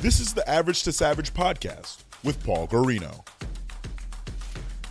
This 0.00 0.20
is 0.20 0.32
the 0.32 0.48
Average 0.48 0.84
to 0.84 0.92
Savage 0.92 1.34
podcast 1.34 2.04
with 2.22 2.40
Paul 2.44 2.68
Garino. 2.68 3.26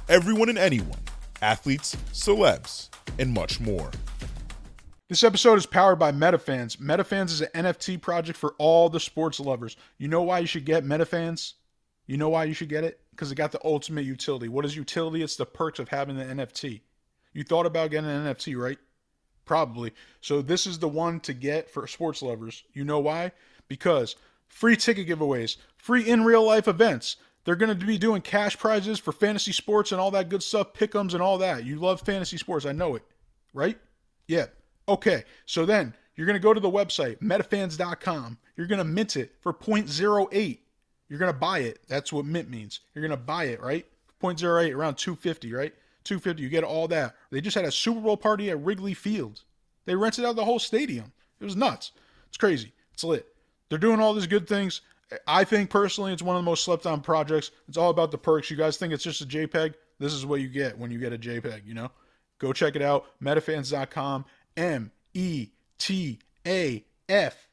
Everyone 0.10 0.50
and 0.50 0.58
anyone, 0.58 1.00
athletes, 1.42 1.96
celebs, 2.12 2.90
and 3.18 3.34
much 3.34 3.62
more. 3.62 3.90
This 5.08 5.24
episode 5.24 5.60
is 5.60 5.66
powered 5.66 5.98
by 5.98 6.12
MetaFans. 6.12 6.76
MetaFans 6.82 7.28
is 7.28 7.40
an 7.40 7.48
NFT 7.56 8.02
project 8.02 8.38
for 8.38 8.54
all 8.58 8.90
the 8.90 9.00
sports 9.00 9.40
lovers. 9.40 9.78
You 9.98 10.10
know 10.10 10.24
why 10.24 10.40
you 10.40 10.46
should 10.46 10.66
get 10.66 10.84
MetaFans? 10.84 11.54
You 12.06 12.18
know 12.18 12.28
why 12.28 12.44
you 12.44 12.54
should 12.54 12.68
get 12.68 12.84
it? 12.84 13.00
Because 13.12 13.32
it 13.32 13.36
got 13.36 13.54
the 13.54 13.64
ultimate 13.64 14.04
utility. 14.04 14.50
What 14.50 14.66
is 14.66 14.76
utility? 14.76 15.24
It's 15.24 15.38
the 15.38 15.46
perks 15.46 15.80
of 15.80 15.88
having 15.88 16.18
the 16.18 16.26
NFT. 16.26 16.82
You 17.32 17.46
thought 17.46 17.66
about 17.66 17.92
getting 17.92 18.10
an 18.10 18.26
NFT, 18.26 18.62
right? 18.62 18.78
Probably. 19.46 19.94
So 20.20 20.42
this 20.42 20.68
is 20.68 20.80
the 20.80 20.90
one 20.90 21.22
to 21.22 21.34
get 21.34 21.70
for 21.70 21.88
sports 21.88 22.22
lovers. 22.22 22.66
You 22.74 22.84
know 22.84 23.00
why? 23.00 23.32
Because 23.70 24.18
free 24.48 24.76
ticket 24.76 25.08
giveaways, 25.08 25.58
free 25.78 26.08
in 26.08 26.24
real 26.24 26.44
life 26.44 26.68
events. 26.68 27.18
They're 27.44 27.56
going 27.56 27.78
to 27.78 27.86
be 27.86 27.98
doing 27.98 28.22
cash 28.22 28.58
prizes 28.58 29.00
for 29.00 29.14
fantasy 29.14 29.54
sports 29.54 29.92
and 29.92 30.02
all 30.02 30.12
that 30.12 30.30
good 30.30 30.44
stuff, 30.44 30.74
pick'ems 30.74 31.14
and 31.14 31.22
all 31.22 31.38
that. 31.38 31.66
You 31.66 31.78
love 31.78 32.02
fantasy 32.02 32.38
sports, 32.38 32.66
I 32.66 32.74
know 32.74 32.96
it, 32.96 33.04
right? 33.54 33.78
Yeah. 34.28 34.48
Okay. 34.90 35.24
So 35.46 35.66
then 35.66 35.94
you're 36.16 36.26
going 36.28 36.36
to 36.36 36.44
go 36.44 36.54
to 36.54 36.60
the 36.60 36.70
website 36.70 37.20
metafans.com. 37.20 38.38
You're 38.58 38.68
going 38.68 38.80
to 38.80 38.84
mint 38.84 39.16
it 39.16 39.34
for 39.40 39.54
0.08. 39.54 40.60
You're 41.10 41.20
going 41.20 41.32
to 41.32 41.40
buy 41.40 41.60
it. 41.60 41.80
That's 41.88 42.12
what 42.12 42.26
mint 42.26 42.50
means. 42.50 42.82
You're 42.94 43.08
going 43.08 43.18
to 43.18 43.26
buy 43.26 43.46
it, 43.46 43.62
right? 43.62 43.86
0.08 44.22 44.76
around 44.76 44.96
250, 44.96 45.54
right? 45.54 45.74
250. 46.04 46.42
You 46.42 46.50
get 46.50 46.64
all 46.64 46.88
that. 46.90 47.16
They 47.32 47.40
just 47.40 47.56
had 47.56 47.66
a 47.66 47.72
Super 47.72 48.02
Bowl 48.02 48.18
party 48.18 48.50
at 48.50 48.60
Wrigley 48.60 48.94
Field. 48.94 49.44
They 49.86 49.96
rented 49.96 50.26
out 50.26 50.36
the 50.36 50.46
whole 50.46 50.60
stadium. 50.60 51.14
It 51.40 51.46
was 51.46 51.56
nuts. 51.56 51.92
It's 52.28 52.38
crazy. 52.38 52.74
It's 52.94 53.04
lit. 53.04 53.28
They're 53.70 53.78
doing 53.78 54.00
all 54.00 54.14
these 54.14 54.28
good 54.28 54.48
things. 54.48 54.82
I 55.26 55.44
think 55.44 55.70
personally 55.70 56.14
it's 56.14 56.22
one 56.22 56.36
of 56.36 56.42
the 56.42 56.50
most 56.50 56.64
slept 56.64 56.86
on 56.86 57.02
projects. 57.02 57.52
It's 57.68 57.78
all 57.78 57.90
about 57.90 58.12
the 58.12 58.18
perks. 58.18 58.52
You 58.52 58.58
guys 58.58 58.78
think 58.78 58.94
it's 58.94 59.04
just 59.04 59.22
a 59.22 59.26
JPEG? 59.26 59.76
This 60.00 60.14
is 60.14 60.26
what 60.26 60.42
you 60.42 60.48
get 60.48 60.78
when 60.78 60.92
you 60.92 61.00
get 61.00 61.14
a 61.14 61.18
JPEG, 61.18 61.66
you 61.66 61.74
know? 61.74 61.92
Go 62.40 62.54
check 62.54 62.76
it 62.76 62.82
out. 62.82 63.06
Metafans.com. 63.22 64.26
M 64.56 64.92
E 65.14 65.50
T 65.78 66.20
A 66.46 66.86
F 67.10 67.48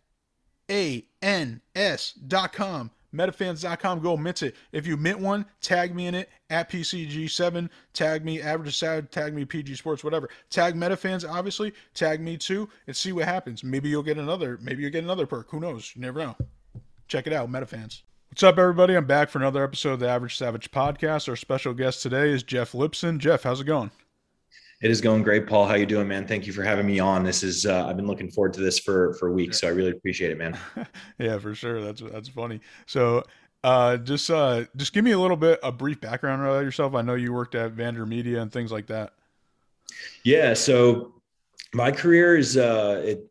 A 0.71 1.05
N 1.23 1.61
S.com. 1.75 2.91
Metafans.com. 3.15 4.01
Go 4.01 4.17
mint 4.17 4.43
it. 4.43 4.57
If 4.73 4.87
you 4.87 4.97
mint 4.97 5.20
one, 5.20 5.47
tag 5.61 5.95
me 5.95 6.07
in 6.07 6.15
it 6.15 6.29
at 6.51 6.70
PCG7. 6.70 7.69
Tag 7.93 8.25
me 8.25 8.43
Average 8.43 8.77
Sad. 8.77 9.11
Tag 9.11 9.34
me 9.34 9.45
PG 9.45 9.77
Sports. 9.77 10.03
Whatever. 10.05 10.29
Tag 10.51 10.75
Metafans. 10.75 11.29
Obviously. 11.29 11.73
Tag 11.95 12.21
me 12.21 12.37
too, 12.37 12.69
and 12.87 12.97
see 12.97 13.12
what 13.12 13.27
happens. 13.27 13.62
Maybe 13.62 13.89
you'll 13.89 14.03
get 14.03 14.19
another. 14.19 14.59
Maybe 14.61 14.83
you'll 14.83 14.93
get 14.93 15.05
another 15.05 15.27
perk. 15.27 15.51
Who 15.51 15.61
knows? 15.61 15.93
You 15.95 16.03
never 16.03 16.19
know. 16.19 16.37
Check 17.09 17.27
it 17.27 17.33
out, 17.33 17.51
Metafans. 17.51 18.03
What's 18.31 18.43
up, 18.43 18.59
everybody? 18.59 18.97
I'm 18.97 19.06
back 19.06 19.28
for 19.31 19.39
another 19.39 19.62
episode 19.62 19.93
of 19.93 20.01
the 20.01 20.09
Average 20.09 20.37
Savage 20.37 20.73
podcast. 20.73 21.28
Our 21.28 21.37
special 21.37 21.73
guest 21.73 22.03
today 22.03 22.31
is 22.31 22.43
Jeff 22.43 22.73
Lipson. 22.73 23.19
Jeff, 23.19 23.45
how's 23.45 23.61
it 23.61 23.65
going? 23.65 23.93
It 24.85 24.91
is 24.91 25.01
going 25.01 25.23
great, 25.23 25.47
Paul. 25.47 25.65
How 25.65 25.77
you 25.77 25.87
doing, 25.87 26.07
man? 26.07 26.27
Thank 26.27 26.47
you 26.47 26.53
for 26.53 26.63
having 26.63 26.85
me 26.85 26.99
on. 26.99 27.25
This 27.25 27.43
is 27.43 27.65
uh, 27.65 27.87
I've 27.87 27.97
been 27.97 28.07
looking 28.07 28.31
forward 28.31 28.53
to 28.53 28.61
this 28.61 28.79
for 28.79 29.15
for 29.15 29.33
weeks, 29.33 29.61
so 29.61 29.67
I 29.67 29.71
really 29.71 29.93
appreciate 29.93 30.31
it, 30.31 30.37
man. 30.37 30.59
yeah, 31.19 31.39
for 31.39 31.55
sure. 31.55 31.81
That's 31.81 32.03
that's 32.03 32.29
funny. 32.29 32.61
So, 32.85 33.25
uh, 33.62 33.97
just 33.97 34.31
uh, 34.31 34.67
just 34.77 34.93
give 34.93 35.03
me 35.03 35.12
a 35.12 35.19
little 35.19 35.39
bit 35.39 35.59
a 35.62 35.73
brief 35.73 36.03
background 36.03 36.43
about 36.43 36.65
yourself. 36.65 36.95
I 36.95 37.01
know 37.01 37.15
you 37.15 37.33
worked 37.33 37.55
at 37.55 37.75
VaynerMedia 37.75 38.43
and 38.43 38.53
things 38.53 38.71
like 38.71 38.87
that. 38.89 39.15
Yeah. 40.23 40.53
So 40.53 41.15
my 41.73 41.91
career 41.91 42.37
is 42.37 42.59
uh, 42.59 43.01
it 43.07 43.27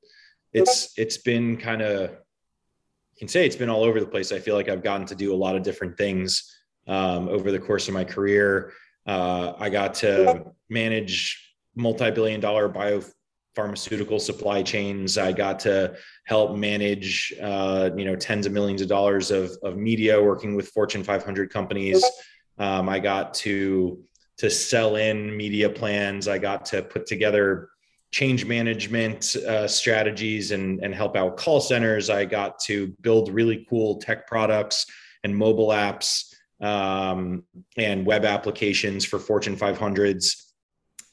it's 0.54 0.98
it's 0.98 1.18
been 1.18 1.56
kind 1.58 1.84
of 1.84 2.10
you 2.10 3.20
can 3.20 3.28
say 3.28 3.46
it's 3.46 3.56
been 3.56 3.70
all 3.70 3.84
over 3.84 4.00
the 4.00 4.08
place. 4.08 4.32
I 4.32 4.40
feel 4.40 4.56
like 4.56 4.70
I've 4.70 4.82
gotten 4.82 5.06
to 5.06 5.14
do 5.14 5.32
a 5.32 5.38
lot 5.38 5.56
of 5.56 5.62
different 5.62 6.00
things 6.00 6.52
um, 6.88 7.30
over 7.30 7.52
the 7.52 7.60
course 7.60 7.88
of 7.88 7.94
my 7.94 8.04
career. 8.04 8.74
Uh, 9.06 9.54
I 9.60 9.70
got 9.70 9.94
to 9.96 10.46
manage 10.70 11.43
multi-billion 11.76 12.40
dollar 12.40 12.70
biopharmaceutical 12.70 14.20
supply 14.20 14.62
chains. 14.64 15.18
I 15.18 15.32
got 15.32 15.60
to 15.62 15.96
help 16.26 16.56
manage, 16.56 17.34
uh, 17.42 17.90
you 17.96 18.06
know, 18.06 18.16
tens 18.16 18.46
of 18.46 18.52
millions 18.52 18.82
of 18.82 18.88
dollars 18.88 19.32
of, 19.32 19.58
of 19.64 19.78
media 19.78 20.22
working 20.22 20.56
with 20.56 20.70
Fortune 20.70 21.04
500 21.04 21.50
companies. 21.52 22.04
Um, 22.58 22.90
I 22.90 23.00
got 23.00 23.34
to 23.36 24.04
to 24.38 24.50
sell 24.50 24.96
in 24.96 25.36
media 25.36 25.70
plans. 25.70 26.28
I 26.28 26.40
got 26.40 26.66
to 26.66 26.82
put 26.82 27.06
together 27.06 27.70
change 28.12 28.46
management 28.46 29.36
uh, 29.36 29.68
strategies 29.68 30.52
and, 30.52 30.84
and 30.84 30.94
help 30.94 31.16
out 31.16 31.36
call 31.36 31.60
centers. 31.60 32.10
I 32.10 32.26
got 32.26 32.60
to 32.60 32.88
build 33.02 33.32
really 33.32 33.66
cool 33.70 33.98
tech 33.98 34.28
products 34.28 34.86
and 35.24 35.36
mobile 35.36 35.70
apps 35.70 36.34
um, 36.62 37.44
and 37.76 38.06
web 38.06 38.24
applications 38.24 39.04
for 39.04 39.18
Fortune 39.18 39.56
500s. 39.58 40.53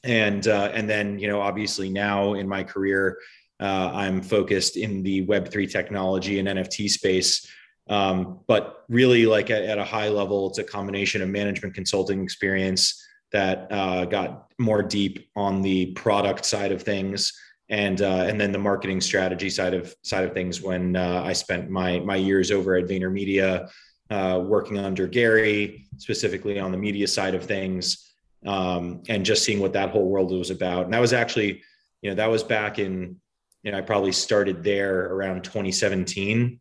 And 0.03 0.47
uh, 0.47 0.71
and 0.73 0.89
then 0.89 1.19
you 1.19 1.27
know 1.27 1.41
obviously 1.41 1.89
now 1.89 2.33
in 2.33 2.47
my 2.47 2.63
career, 2.63 3.17
uh, 3.59 3.91
I'm 3.93 4.21
focused 4.21 4.75
in 4.77 5.03
the 5.03 5.21
Web 5.21 5.51
three 5.51 5.67
technology 5.67 6.39
and 6.39 6.47
NFT 6.47 6.89
space. 6.89 7.47
Um, 7.89 8.39
but 8.47 8.85
really, 8.89 9.25
like 9.25 9.49
at, 9.49 9.63
at, 9.63 9.77
a 9.77 9.83
high 9.83 10.09
level, 10.09 10.49
it's 10.49 10.59
a 10.59 10.63
combination 10.63 11.21
of 11.21 11.29
management 11.29 11.75
consulting 11.75 12.23
experience 12.23 13.05
that 13.31 13.67
uh, 13.71 14.05
got 14.05 14.47
more 14.59 14.81
deep 14.81 15.29
on 15.35 15.61
the 15.61 15.87
product 15.93 16.45
side 16.45 16.71
of 16.71 16.81
things, 16.81 17.33
and 17.69 18.01
uh, 18.01 18.25
and 18.27 18.39
then 18.39 18.51
the 18.51 18.59
marketing 18.59 19.01
strategy 19.01 19.49
side 19.49 19.73
of 19.73 19.95
side 20.03 20.23
of 20.23 20.33
things. 20.33 20.61
When 20.61 20.95
uh, 20.95 21.23
I 21.25 21.33
spent 21.33 21.69
my 21.69 21.99
my 21.99 22.15
years 22.15 22.49
over 22.51 22.75
at 22.75 22.85
VaynerMedia, 22.85 23.69
uh, 24.09 24.41
working 24.43 24.77
under 24.77 25.07
Gary, 25.07 25.87
specifically 25.97 26.59
on 26.59 26.71
the 26.71 26.77
media 26.77 27.07
side 27.07 27.35
of 27.35 27.45
things, 27.45 28.10
um, 28.45 29.03
and 29.07 29.25
just 29.25 29.43
seeing 29.43 29.59
what 29.59 29.73
that 29.73 29.91
whole 29.91 30.07
world 30.07 30.31
was 30.31 30.49
about. 30.49 30.85
And 30.85 30.93
that 30.93 31.01
was 31.01 31.13
actually, 31.13 31.61
you 32.01 32.09
know, 32.09 32.15
that 32.15 32.29
was 32.29 32.43
back 32.43 32.79
in, 32.79 33.17
you 33.63 33.71
know, 33.71 33.77
I 33.77 33.81
probably 33.81 34.11
started 34.11 34.63
there 34.63 35.13
around 35.13 35.43
2017. 35.43 36.59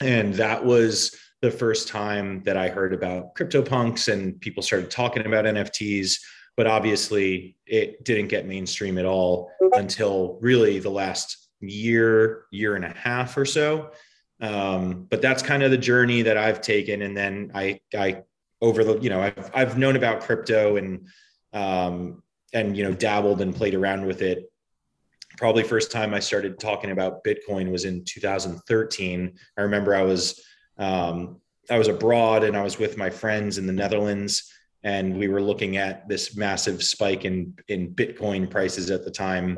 And 0.00 0.34
that 0.34 0.64
was 0.64 1.16
the 1.40 1.50
first 1.50 1.88
time 1.88 2.42
that 2.44 2.56
I 2.56 2.68
heard 2.68 2.92
about 2.92 3.34
CryptoPunks 3.34 4.12
and 4.12 4.40
people 4.40 4.62
started 4.62 4.90
talking 4.90 5.26
about 5.26 5.44
NFTs. 5.44 6.14
But 6.56 6.66
obviously, 6.66 7.56
it 7.66 8.04
didn't 8.04 8.28
get 8.28 8.46
mainstream 8.46 8.98
at 8.98 9.06
all 9.06 9.50
until 9.72 10.38
really 10.42 10.78
the 10.78 10.90
last 10.90 11.48
year, 11.60 12.44
year 12.50 12.76
and 12.76 12.84
a 12.84 12.90
half 12.90 13.36
or 13.36 13.46
so. 13.46 13.90
Um, 14.40 15.06
but 15.08 15.22
that's 15.22 15.42
kind 15.42 15.62
of 15.62 15.70
the 15.70 15.78
journey 15.78 16.22
that 16.22 16.36
I've 16.36 16.60
taken. 16.60 17.02
And 17.02 17.16
then 17.16 17.52
I, 17.54 17.80
I 17.96 18.24
over 18.62 18.84
the, 18.84 18.98
you 19.00 19.10
know, 19.10 19.20
I've, 19.20 19.50
I've 19.52 19.76
known 19.76 19.96
about 19.96 20.20
crypto 20.20 20.76
and, 20.76 21.06
um, 21.52 22.22
and, 22.54 22.76
you 22.76 22.84
know, 22.84 22.92
dabbled 22.92 23.42
and 23.42 23.54
played 23.54 23.74
around 23.74 24.06
with 24.06 24.22
it. 24.22 24.50
Probably 25.36 25.64
first 25.64 25.90
time 25.90 26.14
I 26.14 26.20
started 26.20 26.60
talking 26.60 26.92
about 26.92 27.24
Bitcoin 27.24 27.72
was 27.72 27.84
in 27.84 28.04
2013. 28.04 29.32
I 29.58 29.60
remember 29.60 29.94
I 29.94 30.02
was, 30.02 30.40
um, 30.78 31.40
I 31.68 31.76
was 31.76 31.88
abroad 31.88 32.44
and 32.44 32.56
I 32.56 32.62
was 32.62 32.78
with 32.78 32.96
my 32.96 33.10
friends 33.10 33.58
in 33.58 33.66
the 33.66 33.72
Netherlands 33.72 34.52
and 34.84 35.16
we 35.16 35.28
were 35.28 35.42
looking 35.42 35.76
at 35.76 36.08
this 36.08 36.36
massive 36.36 36.82
spike 36.84 37.24
in, 37.24 37.56
in 37.68 37.94
Bitcoin 37.94 38.48
prices 38.48 38.90
at 38.90 39.04
the 39.04 39.10
time. 39.10 39.56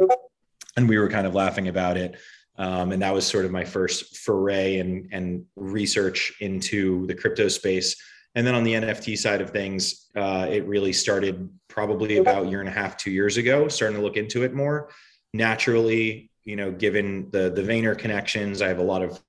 And 0.76 0.88
we 0.88 0.98
were 0.98 1.08
kind 1.08 1.26
of 1.26 1.34
laughing 1.34 1.68
about 1.68 1.96
it. 1.96 2.16
Um, 2.56 2.92
and 2.92 3.02
that 3.02 3.12
was 3.12 3.26
sort 3.26 3.44
of 3.44 3.50
my 3.50 3.64
first 3.64 4.18
foray 4.18 4.78
and, 4.78 5.08
and 5.12 5.44
research 5.56 6.32
into 6.40 7.06
the 7.06 7.14
crypto 7.14 7.48
space. 7.48 7.96
And 8.34 8.46
then 8.46 8.54
on 8.54 8.64
the 8.64 8.72
NFT 8.74 9.16
side 9.16 9.40
of 9.40 9.50
things, 9.50 10.08
uh, 10.16 10.46
it 10.50 10.66
really 10.66 10.92
started 10.92 11.48
probably 11.68 12.18
about 12.18 12.46
a 12.46 12.48
year 12.48 12.60
and 12.60 12.68
a 12.68 12.72
half, 12.72 12.96
two 12.96 13.10
years 13.10 13.36
ago, 13.36 13.68
starting 13.68 13.96
to 13.96 14.02
look 14.02 14.16
into 14.16 14.42
it 14.42 14.54
more. 14.54 14.90
Naturally, 15.32 16.30
you 16.44 16.56
know, 16.56 16.70
given 16.70 17.30
the 17.30 17.50
the 17.50 17.62
Vayner 17.62 17.96
connections, 17.96 18.60
I 18.60 18.68
have 18.68 18.78
a 18.78 18.82
lot 18.82 19.02
of 19.02 19.20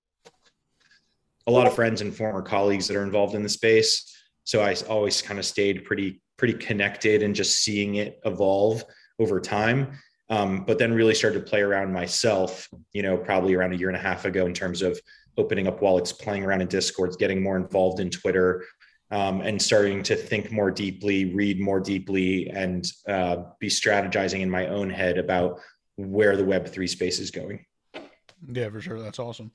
a 1.48 1.52
lot 1.52 1.68
of 1.68 1.76
friends 1.76 2.02
and 2.02 2.16
former 2.16 2.42
colleagues 2.42 2.88
that 2.88 2.98
are 2.98 3.04
involved 3.04 3.36
in 3.36 3.44
the 3.44 3.50
space. 3.50 4.12
So 4.44 4.62
I 4.62 4.76
always 4.90 5.22
kind 5.22 5.40
of 5.40 5.46
stayed 5.46 5.86
pretty 5.86 6.22
pretty 6.38 6.54
connected 6.54 7.24
and 7.24 7.34
just 7.34 7.64
seeing 7.64 7.96
it 7.96 8.20
evolve 8.26 8.84
over 9.20 9.40
time 9.40 9.98
um, 10.30 10.64
but 10.66 10.78
then 10.78 10.94
really 10.94 11.14
started 11.14 11.40
to 11.40 11.46
play 11.46 11.62
around 11.62 11.94
myself 11.94 12.68
you 12.94 13.02
know 13.02 13.18
probably 13.18 13.54
around 13.54 13.74
a 13.74 13.78
year 13.78 13.88
and 13.88 13.98
a 13.98 14.02
half 14.02 14.26
ago 14.26 14.46
in 14.46 14.54
terms 14.54 14.82
of 14.82 15.00
opening 15.38 15.68
up 15.68 15.82
wallets 15.82 16.12
playing 16.12 16.44
around 16.44 16.62
in 16.62 16.68
discords 16.68 17.16
getting 17.16 17.42
more 17.42 17.58
involved 17.58 18.00
in 18.00 18.10
twitter 18.10 18.66
um, 19.12 19.42
and 19.42 19.62
starting 19.62 20.02
to 20.04 20.16
think 20.16 20.52
more 20.52 20.72
deeply 20.72 21.34
read 21.34 21.60
more 21.60 21.80
deeply 21.80 22.50
and 22.50 22.92
uh, 23.08 23.38
be 23.60 23.68
strategizing 23.68 24.42
in 24.42 24.50
my 24.50 24.68
own 24.68 24.90
head 24.90 25.18
about 25.18 25.60
where 25.98 26.36
the 26.36 26.44
web3 26.44 26.88
space 26.90 27.20
is 27.20 27.32
going 27.32 27.64
yeah 28.52 28.70
for 28.70 28.82
sure 28.82 29.02
that's 29.02 29.20
awesome 29.20 29.52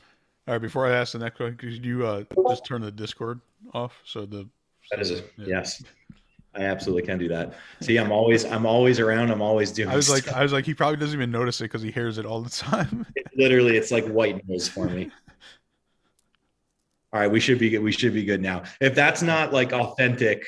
all 0.49 0.55
right 0.55 0.63
before 0.63 0.87
i 0.87 0.93
ask 0.93 1.13
the 1.13 1.19
next 1.19 1.37
question 1.37 1.57
could 1.57 1.85
you 1.85 2.07
uh, 2.07 2.25
just 2.49 2.65
turn 2.65 2.81
the 2.81 2.91
discord 2.91 3.41
off 3.75 4.01
so 4.05 4.25
the 4.25 4.49
that 4.91 5.01
is 5.01 5.11
a 5.11 5.17
yeah. 5.37 5.47
yes 5.47 5.83
I 6.55 6.63
absolutely 6.63 7.03
can 7.03 7.19
do 7.19 7.29
that. 7.29 7.55
See, 7.81 7.97
I'm 7.97 8.11
always 8.11 8.45
I'm 8.45 8.67
always 8.67 8.99
around. 8.99 9.31
I'm 9.31 9.43
always 9.43 9.71
doing. 9.71 9.89
I 9.89 9.95
was 9.95 10.09
stuff. 10.09 10.27
like 10.27 10.37
I 10.37 10.43
was 10.43 10.53
like 10.53 10.65
he 10.65 10.75
probably 10.75 10.97
doesn't 10.97 11.15
even 11.15 11.31
notice 11.31 11.61
it 11.61 11.65
because 11.65 11.83
he 11.83 11.93
hears 11.93 12.19
it 12.19 12.27
all 12.27 12.43
the 12.43 12.51
time. 12.51 13.07
it, 13.15 13.27
literally, 13.37 13.77
it's 13.77 13.93
like 13.93 14.07
white 14.07 14.47
noise 14.49 14.69
for 14.69 14.89
me. 14.89 15.11
All 17.13 17.21
right, 17.21 17.31
we 17.31 17.41
should 17.41 17.59
be 17.59 17.71
good. 17.71 17.81
We 17.81 17.93
should 17.93 18.15
be 18.15 18.25
good 18.25 18.41
now. 18.41 18.63
If 18.81 18.95
that's 18.95 19.21
not 19.23 19.53
like 19.53 19.73
authentic, 19.73 20.45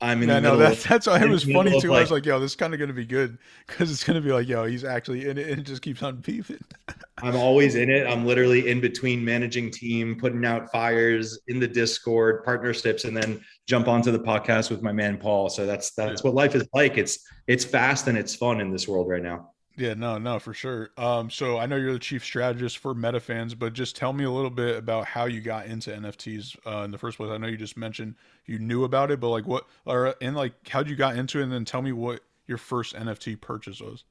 I'm 0.00 0.22
in. 0.22 0.28
Yeah, 0.28 0.34
the 0.40 0.40
no, 0.42 0.56
that's 0.58 0.84
of- 0.84 0.88
that's 0.90 1.06
why 1.06 1.22
it 1.22 1.28
was 1.30 1.44
funny 1.44 1.70
middle 1.70 1.80
too. 1.80 1.94
I 1.94 2.00
was 2.00 2.10
like- 2.10 2.18
like, 2.18 2.26
yo, 2.26 2.38
this 2.40 2.50
is 2.50 2.56
kind 2.56 2.74
of 2.74 2.80
gonna 2.80 2.92
be 2.92 3.06
good 3.06 3.38
because 3.66 3.90
it's 3.90 4.04
gonna 4.04 4.20
be 4.20 4.30
like, 4.32 4.46
yo, 4.46 4.64
he's 4.66 4.84
actually 4.84 5.26
in 5.26 5.38
it, 5.38 5.48
and 5.48 5.60
it 5.60 5.64
just 5.64 5.80
keeps 5.80 6.02
on 6.02 6.16
beefing. 6.16 6.60
I'm 7.22 7.36
always 7.36 7.74
in 7.74 7.88
it. 7.90 8.06
I'm 8.06 8.26
literally 8.26 8.68
in 8.68 8.80
between 8.82 9.24
managing 9.24 9.70
team, 9.70 10.16
putting 10.18 10.44
out 10.44 10.70
fires 10.70 11.38
in 11.48 11.58
the 11.58 11.68
Discord, 11.68 12.44
partnerships, 12.44 13.04
and 13.04 13.16
then 13.16 13.40
jump 13.66 13.88
onto 13.88 14.10
the 14.10 14.18
podcast 14.18 14.70
with 14.70 14.82
my 14.82 14.92
man 14.92 15.16
Paul. 15.16 15.48
So 15.48 15.64
that's 15.64 15.92
that's 15.92 16.22
what 16.22 16.34
life 16.34 16.54
is 16.54 16.68
like. 16.74 16.98
It's 16.98 17.20
it's 17.46 17.64
fast 17.64 18.08
and 18.08 18.18
it's 18.18 18.34
fun 18.34 18.60
in 18.60 18.70
this 18.70 18.86
world 18.86 19.08
right 19.08 19.22
now. 19.22 19.52
Yeah, 19.76 19.94
no, 19.94 20.18
no, 20.18 20.38
for 20.38 20.54
sure. 20.54 20.90
Um, 20.96 21.30
so 21.30 21.58
I 21.58 21.66
know 21.66 21.74
you're 21.74 21.92
the 21.92 21.98
chief 21.98 22.22
strategist 22.22 22.78
for 22.78 22.94
MetaFans, 22.94 23.58
but 23.58 23.72
just 23.72 23.96
tell 23.96 24.12
me 24.12 24.22
a 24.22 24.30
little 24.30 24.50
bit 24.50 24.76
about 24.76 25.04
how 25.06 25.24
you 25.24 25.40
got 25.40 25.66
into 25.66 25.90
NFTs 25.90 26.56
uh, 26.64 26.84
in 26.84 26.92
the 26.92 26.98
first 26.98 27.16
place. 27.16 27.30
I 27.30 27.38
know 27.38 27.48
you 27.48 27.56
just 27.56 27.76
mentioned 27.76 28.14
you 28.46 28.60
knew 28.60 28.84
about 28.84 29.10
it, 29.10 29.18
but 29.18 29.30
like 29.30 29.46
what, 29.46 29.66
or 29.84 30.14
and 30.20 30.36
like 30.36 30.52
how'd 30.68 30.88
you 30.88 30.94
got 30.94 31.16
into 31.16 31.40
it, 31.40 31.44
and 31.44 31.52
then 31.52 31.64
tell 31.64 31.82
me 31.82 31.90
what 31.90 32.20
your 32.46 32.58
first 32.58 32.94
NFT 32.94 33.40
purchase 33.40 33.80
was. 33.80 34.04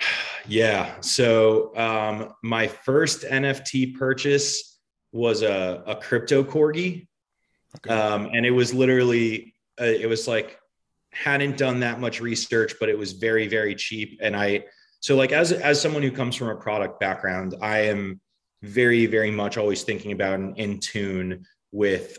Yeah. 0.48 0.98
So 1.00 1.76
um, 1.76 2.32
my 2.42 2.66
first 2.66 3.24
NFT 3.24 3.94
purchase 3.94 4.78
was 5.12 5.42
a, 5.42 5.82
a 5.86 5.94
crypto 5.94 6.42
corgi. 6.42 7.06
Okay. 7.76 7.94
Um, 7.94 8.30
and 8.32 8.46
it 8.46 8.50
was 8.50 8.72
literally, 8.72 9.54
uh, 9.78 9.84
it 9.84 10.08
was 10.08 10.26
like, 10.26 10.58
hadn't 11.12 11.56
done 11.56 11.80
that 11.80 12.00
much 12.00 12.20
research, 12.20 12.74
but 12.78 12.88
it 12.88 12.98
was 12.98 13.12
very, 13.12 13.48
very 13.48 13.74
cheap. 13.74 14.18
And 14.22 14.36
I, 14.36 14.64
so 15.00 15.16
like 15.16 15.32
as, 15.32 15.52
as 15.52 15.80
someone 15.80 16.02
who 16.02 16.10
comes 16.12 16.36
from 16.36 16.48
a 16.48 16.56
product 16.56 17.00
background, 17.00 17.54
I 17.60 17.78
am 17.80 18.20
very, 18.62 19.06
very 19.06 19.30
much 19.30 19.56
always 19.56 19.82
thinking 19.82 20.12
about 20.12 20.34
and 20.34 20.56
in 20.58 20.78
tune 20.78 21.44
with 21.72 22.18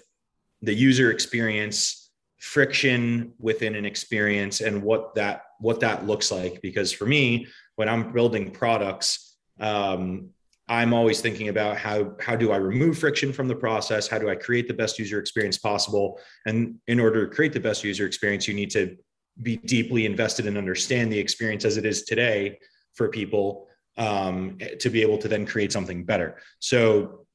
the 0.62 0.74
user 0.74 1.12
experience, 1.12 2.10
friction 2.40 3.34
within 3.40 3.76
an 3.76 3.86
experience 3.86 4.62
and 4.62 4.82
what 4.82 5.16
that, 5.16 5.44
what 5.60 5.80
that 5.82 6.08
looks 6.08 6.32
like. 6.32 6.62
Because 6.62 6.92
for 6.92 7.06
me, 7.06 7.48
when 7.76 7.88
I'm 7.88 8.12
building 8.12 8.52
products, 8.52 9.36
um, 9.60 10.30
I'm 10.72 10.94
always 10.94 11.20
thinking 11.20 11.50
about 11.50 11.76
how 11.76 12.14
how 12.22 12.38
do 12.38 12.54
I 12.54 12.56
remove 12.56 12.98
friction 12.98 13.34
from 13.34 13.50
the 13.50 13.56
process? 13.56 14.08
How 14.08 14.18
do 14.18 14.30
I 14.30 14.36
create 14.36 14.70
the 14.70 14.74
best 14.74 14.98
user 14.98 15.20
experience 15.20 15.58
possible? 15.58 16.18
And 16.46 16.76
in 16.88 16.98
order 16.98 17.28
to 17.28 17.36
create 17.36 17.52
the 17.52 17.60
best 17.60 17.84
user 17.84 18.06
experience, 18.06 18.48
you 18.48 18.54
need 18.54 18.72
to 18.72 18.96
be 19.42 19.58
deeply 19.58 20.06
invested 20.06 20.48
and 20.48 20.58
understand 20.58 21.12
the 21.12 21.20
experience 21.20 21.66
as 21.66 21.76
it 21.76 21.86
is 21.86 22.04
today 22.04 22.58
for 22.94 23.10
people 23.10 23.68
um, 23.98 24.58
to 24.80 24.90
be 24.90 25.02
able 25.02 25.18
to 25.18 25.28
then 25.28 25.46
create 25.46 25.74
something 25.74 26.06
better. 26.06 26.38
So 26.60 27.26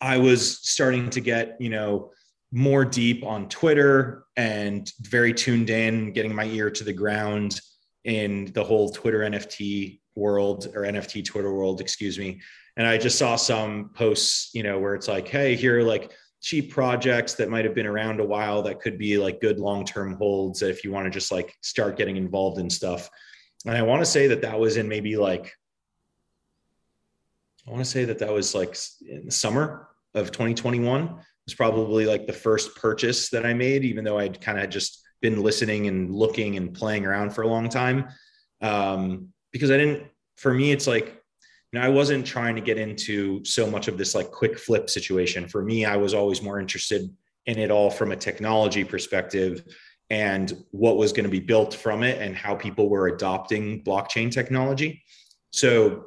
I 0.00 0.18
was 0.18 0.60
starting 0.60 1.10
to 1.10 1.20
get 1.20 1.56
you 1.58 1.70
know 1.70 2.12
more 2.52 2.84
deep 2.84 3.24
on 3.24 3.48
Twitter 3.48 4.24
and 4.36 4.88
very 5.00 5.34
tuned 5.34 5.68
in, 5.68 6.12
getting 6.12 6.32
my 6.32 6.44
ear 6.44 6.70
to 6.70 6.84
the 6.84 6.92
ground 6.92 7.60
in 8.04 8.52
the 8.52 8.62
whole 8.62 8.88
Twitter 8.88 9.18
NFT 9.18 9.98
world 10.14 10.68
or 10.74 10.82
NFT 10.82 11.24
Twitter 11.24 11.52
world, 11.52 11.80
excuse 11.80 12.18
me. 12.18 12.40
And 12.78 12.86
I 12.86 12.96
just 12.96 13.18
saw 13.18 13.34
some 13.34 13.90
posts, 13.92 14.50
you 14.54 14.62
know, 14.62 14.78
where 14.78 14.94
it's 14.94 15.08
like, 15.08 15.26
hey, 15.26 15.56
here 15.56 15.80
are 15.80 15.82
like 15.82 16.12
cheap 16.40 16.70
projects 16.70 17.34
that 17.34 17.50
might 17.50 17.64
have 17.64 17.74
been 17.74 17.86
around 17.86 18.20
a 18.20 18.24
while 18.24 18.62
that 18.62 18.80
could 18.80 18.96
be 18.96 19.18
like 19.18 19.40
good 19.40 19.58
long-term 19.58 20.14
holds 20.14 20.62
if 20.62 20.84
you 20.84 20.92
want 20.92 21.04
to 21.04 21.10
just 21.10 21.32
like 21.32 21.56
start 21.60 21.96
getting 21.96 22.16
involved 22.16 22.60
in 22.60 22.70
stuff. 22.70 23.10
And 23.66 23.76
I 23.76 23.82
want 23.82 24.00
to 24.00 24.06
say 24.06 24.28
that 24.28 24.42
that 24.42 24.58
was 24.58 24.76
in 24.76 24.88
maybe 24.88 25.16
like, 25.16 25.52
I 27.66 27.70
want 27.72 27.84
to 27.84 27.90
say 27.90 28.04
that 28.04 28.20
that 28.20 28.32
was 28.32 28.54
like 28.54 28.76
in 29.06 29.26
the 29.26 29.32
summer 29.32 29.88
of 30.14 30.30
2021 30.30 31.02
It 31.02 31.10
was 31.46 31.54
probably 31.54 32.06
like 32.06 32.28
the 32.28 32.32
first 32.32 32.76
purchase 32.76 33.28
that 33.30 33.44
I 33.44 33.54
made, 33.54 33.84
even 33.84 34.04
though 34.04 34.18
I'd 34.18 34.40
kind 34.40 34.60
of 34.60 34.70
just 34.70 35.02
been 35.20 35.42
listening 35.42 35.88
and 35.88 36.14
looking 36.14 36.56
and 36.56 36.72
playing 36.72 37.04
around 37.04 37.34
for 37.34 37.42
a 37.42 37.48
long 37.48 37.68
time. 37.68 38.06
Um, 38.62 39.32
because 39.52 39.72
I 39.72 39.76
didn't, 39.78 40.04
for 40.36 40.54
me, 40.54 40.70
it's 40.70 40.86
like, 40.86 41.17
you 41.72 41.80
I 41.80 41.88
wasn't 41.88 42.26
trying 42.26 42.54
to 42.54 42.60
get 42.60 42.78
into 42.78 43.44
so 43.44 43.70
much 43.70 43.88
of 43.88 43.98
this 43.98 44.14
like 44.14 44.30
quick 44.30 44.58
flip 44.58 44.88
situation. 44.88 45.48
For 45.48 45.62
me, 45.62 45.84
I 45.84 45.96
was 45.96 46.14
always 46.14 46.42
more 46.42 46.58
interested 46.60 47.14
in 47.46 47.58
it 47.58 47.70
all 47.70 47.90
from 47.90 48.12
a 48.12 48.16
technology 48.16 48.84
perspective 48.84 49.64
and 50.10 50.64
what 50.70 50.96
was 50.96 51.12
going 51.12 51.24
to 51.24 51.30
be 51.30 51.40
built 51.40 51.74
from 51.74 52.02
it 52.02 52.20
and 52.20 52.34
how 52.34 52.54
people 52.54 52.88
were 52.88 53.08
adopting 53.08 53.82
blockchain 53.82 54.30
technology. 54.30 55.02
So 55.50 56.04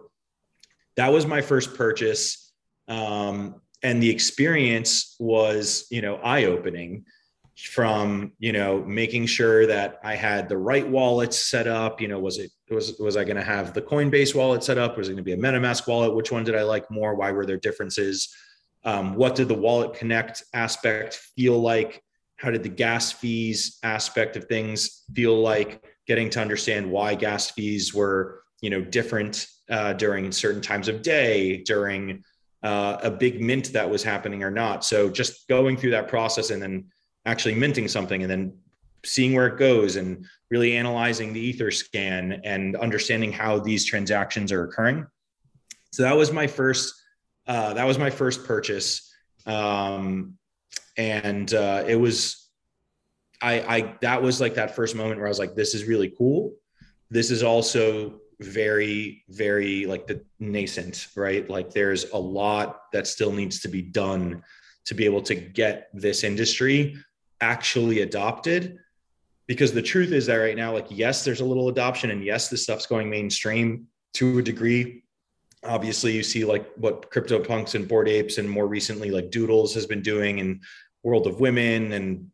that 0.96 1.14
was 1.14 1.28
my 1.28 1.42
first 1.42 1.76
purchase. 1.76 2.52
Um, 2.88 3.62
and 3.84 4.02
the 4.02 4.10
experience 4.10 5.16
was, 5.20 5.86
you 5.92 6.02
know, 6.02 6.16
eye 6.16 6.46
opening 6.46 7.06
from 7.58 8.32
you 8.40 8.52
know 8.52 8.84
making 8.86 9.26
sure 9.26 9.68
that 9.68 10.00
i 10.04 10.16
had 10.16 10.50
the 10.50 10.58
right 10.58 10.88
wallets 10.88 11.38
set 11.38 11.68
up 11.68 12.02
you 12.02 12.08
know 12.08 12.20
was 12.20 12.38
it 12.38 12.50
was 12.72 12.98
was 13.00 13.18
i 13.18 13.24
going 13.24 13.36
to 13.38 13.44
have 13.44 13.74
the 13.74 13.82
coinbase 13.82 14.34
wallet 14.34 14.64
set 14.64 14.78
up? 14.78 14.98
Was 14.98 15.10
it 15.10 15.14
going 15.14 15.18
to 15.18 15.24
be 15.24 15.34
a 15.34 15.38
metamask 15.38 15.88
wallet? 15.88 16.16
Which 16.16 16.32
one 16.32 16.44
did 16.44 16.56
i 16.56 16.64
like 16.64 16.90
more? 16.90 17.16
Why 17.16 17.32
were 17.32 17.46
there 17.46 17.58
differences? 17.58 18.34
Um, 18.84 19.16
what 19.16 19.36
did 19.36 19.48
the 19.48 19.54
wallet 19.54 19.94
connect 19.94 20.44
aspect 20.54 21.16
feel 21.36 21.60
like? 21.60 22.02
How 22.38 22.50
did 22.50 22.64
the 22.64 22.70
gas 22.70 23.12
fees 23.12 23.78
aspect 23.84 24.36
of 24.36 24.46
things 24.46 25.04
feel 25.14 25.40
like? 25.40 25.84
Getting 26.08 26.30
to 26.32 26.42
understand 26.42 26.90
why 26.90 27.14
gas 27.14 27.52
fees 27.52 27.94
were 27.94 28.42
you 28.62 28.70
know 28.70 28.82
different 28.82 29.48
uh, 29.70 29.94
during 29.94 30.32
certain 30.32 30.62
times 30.62 30.88
of 30.88 31.02
day 31.02 31.58
during 31.64 32.24
uh, 32.64 32.98
a 33.02 33.12
big 33.12 33.42
mint 33.42 33.74
that 33.74 33.90
was 33.90 34.04
happening 34.04 34.44
or 34.44 34.52
not. 34.52 34.86
So 34.86 35.10
just 35.10 35.48
going 35.48 35.78
through 35.78 35.92
that 35.92 36.08
process 36.08 36.52
and 36.52 36.62
then 36.62 36.86
actually 37.26 37.56
minting 37.56 37.88
something 37.88 38.22
and 38.22 38.30
then 38.30 38.54
seeing 39.04 39.34
where 39.34 39.48
it 39.48 39.58
goes 39.58 39.96
and 39.96 40.26
really 40.50 40.76
analyzing 40.76 41.34
the 41.34 41.54
Etherscan 41.54 42.42
and 42.44 42.76
understanding 42.76 43.32
how 43.32 43.60
these 43.60 43.86
transactions 43.86 44.52
are 44.52 44.64
occurring. 44.64 45.08
So 45.92 46.04
that 46.04 46.16
was 46.16 46.32
my 46.32 46.48
first 46.48 46.94
uh, 47.48 47.74
that 47.74 47.86
was 47.86 47.98
my 47.98 48.10
first 48.10 48.46
purchase. 48.46 49.12
Um, 49.46 50.38
and 50.98 51.54
uh, 51.54 51.84
it 51.88 51.96
was 51.96 52.50
I, 53.42 53.62
I 53.62 53.96
that 54.02 54.22
was 54.22 54.40
like 54.40 54.56
that 54.56 54.76
first 54.76 54.96
moment 54.96 55.18
where 55.18 55.26
i 55.26 55.30
was 55.30 55.40
like 55.40 55.56
this 55.56 55.74
is 55.74 55.86
really 55.86 56.14
cool. 56.18 56.54
This 57.10 57.32
is 57.32 57.44
also 57.44 58.20
very 58.40 59.24
very 59.30 59.86
like 59.86 60.08
the 60.08 60.24
nascent 60.40 61.08
right? 61.16 61.50
Like 61.50 61.72
there's 61.72 62.10
a 62.12 62.18
lot 62.18 62.92
that 62.94 63.08
still 63.08 63.32
needs 63.32 63.62
to 63.62 63.68
be 63.68 63.82
done 63.82 64.44
to 64.86 64.94
be 64.94 65.06
able 65.06 65.22
to 65.24 65.36
get 65.36 65.90
this 65.94 66.24
industry 66.24 66.96
actually 67.40 68.02
adopted 68.02 68.78
because 69.48 69.74
the 69.74 69.82
truth 69.82 70.12
is 70.12 70.26
that 70.28 70.36
right 70.36 70.56
now 70.56 70.74
like 70.74 70.88
yes 70.90 71.24
there's 71.24 71.42
a 71.42 71.46
little 71.46 71.70
adoption 71.70 72.12
and 72.12 72.24
yes 72.24 72.48
this 72.50 72.64
stuff's 72.64 72.86
going 72.86 73.10
mainstream 73.10 73.88
to 74.14 74.40
a 74.40 74.42
degree. 74.42 75.04
Obviously 75.64 76.14
you 76.14 76.24
see 76.24 76.44
like 76.44 76.70
what 76.76 77.10
crypto 77.12 77.40
punks 77.40 77.76
and 77.76 77.88
Bored 77.88 78.10
Apes 78.10 78.38
and 78.38 78.50
more 78.50 78.68
recently 78.68 79.12
like 79.12 79.32
doodles 79.32 79.74
has 79.74 79.86
been 79.86 80.02
doing 80.02 80.40
and 80.40 80.62
world 81.04 81.28
of 81.28 81.40
women 81.40 81.94
and 81.94 82.30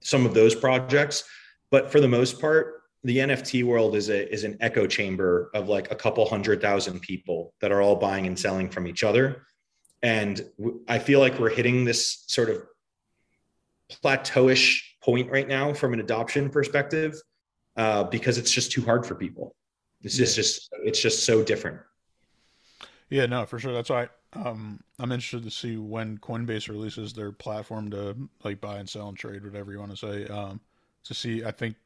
some 0.00 0.24
of 0.24 0.34
those 0.34 0.54
projects. 0.54 1.24
But 1.70 1.90
for 1.90 2.00
the 2.00 2.08
most 2.08 2.40
part 2.40 2.74
the 3.04 3.18
nft 3.18 3.62
world 3.64 3.94
is 3.94 4.08
a 4.08 4.32
is 4.32 4.42
an 4.42 4.56
echo 4.60 4.86
chamber 4.86 5.50
of 5.54 5.68
like 5.68 5.90
a 5.92 5.94
couple 5.94 6.28
hundred 6.28 6.60
thousand 6.60 7.00
people 7.00 7.54
that 7.60 7.70
are 7.70 7.80
all 7.80 7.94
buying 7.94 8.26
and 8.26 8.38
selling 8.38 8.68
from 8.68 8.86
each 8.86 9.04
other. 9.04 9.46
And 10.02 10.44
i 10.88 10.98
feel 10.98 11.20
like 11.20 11.38
we're 11.38 11.50
hitting 11.50 11.84
this 11.84 12.24
sort 12.26 12.50
of 12.50 12.62
plateauish 13.90 14.82
point 15.02 15.30
right 15.30 15.48
now 15.48 15.72
from 15.72 15.92
an 15.92 16.00
adoption 16.00 16.50
perspective 16.50 17.14
uh, 17.76 18.04
because 18.04 18.38
it's 18.38 18.50
just 18.52 18.72
too 18.72 18.82
hard 18.84 19.06
for 19.06 19.14
people. 19.14 19.54
It's 20.02 20.16
just, 20.16 20.36
Yeah. 20.36 20.42
just 20.42 20.70
it's 20.84 21.00
just 21.00 21.24
so 21.24 21.42
different. 21.44 21.80
Yeah, 23.10 23.26
no, 23.26 23.46
for 23.46 23.58
sure. 23.58 23.72
That's 23.72 23.90
why 23.90 24.08
um, 24.34 24.80
I'm 24.98 25.12
interested 25.12 25.42
to 25.44 25.50
see 25.50 25.76
when 25.76 26.18
Coinbase 26.18 26.68
releases 26.68 27.12
their 27.12 27.32
platform 27.32 27.90
to 27.90 28.16
like 28.44 28.60
buy 28.60 28.78
and 28.78 28.88
sell 28.88 29.08
and 29.08 29.16
trade, 29.16 29.44
whatever 29.44 29.72
you 29.72 29.78
want 29.78 29.92
to 29.92 29.96
say. 29.96 30.26
Um, 30.26 30.60
to 31.04 31.14
see, 31.14 31.44
I 31.44 31.50
think, 31.50 31.76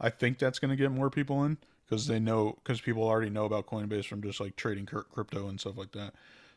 I 0.00 0.08
think 0.10 0.38
that's 0.38 0.58
going 0.58 0.70
to 0.70 0.76
get 0.76 0.90
more 0.90 1.10
people 1.10 1.44
in 1.44 1.58
because 1.86 2.06
they 2.06 2.18
know 2.18 2.56
because 2.62 2.80
people 2.80 3.02
already 3.02 3.30
know 3.30 3.44
about 3.44 3.66
Coinbase 3.66 4.06
from 4.06 4.22
just 4.22 4.40
like 4.40 4.56
trading 4.56 4.86
crypto 4.86 5.48
and 5.48 5.60
stuff 5.60 5.76
like 5.76 5.92
that. 5.92 6.14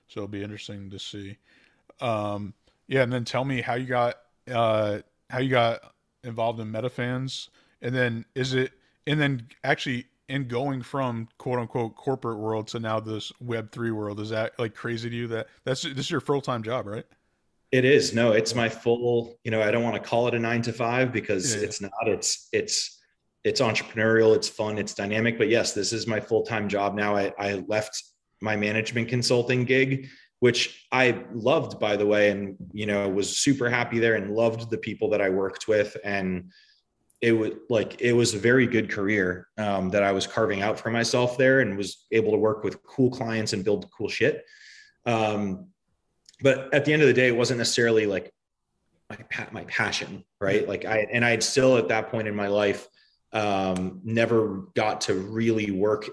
So 0.08 0.22
it'll 0.22 0.27
be 0.27 0.43
interesting 0.43 0.89
to 0.89 1.00
see. 1.00 1.38
Um, 2.01 2.53
yeah, 2.88 3.03
and 3.03 3.13
then 3.13 3.25
tell 3.25 3.46
me 3.46 3.62
how 3.62 3.75
you 3.75 3.88
got 3.88 4.17
uh, 4.51 5.00
how 5.29 5.39
you 5.39 5.50
got 5.50 5.92
involved 6.24 6.60
in 6.60 6.72
MetaFans, 6.72 7.50
and 7.82 7.94
then 7.96 8.25
is 8.36 8.53
it 8.53 8.72
and 9.08 9.20
then 9.20 9.48
actually 9.63 10.06
in 10.30 10.48
going 10.48 10.82
from 10.82 11.27
quote 11.38 11.60
unquote 11.60 11.96
corporate 11.96 12.39
world 12.39 12.68
to 12.68 12.80
now 12.80 13.00
this 13.00 13.32
web 13.42 13.72
3 13.72 13.92
world 13.92 14.20
is 14.22 14.30
that 14.30 14.58
like 14.58 14.74
crazy 14.74 15.10
to 15.10 15.15
you 15.15 15.27
that 15.27 15.48
that's 15.65 15.82
this 15.84 15.98
is 15.98 16.12
your 16.12 16.22
full-time 16.22 16.63
job 16.63 16.88
right 16.88 17.06
It 17.72 17.86
is 17.86 18.13
no, 18.13 18.32
it's 18.34 18.53
my 18.56 18.70
full. 18.70 19.38
You 19.44 19.51
know, 19.51 19.62
I 19.62 19.72
don't 19.72 19.84
want 19.84 19.96
to 19.96 20.01
call 20.10 20.27
it 20.27 20.36
a 20.36 20.39
nine 20.39 20.62
to 20.63 20.74
five 20.74 21.12
because 21.12 21.53
Yeah, 21.53 21.60
yeah. 21.60 21.65
it's 21.68 21.82
not. 21.82 21.92
It's 22.06 22.48
it's 22.51 23.01
it's 23.44 23.60
entrepreneurial. 23.62 24.36
It's 24.36 24.48
fun. 24.48 24.77
It's 24.77 24.94
dynamic. 24.94 25.38
But 25.38 25.50
yes, 25.50 25.74
this 25.74 25.92
is 25.92 26.06
my 26.08 26.20
full 26.20 26.44
time 26.44 26.70
job 26.70 26.94
now. 26.96 27.15
I, 27.15 27.34
I 27.39 27.53
left 27.68 28.01
my 28.42 28.56
management 28.56 29.08
consulting 29.10 29.65
gig 29.65 30.08
which 30.43 30.85
I 30.91 31.23
loved, 31.31 31.79
by 31.79 31.95
the 31.95 32.05
way, 32.05 32.29
and 32.29 32.57
you 32.73 32.85
know 32.85 33.07
was 33.07 33.38
super 33.38 33.69
happy 33.69 34.00
there 34.00 34.15
and 34.15 34.35
loved 34.35 34.69
the 34.69 34.77
people 34.77 35.09
that 35.12 35.21
I 35.21 35.29
worked 35.29 35.69
with, 35.69 35.95
and 36.03 36.51
it 37.21 37.31
was 37.31 37.51
like 37.69 38.01
it 38.01 38.12
was 38.12 38.33
a 38.33 38.39
very 38.39 38.67
good 38.67 38.91
career 38.91 39.47
um, 39.57 39.89
that 39.91 40.03
I 40.03 40.12
was 40.12 40.27
carving 40.27 40.62
out 40.62 40.77
for 40.77 40.91
myself 40.91 41.38
there, 41.38 41.62
and 41.62 41.77
was 41.77 42.07
able 42.12 42.33
to 42.33 42.38
work 42.38 42.65
with 42.65 42.83
cool 42.83 43.09
clients 43.09 43.53
and 43.53 43.63
build 43.63 43.89
cool 43.97 44.09
shit. 44.09 44.43
Um, 45.05 45.67
but 46.41 46.73
at 46.73 46.83
the 46.83 46.91
end 46.91 47.01
of 47.01 47.07
the 47.07 47.13
day, 47.13 47.29
it 47.29 47.38
wasn't 47.38 47.59
necessarily 47.59 48.05
like 48.05 48.29
my 49.09 49.17
my 49.53 49.63
passion, 49.63 50.25
right? 50.41 50.67
Like 50.67 50.83
I 50.83 51.07
and 51.09 51.23
I 51.23 51.29
had 51.29 51.41
still 51.41 51.77
at 51.77 51.88
that 51.88 52.09
point 52.09 52.27
in 52.27 52.35
my 52.35 52.47
life 52.47 52.85
um, 53.31 54.01
never 54.03 54.65
got 54.75 55.00
to 55.07 55.13
really 55.13 55.71
work 55.71 56.09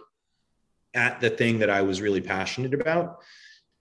at 0.94 1.20
the 1.20 1.30
thing 1.30 1.58
that 1.58 1.68
I 1.68 1.82
was 1.82 2.00
really 2.00 2.20
passionate 2.20 2.74
about. 2.74 3.24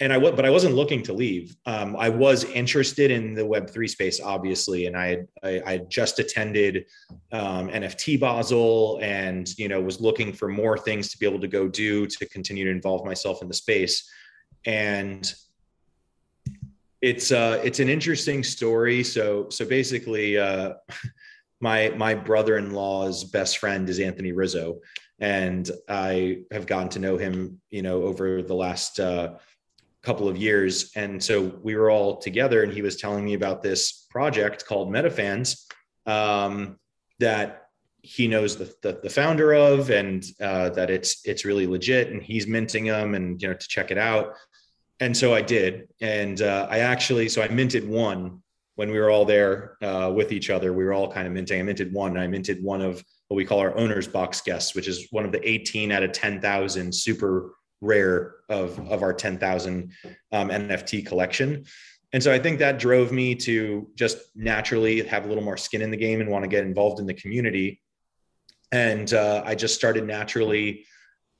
And 0.02 0.14
I 0.14 0.18
was, 0.18 0.32
but 0.34 0.46
I 0.46 0.50
wasn't 0.50 0.76
looking 0.76 1.04
to 1.04 1.14
leave. 1.14 1.58
Um, 1.66 1.98
I 1.98 2.08
was 2.08 2.46
interested 2.46 3.12
in 3.12 3.34
the 3.34 3.46
Web 3.46 3.70
three 3.70 3.88
space, 3.88 4.22
obviously, 4.22 4.86
and 4.86 4.96
I 4.96 5.08
had 5.08 5.28
I, 5.44 5.62
I 5.66 5.78
just 5.90 6.20
attended 6.20 6.86
um, 7.34 7.68
NFT 7.68 8.18
Basel, 8.20 9.00
and 9.02 9.50
you 9.58 9.68
know 9.68 9.82
was 9.82 10.00
looking 10.00 10.32
for 10.32 10.48
more 10.48 10.78
things 10.78 11.10
to 11.10 11.18
be 11.18 11.26
able 11.26 11.42
to 11.42 11.50
go 11.50 11.68
do 11.68 12.08
to 12.08 12.30
continue 12.30 12.64
to 12.64 12.72
involve 12.72 13.06
myself 13.06 13.42
in 13.42 13.50
the 13.50 13.54
space. 13.54 14.10
And 14.66 15.34
it's 17.02 17.32
uh, 17.32 17.62
it's 17.64 17.80
an 17.80 17.90
interesting 17.90 18.44
story. 18.44 19.04
So 19.04 19.50
so 19.50 19.66
basically, 19.66 20.38
uh, 20.38 20.74
my 21.62 21.90
my 21.98 22.14
brother-in-law's 22.16 23.26
best 23.26 23.58
friend 23.58 23.90
is 23.90 24.00
Anthony 24.00 24.32
Rizzo, 24.32 24.80
and 25.20 25.70
I 25.88 26.44
have 26.52 26.68
gotten 26.68 26.90
to 26.90 27.00
know 27.00 27.18
him, 27.18 27.62
you 27.70 27.82
know, 27.82 28.04
over 28.04 28.42
the 28.42 28.54
last 28.54 29.00
uh, 29.00 29.36
couple 30.04 30.28
of 30.28 30.38
years. 30.38 30.92
And 30.96 31.22
so 31.22 31.42
we 31.62 31.76
were 31.76 31.92
all 31.92 32.18
together, 32.18 32.64
and 32.64 32.72
he 32.72 32.82
was 32.82 32.96
telling 32.96 33.26
me 33.26 33.34
about 33.34 33.62
this 33.62 34.08
project 34.10 34.66
called 34.66 34.92
MetaFans 34.92 35.66
um, 36.06 36.78
that 37.20 37.64
he 38.02 38.28
knows 38.28 38.56
the, 38.56 38.74
the, 38.82 39.00
the 39.04 39.10
founder 39.10 39.54
of, 39.54 39.90
and 39.90 40.26
uh, 40.42 40.70
that 40.70 40.90
it's 40.90 41.22
it's 41.26 41.44
really 41.44 41.68
legit, 41.68 42.12
and 42.12 42.24
he's 42.24 42.48
minting 42.48 42.86
them, 42.86 43.14
and 43.14 43.42
you 43.42 43.50
know, 43.50 43.54
to 43.54 43.68
check 43.68 43.92
it 43.92 43.98
out. 43.98 44.36
And 45.02 45.16
so 45.16 45.34
I 45.34 45.42
did, 45.42 45.90
and 46.02 46.42
uh, 46.42 46.68
I 46.70 46.80
actually 46.80 47.30
so 47.30 47.42
I 47.42 47.50
minted 47.50 47.88
one 47.88 48.42
when 48.76 48.92
we 48.92 49.00
were 49.00 49.10
all 49.10 49.26
there 49.26 49.76
uh, 49.82 50.10
with 50.16 50.32
each 50.32 50.50
other. 50.50 50.72
We 50.72 50.86
were 50.86 50.94
all 50.94 51.12
kind 51.12 51.28
of 51.28 51.34
minting. 51.34 51.60
I 51.60 51.64
minted 51.64 51.92
one. 51.92 52.18
I 52.18 52.28
minted 52.28 52.64
one 52.64 52.82
of 52.82 53.04
what 53.28 53.36
we 53.36 53.44
call 53.44 53.60
our 53.60 53.78
owner's 53.78 54.08
box 54.08 54.40
guests, 54.40 54.74
which 54.74 54.88
is 54.88 55.08
one 55.12 55.26
of 55.26 55.34
the 55.34 55.48
18 55.48 55.92
out 55.92 56.02
of 56.02 56.14
10,000 56.14 56.96
super 56.96 57.56
rare 57.82 58.36
of, 58.50 58.80
of 58.90 59.04
our 59.04 59.14
10,000 59.14 59.92
um, 60.32 60.50
NFT 60.50 61.06
collection. 61.06 61.66
And 62.12 62.24
so 62.24 62.34
I 62.34 62.40
think 62.40 62.60
that 62.60 62.80
drove 62.80 63.12
me 63.12 63.36
to 63.36 63.90
just 63.96 64.18
naturally 64.36 65.04
have 65.04 65.26
a 65.26 65.28
little 65.28 65.44
more 65.44 65.58
skin 65.58 65.82
in 65.82 65.92
the 65.92 65.98
game 65.98 66.22
and 66.22 66.30
want 66.30 66.44
to 66.44 66.50
get 66.50 66.64
involved 66.64 67.00
in 67.00 67.06
the 67.06 67.14
community. 67.14 67.82
And 68.72 69.14
uh, 69.14 69.44
I 69.46 69.56
just 69.56 69.76
started 69.76 70.06
naturally 70.06 70.86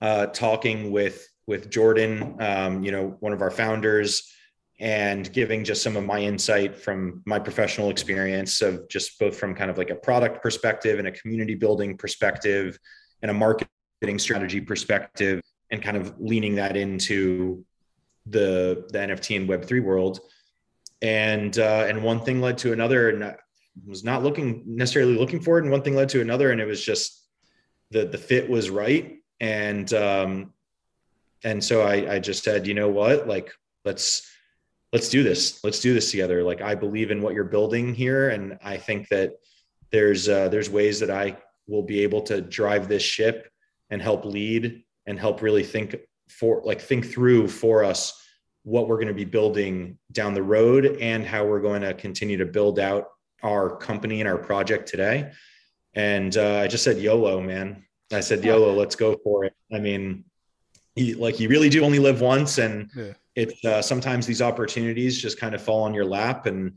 uh, 0.02 0.28
talking 0.28 0.92
with 0.92 1.28
with 1.48 1.72
Jordan, 1.72 2.36
um, 2.40 2.84
you 2.84 2.92
know, 2.92 3.18
one 3.22 3.34
of 3.34 3.42
our 3.42 3.50
founders, 3.50 4.32
and 4.80 5.34
giving 5.34 5.64
just 5.64 5.82
some 5.82 5.98
of 5.98 6.06
my 6.06 6.20
insight 6.20 6.78
from 6.78 7.24
my 7.26 7.40
professional 7.40 7.90
experience 7.90 8.62
of 8.62 8.88
just 8.88 9.18
both 9.20 9.36
from 9.36 9.56
kind 9.56 9.72
of 9.72 9.78
like 9.78 9.90
a 9.90 9.96
product 9.96 10.44
perspective 10.44 11.00
and 11.00 11.08
a 11.08 11.12
community 11.12 11.56
building 11.56 11.98
perspective 11.98 12.78
and 13.24 13.32
a 13.32 13.34
marketing 13.34 14.18
strategy 14.18 14.62
perspective 14.62 15.42
and 15.72 15.82
kind 15.82 15.98
of 15.98 16.20
leaning 16.20 16.56
that 16.56 16.76
into 16.76 17.64
the 18.26 18.88
the 18.92 19.00
NFT 19.00 19.38
and 19.38 19.50
web3 19.50 19.84
world. 19.84 20.20
And 21.02 21.58
uh, 21.58 21.86
and 21.88 22.04
one 22.04 22.22
thing 22.22 22.42
led 22.42 22.58
to 22.60 22.74
another 22.74 23.10
and 23.10 23.24
I 23.24 23.36
was 23.86 24.04
not 24.04 24.24
looking 24.24 24.64
necessarily 24.66 25.16
looking 25.16 25.40
for 25.40 25.58
it 25.58 25.64
and 25.64 25.72
one 25.72 25.82
thing 25.82 25.96
led 25.96 26.10
to 26.10 26.22
another 26.22 26.52
and 26.52 26.60
it 26.60 26.66
was 26.66 26.84
just 26.84 27.26
the 27.92 28.06
the 28.06 28.18
fit 28.18 28.50
was 28.50 28.70
right. 28.70 29.18
And 29.40 29.92
um 29.94 30.54
and 31.44 31.64
so 31.64 31.82
I 31.82 32.16
I 32.16 32.20
just 32.20 32.44
said 32.44 32.68
you 32.68 32.74
know 32.74 32.90
what? 32.90 33.28
Like 33.28 33.52
let's 33.86 34.30
let's 34.92 35.10
do 35.10 35.24
this. 35.24 35.64
Let's 35.64 35.80
do 35.80 35.94
this 35.94 36.12
together. 36.12 36.44
Like 36.44 36.62
i 36.62 36.76
believe 36.76 37.12
in 37.12 37.22
what 37.22 37.34
you're 37.34 37.46
building 37.46 37.94
here 37.94 38.30
and 38.30 38.58
i 38.64 38.76
think 38.76 39.08
that 39.10 39.34
there's 39.92 40.30
uh, 40.30 40.50
there's 40.50 40.70
ways 40.70 41.00
that 41.00 41.10
i 41.10 41.36
will 41.68 41.84
be 41.84 42.02
able 42.02 42.22
to 42.22 42.42
drive 42.42 42.88
this 42.88 43.04
ship 43.04 43.52
and 43.90 44.02
help 44.02 44.26
lead 44.26 44.84
and 45.10 45.20
help 45.20 45.42
really 45.42 45.64
think 45.64 45.96
for 46.30 46.62
like 46.64 46.80
think 46.80 47.06
through 47.06 47.48
for 47.48 47.84
us 47.84 48.24
what 48.64 48.88
we're 48.88 48.98
going 48.98 49.08
to 49.08 49.14
be 49.14 49.26
building 49.26 49.98
down 50.12 50.36
the 50.36 50.44
road 50.44 50.86
and 51.02 51.26
how 51.26 51.44
we're 51.44 51.60
going 51.60 51.82
to 51.82 51.94
continue 51.96 52.38
to 52.38 52.46
build 52.46 52.80
out 52.80 53.08
our 53.42 53.76
company 53.76 54.22
and 54.22 54.30
our 54.30 54.38
project 54.38 54.88
today. 54.88 55.32
And 55.96 56.38
uh, 56.38 56.60
i 56.60 56.68
just 56.68 56.84
said 56.84 57.00
yolo 57.00 57.42
man. 57.42 57.84
I 58.14 58.20
said 58.20 58.46
yolo 58.46 58.74
let's 58.74 58.96
go 58.96 59.18
for 59.24 59.46
it. 59.46 59.54
I 59.74 59.80
mean 59.80 60.24
you, 60.96 61.16
like 61.16 61.40
you 61.40 61.50
really 61.50 61.70
do 61.70 61.84
only 61.84 62.00
live 62.00 62.22
once 62.22 62.60
and 62.60 62.90
yeah. 62.96 63.14
it's 63.36 63.66
uh, 63.66 63.82
sometimes 63.82 64.28
these 64.28 64.42
opportunities 64.42 65.20
just 65.20 65.40
kind 65.40 65.56
of 65.56 65.62
fall 65.62 65.84
on 65.84 65.94
your 65.94 66.06
lap 66.06 66.46
and 66.46 66.74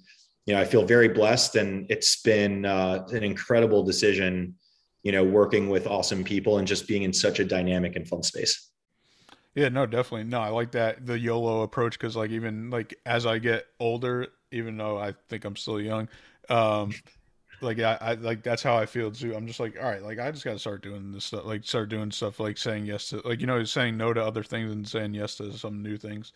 you 0.47 0.55
know 0.55 0.61
i 0.61 0.65
feel 0.65 0.85
very 0.85 1.09
blessed 1.09 1.57
and 1.57 1.87
it's 1.91 2.23
been 2.23 2.65
uh, 2.65 3.07
an 3.13 3.25
incredible 3.25 3.83
decision 3.83 4.55
you 5.03 5.13
know 5.13 5.25
working 5.25 5.69
with 5.69 5.87
awesome 5.87 6.25
people 6.25 6.59
and 6.59 6.67
just 6.67 6.87
being 6.87 7.03
in 7.03 7.13
such 7.13 7.41
a 7.41 7.45
dynamic 7.45 7.97
and 7.97 8.09
fun 8.09 8.23
space 8.23 8.71
yeah 9.55 9.69
no 9.69 9.87
definitely 9.87 10.25
no 10.25 10.41
i 10.41 10.49
like 10.49 10.73
that 10.73 11.05
the 11.07 11.19
yolo 11.19 11.63
approach 11.63 11.99
because 11.99 12.17
like 12.17 12.31
even 12.31 12.71
like 12.71 12.95
as 13.07 13.27
i 13.27 13.39
get 13.39 13.67
older 13.81 14.27
even 14.51 14.77
though 14.77 14.99
i 14.99 15.13
think 15.29 15.45
i'm 15.45 15.57
still 15.57 15.81
young 15.81 16.09
um 16.49 16.93
like 17.63 17.79
I, 17.79 17.97
I 18.01 18.15
like 18.15 18.43
that's 18.43 18.63
how 18.63 18.77
I 18.77 18.87
feel 18.87 19.11
too. 19.11 19.35
I'm 19.35 19.47
just 19.47 19.61
like, 19.61 19.77
all 19.81 19.89
right, 19.89 20.03
like 20.03 20.19
I 20.19 20.31
just 20.31 20.45
got 20.45 20.53
to 20.53 20.59
start 20.59 20.83
doing 20.83 21.13
this 21.13 21.25
stuff, 21.25 21.45
like 21.45 21.65
start 21.65 21.89
doing 21.89 22.11
stuff, 22.11 22.41
like 22.41 22.59
saying 22.59 22.87
yes 22.87 23.09
to, 23.11 23.23
like 23.25 23.41
you 23.41 23.47
know, 23.47 23.63
saying 23.65 23.97
no 23.97 24.13
to 24.13 24.23
other 24.23 24.43
things 24.43 24.73
and 24.73 24.87
saying 24.87 25.15
yes 25.15 25.37
to 25.37 25.53
some 25.57 25.83
new 25.83 25.97
things. 25.97 26.33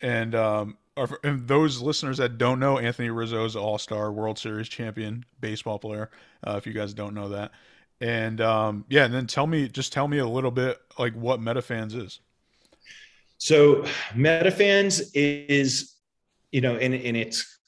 And 0.00 0.34
um, 0.34 0.78
and 1.24 1.46
those 1.46 1.80
listeners 1.80 2.18
that 2.18 2.38
don't 2.38 2.60
know, 2.60 2.78
Anthony 2.78 3.10
Rizzo 3.10 3.48
All 3.58 3.78
Star 3.78 4.12
World 4.12 4.38
Series 4.38 4.68
champion 4.68 5.24
baseball 5.40 5.78
player. 5.78 6.10
Uh, 6.46 6.56
if 6.56 6.66
you 6.66 6.72
guys 6.72 6.94
don't 6.94 7.14
know 7.14 7.28
that, 7.30 7.50
and 8.00 8.40
um, 8.40 8.84
yeah, 8.88 9.04
and 9.04 9.14
then 9.14 9.26
tell 9.26 9.46
me, 9.46 9.68
just 9.68 9.92
tell 9.92 10.08
me 10.08 10.18
a 10.18 10.26
little 10.26 10.50
bit 10.50 10.78
like 10.98 11.14
what 11.14 11.40
MetaFans 11.40 11.94
is. 11.94 12.20
So 13.38 13.84
MetaFans 14.12 15.10
is, 15.14 15.94
you 16.52 16.60
know, 16.60 16.76
in 16.76 16.94
in 16.94 17.16
its 17.16 17.58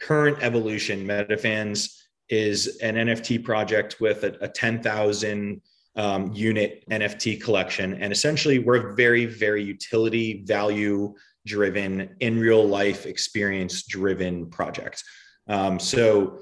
current 0.00 0.38
evolution, 0.40 1.06
MetaFans 1.06 2.00
is 2.28 2.78
an 2.78 2.94
NFT 2.94 3.44
project 3.44 4.00
with 4.00 4.24
a, 4.24 4.36
a 4.40 4.48
10,000 4.48 5.60
um, 5.96 6.32
unit 6.32 6.84
NFT 6.90 7.42
collection. 7.42 7.94
And 7.94 8.12
essentially, 8.12 8.60
we're 8.60 8.92
a 8.92 8.94
very, 8.94 9.26
very 9.26 9.62
utility 9.62 10.44
value 10.46 11.14
driven, 11.46 12.14
in 12.20 12.38
real 12.38 12.66
life 12.66 13.06
experience 13.06 13.82
driven 13.82 14.48
project. 14.48 15.02
Um, 15.48 15.78
so, 15.80 16.40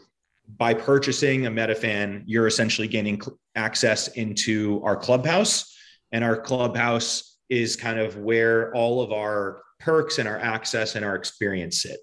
by 0.57 0.75
purchasing 0.75 1.47
a 1.47 1.51
MetaFan, 1.51 2.23
you're 2.27 2.47
essentially 2.47 2.89
gaining 2.89 3.21
access 3.55 4.09
into 4.09 4.81
our 4.83 4.97
clubhouse. 4.97 5.77
And 6.13 6.25
our 6.25 6.37
clubhouse 6.37 7.39
is 7.49 7.77
kind 7.77 7.99
of 7.99 8.17
where 8.17 8.75
all 8.75 9.03
of 9.03 9.13
our 9.13 9.63
perks 9.81 10.19
and 10.19 10.29
our 10.29 10.39
access 10.39 10.95
and 10.95 11.05
our 11.05 11.15
experience 11.15 11.83
sit. 11.83 11.99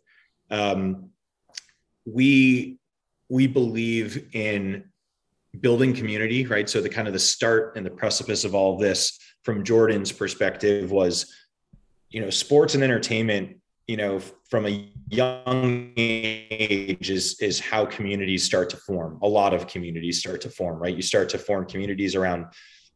Um, 0.51 1.09
we 2.05 2.77
we 3.29 3.47
believe 3.47 4.29
in 4.33 4.83
building 5.59 5.93
community, 5.93 6.45
right? 6.45 6.69
So 6.69 6.81
the 6.81 6.89
kind 6.89 7.07
of 7.07 7.13
the 7.13 7.19
start 7.19 7.75
and 7.75 7.85
the 7.85 7.89
precipice 7.89 8.43
of 8.43 8.53
all 8.53 8.77
this 8.77 9.17
from 9.43 9.63
Jordan's 9.63 10.11
perspective 10.11 10.91
was, 10.91 11.33
you 12.09 12.21
know, 12.21 12.29
sports 12.29 12.75
and 12.75 12.83
entertainment, 12.83 13.57
you 13.87 13.97
know, 13.97 14.19
from 14.49 14.67
a 14.67 14.91
young 15.09 15.91
age 15.97 17.09
is 17.09 17.39
is 17.39 17.59
how 17.59 17.85
communities 17.85 18.43
start 18.43 18.69
to 18.71 18.77
form. 18.77 19.19
A 19.21 19.27
lot 19.27 19.53
of 19.53 19.67
communities 19.67 20.19
start 20.19 20.41
to 20.41 20.50
form, 20.50 20.77
right? 20.79 20.95
You 20.95 21.01
start 21.01 21.29
to 21.29 21.38
form 21.38 21.65
communities 21.65 22.15
around 22.15 22.47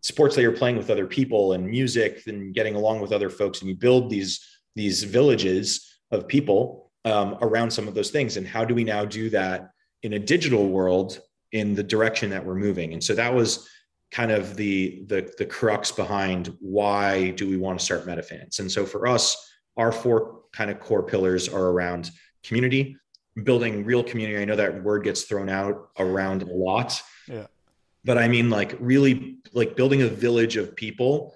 sports 0.01 0.35
that 0.35 0.41
you're 0.41 0.51
playing 0.51 0.77
with 0.77 0.89
other 0.89 1.05
people 1.05 1.53
and 1.53 1.67
music 1.67 2.23
and 2.27 2.53
getting 2.53 2.75
along 2.75 3.01
with 3.01 3.11
other 3.11 3.29
folks 3.29 3.59
and 3.59 3.69
you 3.69 3.75
build 3.75 4.09
these 4.09 4.39
these 4.75 5.03
villages 5.03 5.99
of 6.11 6.27
people 6.27 6.91
um, 7.05 7.37
around 7.41 7.69
some 7.71 7.87
of 7.87 7.93
those 7.93 8.11
things 8.11 8.37
and 8.37 8.47
how 8.47 8.63
do 8.63 8.73
we 8.73 8.83
now 8.83 9.05
do 9.05 9.29
that 9.29 9.71
in 10.03 10.13
a 10.13 10.19
digital 10.19 10.69
world 10.69 11.19
in 11.51 11.73
the 11.73 11.83
direction 11.83 12.29
that 12.29 12.45
we're 12.45 12.55
moving. 12.55 12.93
And 12.93 13.03
so 13.03 13.13
that 13.15 13.33
was 13.33 13.67
kind 14.11 14.31
of 14.31 14.55
the 14.55 15.03
the 15.07 15.31
the 15.37 15.45
crux 15.45 15.91
behind 15.91 16.55
why 16.59 17.31
do 17.31 17.47
we 17.47 17.57
want 17.57 17.79
to 17.79 17.85
start 17.85 18.05
MetaFans. 18.05 18.59
And 18.59 18.71
so 18.71 18.85
for 18.85 19.07
us, 19.07 19.37
our 19.77 19.91
four 19.91 20.38
kind 20.53 20.69
of 20.69 20.79
core 20.79 21.03
pillars 21.03 21.47
are 21.49 21.67
around 21.67 22.11
community, 22.43 22.97
building 23.43 23.85
real 23.85 24.03
community. 24.03 24.41
I 24.41 24.45
know 24.45 24.55
that 24.55 24.83
word 24.83 25.03
gets 25.03 25.23
thrown 25.23 25.49
out 25.49 25.89
around 25.97 26.43
a 26.43 26.53
lot. 26.53 27.01
Yeah. 27.27 27.47
But 28.03 28.17
I 28.17 28.27
mean 28.27 28.49
like 28.49 28.75
really 28.79 29.37
like 29.53 29.75
building 29.75 30.01
a 30.01 30.07
village 30.07 30.57
of 30.57 30.75
people 30.75 31.33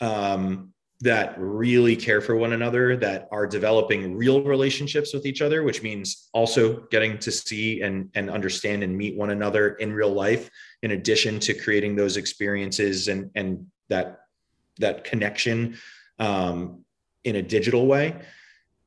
um 0.00 0.72
that 1.00 1.34
really 1.38 1.96
care 1.96 2.22
for 2.22 2.34
one 2.34 2.54
another, 2.54 2.96
that 2.96 3.28
are 3.30 3.46
developing 3.46 4.16
real 4.16 4.42
relationships 4.42 5.12
with 5.12 5.26
each 5.26 5.42
other, 5.42 5.62
which 5.62 5.82
means 5.82 6.30
also 6.32 6.80
getting 6.90 7.18
to 7.18 7.30
see 7.30 7.82
and, 7.82 8.08
and 8.14 8.30
understand 8.30 8.82
and 8.82 8.96
meet 8.96 9.14
one 9.14 9.28
another 9.28 9.74
in 9.74 9.92
real 9.92 10.08
life, 10.08 10.48
in 10.82 10.92
addition 10.92 11.38
to 11.40 11.52
creating 11.52 11.94
those 11.94 12.16
experiences 12.16 13.08
and, 13.08 13.30
and 13.34 13.66
that, 13.90 14.20
that 14.78 15.04
connection 15.04 15.76
um, 16.20 16.84
in 17.24 17.36
a 17.36 17.42
digital 17.42 17.86
way. 17.86 18.16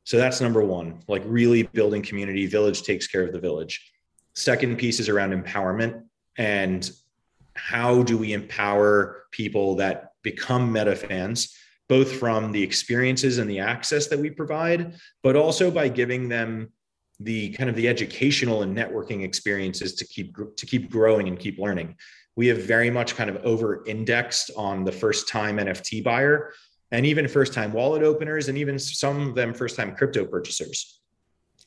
So 0.07 0.15
that's 0.15 0.39
number 0.39 0.63
one, 0.63 0.99
like 1.09 1.21
really 1.25 1.63
building 1.63 2.01
community. 2.01 2.45
Village 2.45 2.83
takes 2.83 3.07
care 3.07 3.23
of 3.23 3.33
the 3.33 3.41
village. 3.41 3.91
Second 4.35 4.77
piece 4.77 5.01
is 5.01 5.09
around 5.09 5.33
empowerment 5.33 6.01
and 6.37 6.89
how 7.55 8.03
do 8.03 8.17
we 8.17 8.31
empower 8.31 9.25
people 9.31 9.75
that 9.75 10.13
become 10.21 10.71
meta 10.71 10.95
fans 10.95 11.57
both 11.89 12.09
from 12.13 12.53
the 12.53 12.63
experiences 12.63 13.37
and 13.37 13.49
the 13.49 13.59
access 13.59 14.07
that 14.07 14.17
we 14.17 14.29
provide, 14.29 14.95
but 15.23 15.35
also 15.35 15.69
by 15.69 15.89
giving 15.89 16.29
them 16.29 16.71
the 17.19 17.49
kind 17.49 17.69
of 17.69 17.75
the 17.75 17.89
educational 17.89 18.61
and 18.61 18.77
networking 18.77 19.25
experiences 19.25 19.93
to 19.95 20.07
keep 20.07 20.37
to 20.55 20.65
keep 20.65 20.89
growing 20.89 21.27
and 21.27 21.37
keep 21.37 21.59
learning. 21.59 21.97
We 22.37 22.47
have 22.47 22.61
very 22.61 22.89
much 22.89 23.17
kind 23.17 23.29
of 23.29 23.35
over 23.43 23.83
indexed 23.85 24.51
on 24.55 24.85
the 24.85 24.91
first 24.93 25.27
time 25.27 25.57
NFT 25.57 26.01
buyer 26.01 26.53
and 26.91 27.05
even 27.05 27.27
first 27.27 27.53
time 27.53 27.73
wallet 27.73 28.03
openers 28.03 28.49
and 28.49 28.57
even 28.57 28.79
some 28.79 29.29
of 29.29 29.35
them 29.35 29.53
first 29.53 29.75
time 29.75 29.95
crypto 29.95 30.25
purchasers. 30.25 31.01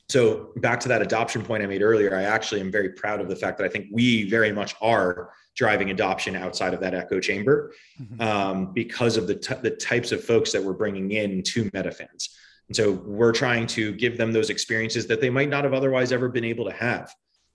So 0.08 0.50
back 0.56 0.80
to 0.80 0.88
that 0.88 1.02
adoption 1.02 1.42
point 1.42 1.62
I 1.62 1.66
made 1.66 1.82
earlier, 1.82 2.16
I 2.16 2.22
actually 2.22 2.60
am 2.60 2.72
very 2.72 2.90
proud 2.90 3.20
of 3.20 3.28
the 3.28 3.36
fact 3.36 3.58
that 3.58 3.64
I 3.64 3.68
think 3.68 3.86
we 3.92 4.28
very 4.28 4.50
much 4.50 4.74
are 4.80 5.30
driving 5.54 5.90
adoption 5.90 6.34
outside 6.34 6.74
of 6.74 6.80
that 6.80 6.94
echo 6.94 7.20
chamber 7.20 7.72
mm-hmm. 8.00 8.20
um, 8.20 8.72
because 8.72 9.16
of 9.16 9.28
the, 9.28 9.36
t- 9.36 9.54
the 9.62 9.70
types 9.70 10.10
of 10.10 10.24
folks 10.24 10.50
that 10.50 10.62
we're 10.62 10.72
bringing 10.72 11.12
in 11.12 11.44
to 11.44 11.70
MetaFans. 11.70 12.28
And 12.66 12.76
so 12.76 12.92
we're 12.92 13.32
trying 13.32 13.66
to 13.68 13.92
give 13.92 14.16
them 14.16 14.32
those 14.32 14.48
experiences 14.48 15.06
that 15.08 15.20
they 15.20 15.30
might 15.30 15.48
not 15.48 15.64
have 15.64 15.74
otherwise 15.74 16.12
ever 16.12 16.28
been 16.28 16.44
able 16.44 16.64
to 16.64 16.72
have, 16.72 17.12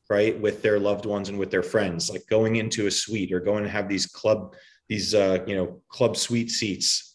right, 0.09 0.39
with 0.39 0.61
their 0.61 0.79
loved 0.79 1.05
ones 1.05 1.29
and 1.29 1.39
with 1.39 1.51
their 1.51 1.63
friends, 1.63 2.09
like 2.09 2.27
going 2.29 2.57
into 2.57 2.87
a 2.87 2.91
suite 2.91 3.31
or 3.33 3.39
going 3.39 3.63
to 3.63 3.69
have 3.69 3.87
these 3.87 4.05
club, 4.05 4.55
these 4.89 5.15
uh, 5.15 5.39
you 5.47 5.55
know 5.55 5.81
club 5.87 6.17
suite 6.17 6.51
seats, 6.51 7.14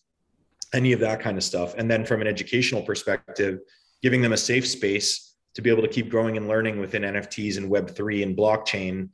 any 0.73 0.93
of 0.93 1.01
that 1.01 1.21
kind 1.21 1.37
of 1.37 1.45
stuff. 1.45 1.75
And 1.77 1.91
then 1.91 2.05
from 2.05 2.21
an 2.21 2.27
educational 2.27 2.83
perspective, 2.83 3.61
giving 4.03 4.23
them 4.23 4.33
a 4.33 4.37
safe 4.37 4.67
space 4.67 5.35
to 5.55 5.63
be 5.63 5.71
able 5.71 5.83
to 5.83 5.89
keep 5.89 6.11
growing 6.11 6.37
and 6.37 6.49
learning 6.49 6.79
within 6.79 7.03
NFTs 7.03 7.57
and 7.57 7.71
Web3 7.71 8.23
and 8.23 8.37
blockchain 8.37 9.09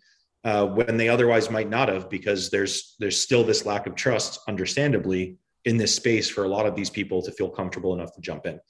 uh, 0.44 0.66
when 0.66 0.96
they 0.96 1.08
otherwise 1.08 1.50
might 1.50 1.68
not 1.68 1.88
have, 1.88 2.08
because 2.08 2.50
there's 2.50 2.94
there's 3.00 3.20
still 3.20 3.42
this 3.42 3.66
lack 3.66 3.86
of 3.86 3.94
trust, 3.94 4.40
understandably, 4.46 5.36
in 5.64 5.76
this 5.76 5.94
space 5.94 6.28
for 6.28 6.44
a 6.44 6.48
lot 6.48 6.66
of 6.66 6.76
these 6.76 6.90
people 6.90 7.20
to 7.22 7.32
feel 7.32 7.48
comfortable 7.48 7.92
enough 7.94 8.14
to 8.14 8.20
jump 8.20 8.46
in. 8.46 8.60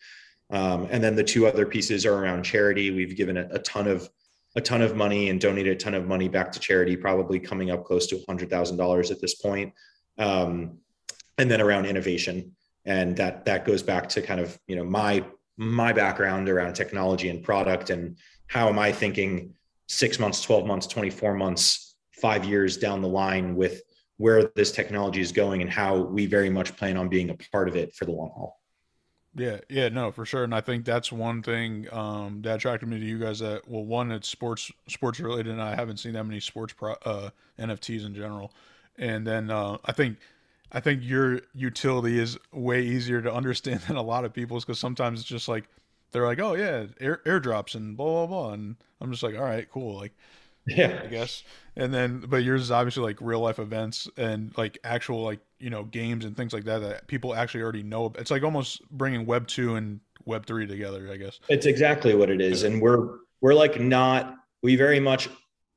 Um, 0.50 0.88
and 0.90 1.02
then 1.02 1.16
the 1.16 1.24
two 1.24 1.46
other 1.46 1.66
pieces 1.66 2.06
are 2.06 2.14
around 2.14 2.44
charity. 2.44 2.90
We've 2.90 3.16
given 3.16 3.36
a, 3.36 3.48
a, 3.50 3.58
ton 3.58 3.88
of 3.88 4.08
a 4.54 4.60
ton 4.60 4.80
of 4.80 4.96
money 4.96 5.28
and 5.28 5.40
donated 5.40 5.76
a 5.76 5.78
ton 5.78 5.92
of 5.92 6.06
money 6.06 6.28
back 6.28 6.52
to 6.52 6.60
charity, 6.60 6.96
probably 6.96 7.38
coming 7.38 7.70
up 7.70 7.84
close 7.84 8.06
to 8.06 8.22
hundred 8.26 8.48
thousand 8.48 8.76
dollars 8.76 9.10
at 9.10 9.20
this 9.20 9.34
point. 9.34 9.74
Um, 10.18 10.78
and 11.36 11.50
then 11.50 11.60
around 11.60 11.84
innovation, 11.84 12.56
and 12.86 13.16
that 13.16 13.44
that 13.44 13.64
goes 13.64 13.82
back 13.82 14.08
to 14.08 14.22
kind 14.22 14.40
of 14.40 14.58
you 14.66 14.76
know 14.76 14.84
my 14.84 15.24
my 15.58 15.92
background 15.92 16.48
around 16.48 16.74
technology 16.74 17.28
and 17.28 17.42
product 17.42 17.90
and 17.90 18.16
how 18.46 18.68
am 18.68 18.78
I 18.78 18.92
thinking 18.92 19.54
six 19.88 20.18
months, 20.18 20.42
12 20.42 20.66
months, 20.66 20.86
24 20.86 21.34
months, 21.34 21.96
five 22.12 22.44
years 22.44 22.76
down 22.76 23.00
the 23.00 23.08
line 23.08 23.56
with 23.56 23.82
where 24.18 24.50
this 24.54 24.72
technology 24.72 25.20
is 25.20 25.32
going 25.32 25.62
and 25.62 25.70
how 25.70 25.96
we 25.96 26.26
very 26.26 26.50
much 26.50 26.76
plan 26.76 26.96
on 26.96 27.08
being 27.08 27.30
a 27.30 27.34
part 27.52 27.68
of 27.68 27.76
it 27.76 27.94
for 27.94 28.04
the 28.04 28.10
long 28.10 28.30
haul. 28.34 28.60
Yeah, 29.34 29.58
yeah, 29.68 29.90
no, 29.90 30.10
for 30.10 30.24
sure. 30.24 30.44
And 30.44 30.54
I 30.54 30.62
think 30.62 30.86
that's 30.86 31.12
one 31.12 31.42
thing 31.42 31.92
um, 31.92 32.40
that 32.42 32.56
attracted 32.56 32.88
me 32.88 32.98
to 32.98 33.04
you 33.04 33.18
guys. 33.18 33.40
That 33.40 33.68
well, 33.68 33.84
one, 33.84 34.10
it's 34.10 34.28
sports 34.28 34.72
sports 34.88 35.20
related, 35.20 35.52
and 35.52 35.60
I 35.60 35.74
haven't 35.74 35.98
seen 35.98 36.14
that 36.14 36.24
many 36.24 36.40
sports 36.40 36.72
pro, 36.72 36.94
uh, 37.04 37.28
NFTs 37.58 38.06
in 38.06 38.14
general. 38.14 38.54
And 38.96 39.26
then 39.26 39.50
uh, 39.50 39.76
I 39.84 39.92
think 39.92 40.16
I 40.76 40.80
think 40.80 41.00
your 41.02 41.40
utility 41.54 42.18
is 42.18 42.36
way 42.52 42.82
easier 42.82 43.22
to 43.22 43.32
understand 43.32 43.80
than 43.88 43.96
a 43.96 44.02
lot 44.02 44.26
of 44.26 44.34
people's 44.34 44.62
because 44.62 44.78
sometimes 44.78 45.20
it's 45.20 45.28
just 45.28 45.48
like 45.48 45.64
they're 46.12 46.26
like, 46.26 46.38
oh 46.38 46.54
yeah, 46.54 46.84
air, 47.00 47.22
airdrops 47.24 47.74
and 47.74 47.96
blah 47.96 48.26
blah 48.26 48.26
blah, 48.26 48.52
and 48.52 48.76
I'm 49.00 49.10
just 49.10 49.22
like, 49.22 49.34
all 49.34 49.42
right, 49.42 49.66
cool, 49.70 49.96
like 49.96 50.12
yeah, 50.66 51.00
I 51.02 51.06
guess. 51.06 51.44
And 51.76 51.94
then, 51.94 52.24
but 52.28 52.42
yours 52.42 52.60
is 52.60 52.70
obviously 52.70 53.04
like 53.04 53.18
real 53.20 53.40
life 53.40 53.58
events 53.58 54.06
and 54.18 54.52
like 54.58 54.76
actual 54.84 55.22
like 55.22 55.40
you 55.58 55.70
know 55.70 55.84
games 55.84 56.26
and 56.26 56.36
things 56.36 56.52
like 56.52 56.64
that 56.64 56.80
that 56.80 57.06
people 57.06 57.34
actually 57.34 57.62
already 57.62 57.82
know. 57.82 58.12
It's 58.18 58.30
like 58.30 58.42
almost 58.42 58.86
bringing 58.90 59.24
Web 59.24 59.46
two 59.46 59.76
and 59.76 60.00
Web 60.26 60.44
three 60.44 60.66
together, 60.66 61.08
I 61.10 61.16
guess. 61.16 61.40
It's 61.48 61.64
exactly 61.64 62.14
what 62.14 62.28
it 62.28 62.42
is, 62.42 62.64
and 62.64 62.82
we're 62.82 63.08
we're 63.40 63.54
like 63.54 63.80
not 63.80 64.34
we 64.62 64.76
very 64.76 65.00
much 65.00 65.30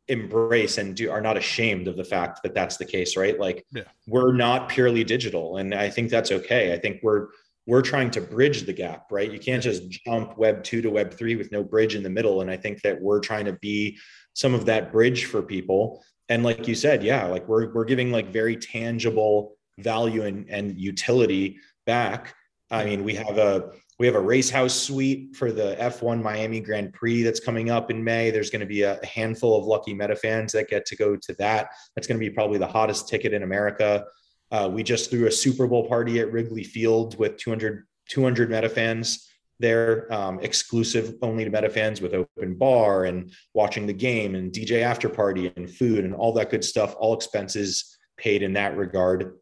embrace 0.10 0.80
and 0.80 0.96
do 0.96 1.10
are 1.12 1.22
not 1.22 1.38
ashamed 1.38 1.88
of 1.88 1.96
the 1.96 2.04
fact 2.04 2.42
that 2.44 2.56
that's 2.56 2.78
the 2.78 2.86
case 2.86 3.16
right? 3.16 3.40
Like 3.40 3.66
yeah. 3.72 3.84
we're 4.08 4.34
not 4.34 4.68
purely 4.68 5.04
digital 5.04 5.58
and 5.58 5.74
i 5.74 5.90
think 5.90 6.10
that's 6.10 6.32
okay. 6.32 6.74
I 6.74 6.80
think 6.80 7.00
we're 7.04 7.28
we're 7.68 7.84
trying 7.84 8.10
to 8.12 8.22
bridge 8.22 8.64
the 8.64 8.74
gap 8.74 9.06
right? 9.12 9.32
You 9.32 9.40
can't 9.40 9.64
just 9.64 9.90
jump 9.90 10.38
web 10.38 10.64
2 10.64 10.82
to 10.82 10.90
web 10.90 11.14
3 11.14 11.36
with 11.36 11.52
no 11.52 11.64
bridge 11.64 11.96
in 11.96 12.04
the 12.04 12.10
middle 12.10 12.42
and 12.42 12.50
i 12.50 12.58
think 12.58 12.82
that 12.82 13.00
we're 13.00 13.20
trying 13.20 13.46
to 13.46 13.54
be 13.54 13.98
some 14.34 14.54
of 14.54 14.66
that 14.66 14.92
bridge 14.92 15.26
for 15.26 15.42
people. 15.42 16.04
And 16.28 16.44
like 16.44 16.68
you 16.68 16.76
said 16.76 17.04
yeah 17.04 17.26
like 17.26 17.48
we're 17.48 17.72
we're 17.74 17.86
giving 17.86 18.12
like 18.12 18.30
very 18.34 18.58
tangible 18.58 19.58
value 19.78 20.24
and, 20.24 20.50
and 20.50 20.78
utility 20.78 21.60
back. 21.86 22.34
I 22.72 22.84
mean 22.86 23.04
we 23.04 23.14
have 23.16 23.38
a 23.38 23.72
we 24.00 24.06
have 24.06 24.16
a 24.16 24.20
race 24.20 24.50
house 24.50 24.74
suite 24.74 25.36
for 25.36 25.52
the 25.52 25.76
F1 25.78 26.24
Miami 26.24 26.62
Grand 26.62 26.94
Prix 26.94 27.22
that's 27.22 27.42
coming 27.42 27.70
up 27.70 27.92
in 27.92 28.02
May. 28.02 28.32
There's 28.32 28.50
going 28.50 28.62
to 28.62 28.66
be 28.66 28.84
a 28.84 28.98
handful 29.06 29.58
of 29.58 29.66
lucky 29.66 29.94
meta 29.94 30.16
fans 30.16 30.54
that 30.54 30.70
get 30.70 30.86
to 30.86 30.96
go 30.96 31.18
to 31.18 31.34
that. 31.34 31.72
That's 31.96 32.08
going 32.08 32.18
to 32.18 32.26
be 32.26 32.30
probably 32.30 32.58
the 32.58 32.68
hottest 32.68 33.10
ticket 33.10 33.34
in 33.34 33.44
America. 33.44 34.06
Uh, 34.52 34.70
we 34.72 34.84
just 34.84 35.10
threw 35.10 35.28
a 35.28 35.32
Super 35.32 35.68
Bowl 35.68 35.88
party 35.88 36.22
at 36.22 36.32
Wrigley 36.32 36.64
Field 36.64 37.20
with 37.20 37.36
200, 37.38 37.86
200 38.08 38.50
meta 38.50 38.70
fans 38.70 39.30
there, 39.60 40.12
um, 40.14 40.40
exclusive 40.40 41.16
only 41.22 41.44
to 41.44 41.50
meta 41.50 41.70
fans 41.70 42.00
with 42.00 42.14
open 42.14 42.56
bar 42.56 43.04
and 43.04 43.34
watching 43.54 43.86
the 43.86 43.94
game 43.94 44.36
and 44.36 44.54
DJ 44.54 44.82
after 44.82 45.10
party 45.10 45.52
and 45.58 45.70
food 45.70 46.06
and 46.06 46.16
all 46.16 46.32
that 46.32 46.50
good 46.50 46.64
stuff, 46.64 46.96
all 46.98 47.14
expenses 47.14 47.98
paid 48.16 48.44
in 48.44 48.54
that 48.54 48.78
regard. 48.78 49.34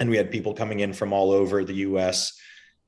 And 0.00 0.08
we 0.08 0.16
had 0.16 0.30
people 0.30 0.54
coming 0.54 0.80
in 0.80 0.94
from 0.94 1.12
all 1.12 1.30
over 1.30 1.62
the 1.62 1.74
US 1.74 2.32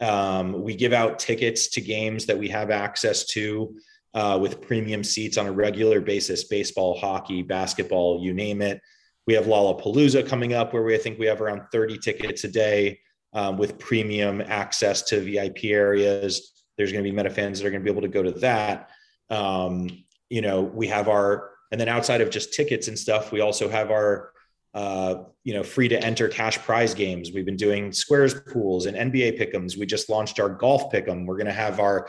um, 0.01 0.63
we 0.63 0.75
give 0.75 0.93
out 0.93 1.19
tickets 1.19 1.69
to 1.69 1.81
games 1.81 2.27
that 2.27 2.39
we 2.39 2.49
have 2.49 2.71
access 2.71 3.25
to 3.27 3.77
uh, 4.15 4.39
with 4.41 4.61
premium 4.61 5.05
seats 5.05 5.37
on 5.37 5.47
a 5.47 5.53
regular 5.53 6.01
basis 6.01 6.45
baseball, 6.45 6.99
hockey, 6.99 7.43
basketball, 7.43 8.23
you 8.23 8.33
name 8.33 8.63
it. 8.63 8.81
We 9.27 9.35
have 9.35 9.45
Lollapalooza 9.45 10.27
coming 10.27 10.55
up 10.55 10.73
where 10.73 10.83
we 10.83 10.95
I 10.95 10.99
think 10.99 11.19
we 11.19 11.27
have 11.27 11.41
around 11.41 11.63
30 11.71 11.99
tickets 11.99 12.45
a 12.45 12.49
day 12.49 12.99
um, 13.33 13.57
with 13.57 13.79
premium 13.79 14.41
access 14.41 15.03
to 15.03 15.21
VIP 15.21 15.65
areas. 15.65 16.65
There's 16.77 16.93
going 16.93 17.05
to 17.05 17.11
be 17.11 17.15
meta 17.15 17.31
fans 17.31 17.61
that 17.61 17.67
are 17.67 17.71
going 17.71 17.83
to 17.83 17.85
be 17.85 17.91
able 17.91 18.03
to 18.03 18.09
go 18.09 18.23
to 18.23 18.33
that. 18.41 18.91
Um, 19.29 20.05
you 20.29 20.41
know, 20.41 20.63
we 20.63 20.89
have 20.89 21.09
our, 21.09 21.51
and 21.71 21.81
then 21.81 21.89
outside 21.89 22.21
of 22.21 22.31
just 22.31 22.55
tickets 22.55 22.89
and 22.89 22.99
stuff, 22.99 23.31
we 23.31 23.41
also 23.41 23.69
have 23.69 23.91
our 23.91 24.33
uh, 24.75 25.17
you 25.45 25.55
know, 25.55 25.63
free 25.63 25.89
to 25.89 26.03
enter 26.03 26.29
cash 26.29 26.59
prize 26.59 26.95
games. 26.95 27.33
We've 27.33 27.47
been 27.47 27.57
doing 27.57 27.93
squares 27.93 28.35
pools 28.35 28.87
and 28.87 28.97
NBA 29.13 29.41
pickums. 29.41 29.77
We 29.77 29.87
just 29.87 30.11
launched 30.11 30.39
our 30.39 30.49
golf 30.49 30.93
pick'em. 30.93 31.27
We're 31.27 31.37
going 31.37 31.47
to 31.47 31.53
have 31.53 31.81
our 31.81 32.09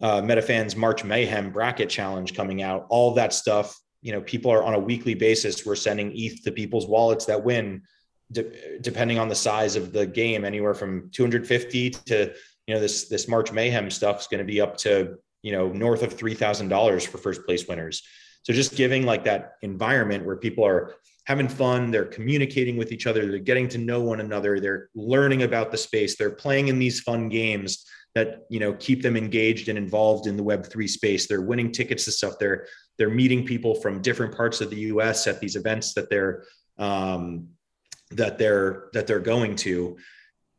uh, 0.00 0.20
MetaFans 0.22 0.76
March 0.76 1.02
Mayhem 1.02 1.50
bracket 1.50 1.88
challenge 1.88 2.34
coming 2.34 2.62
out. 2.62 2.86
All 2.88 3.14
that 3.14 3.32
stuff. 3.32 3.76
You 4.00 4.12
know, 4.12 4.20
people 4.20 4.52
are 4.52 4.62
on 4.62 4.74
a 4.74 4.78
weekly 4.78 5.14
basis. 5.14 5.66
We're 5.66 5.74
sending 5.74 6.12
ETH 6.14 6.44
to 6.44 6.52
people's 6.52 6.86
wallets 6.86 7.24
that 7.24 7.42
win, 7.42 7.82
de- 8.30 8.78
depending 8.80 9.18
on 9.18 9.28
the 9.28 9.34
size 9.34 9.74
of 9.74 9.92
the 9.92 10.06
game, 10.06 10.44
anywhere 10.44 10.74
from 10.74 11.10
250 11.10 11.90
to 11.90 12.32
you 12.68 12.74
know 12.74 12.80
this 12.80 13.08
this 13.08 13.26
March 13.26 13.50
Mayhem 13.50 13.90
stuff 13.90 14.20
is 14.20 14.26
going 14.28 14.38
to 14.38 14.44
be 14.44 14.60
up 14.60 14.76
to 14.78 15.16
you 15.42 15.52
know 15.52 15.68
north 15.68 16.02
of 16.02 16.12
three 16.12 16.34
thousand 16.34 16.68
dollars 16.68 17.04
for 17.04 17.18
first 17.18 17.44
place 17.44 17.66
winners. 17.66 18.02
So 18.42 18.52
just 18.52 18.76
giving 18.76 19.04
like 19.04 19.24
that 19.24 19.54
environment 19.62 20.24
where 20.24 20.36
people 20.36 20.64
are 20.64 20.94
having 21.28 21.46
fun, 21.46 21.90
they're 21.90 22.06
communicating 22.06 22.78
with 22.78 22.90
each 22.90 23.06
other, 23.06 23.26
they're 23.26 23.38
getting 23.38 23.68
to 23.68 23.76
know 23.76 24.00
one 24.00 24.20
another, 24.20 24.58
they're 24.58 24.88
learning 24.94 25.42
about 25.42 25.70
the 25.70 25.76
space, 25.76 26.16
they're 26.16 26.30
playing 26.30 26.68
in 26.68 26.78
these 26.78 27.00
fun 27.00 27.28
games 27.28 27.84
that 28.14 28.46
you 28.48 28.58
know 28.58 28.72
keep 28.72 29.02
them 29.02 29.14
engaged 29.14 29.68
and 29.68 29.76
involved 29.76 30.26
in 30.26 30.38
the 30.38 30.42
web3 30.42 30.88
space. 30.88 31.26
They're 31.26 31.42
winning 31.42 31.70
tickets 31.70 32.06
to 32.06 32.12
stuff. 32.12 32.38
They're 32.40 32.66
they're 32.96 33.10
meeting 33.10 33.44
people 33.44 33.74
from 33.74 34.00
different 34.00 34.34
parts 34.34 34.62
of 34.62 34.70
the 34.70 34.78
us 34.78 35.26
at 35.26 35.38
these 35.38 35.54
events 35.54 35.92
that 35.92 36.08
they're 36.08 36.44
um, 36.78 37.48
that 38.12 38.38
they're 38.38 38.88
that 38.94 39.06
they're 39.06 39.20
going 39.20 39.54
to. 39.56 39.98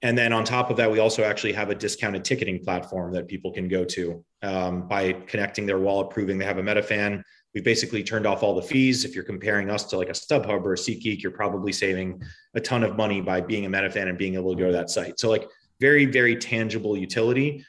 And 0.04 0.16
then 0.16 0.32
on 0.32 0.44
top 0.44 0.70
of 0.70 0.78
that 0.78 0.92
we 0.92 1.00
also 1.00 1.24
actually 1.24 1.54
have 1.54 1.72
a 1.72 1.76
discounted 1.76 2.24
ticketing 2.24 2.64
platform 2.64 3.12
that 3.14 3.28
people 3.28 3.52
can 3.52 3.68
go 3.68 3.84
to 3.86 4.24
um, 4.44 4.88
by 4.88 5.14
connecting 5.14 5.66
their 5.66 5.80
wallet 5.80 6.12
proving 6.12 6.38
they 6.38 6.46
have 6.46 6.60
a 6.60 6.64
metafan 6.64 7.24
We've 7.54 7.64
basically 7.64 8.04
turned 8.04 8.28
off 8.28 8.44
all 8.44 8.56
the 8.56 8.62
fees. 8.62 9.06
If 9.06 9.16
you're 9.16 9.24
comparing 9.24 9.70
us 9.70 9.84
to 9.86 9.98
like 9.98 10.10
a 10.10 10.14
StubHub 10.14 10.64
or 10.64 10.74
a 10.74 10.78
SeatGeek, 10.78 11.24
you're 11.24 11.32
probably 11.32 11.72
saving 11.72 12.22
a 12.54 12.60
ton 12.60 12.84
of 12.84 12.96
money 12.96 13.22
by 13.22 13.42
being 13.42 13.66
a 13.66 13.70
MetaFan 13.70 14.08
and 14.08 14.18
being 14.18 14.36
able 14.36 14.56
to 14.56 14.60
go 14.60 14.68
to 14.68 14.74
that 14.74 14.90
site. 14.90 15.20
So 15.20 15.30
like 15.30 15.48
very 15.80 16.06
very 16.06 16.36
tangible 16.36 16.98
utility 16.98 17.66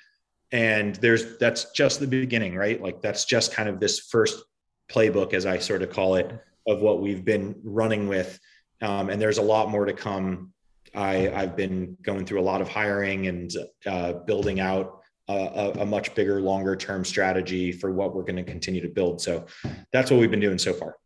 and 0.53 0.97
there's 0.97 1.39
that's 1.39 1.71
just 1.73 2.01
the 2.01 2.07
beginning 2.07 2.55
right 2.57 2.83
like 2.83 3.01
that's 3.01 3.25
just 3.25 3.53
kind 3.53 3.69
of 3.69 3.79
this 3.79 4.01
first 4.01 4.43
playbook 4.91 5.33
as 5.33 5.47
i 5.47 5.59
sort 5.59 5.83
of 5.83 5.91
call 5.91 6.17
it 6.17 6.33
of 6.67 6.81
what 6.81 7.01
we've 7.01 7.25
been 7.25 7.55
running 7.63 8.09
with 8.09 8.39
um, 8.83 9.11
and 9.11 9.21
there's 9.21 9.39
a 9.39 9.43
lot 9.43 9.71
more 9.71 9.85
to 9.85 9.93
come 9.93 10.53
I, 10.95 11.31
i've 11.31 11.57
been 11.57 11.97
going 12.03 12.27
through 12.27 12.41
a 12.41 12.43
lot 12.43 12.61
of 12.61 12.69
hiring 12.69 13.29
and 13.29 13.51
uh, 13.87 14.15
building 14.27 14.61
out 14.61 15.00
a, 15.31 15.81
a, 15.81 15.87
much 15.87 16.15
bigger 16.15 16.41
longer 16.41 16.77
term 16.77 17.05
strategy 17.05 17.73
for 17.73 17.91
what 17.91 18.15
we're 18.15 18.23
going 18.23 18.37
to 18.37 18.45
continue 18.45 18.81
to 18.81 18.89
build 18.89 19.21
so 19.21 19.45
that's 19.93 20.11
what 20.11 20.19
we've 20.21 20.31
been 20.31 20.41
doing 20.41 20.59
so 20.59 20.73
far 20.73 20.97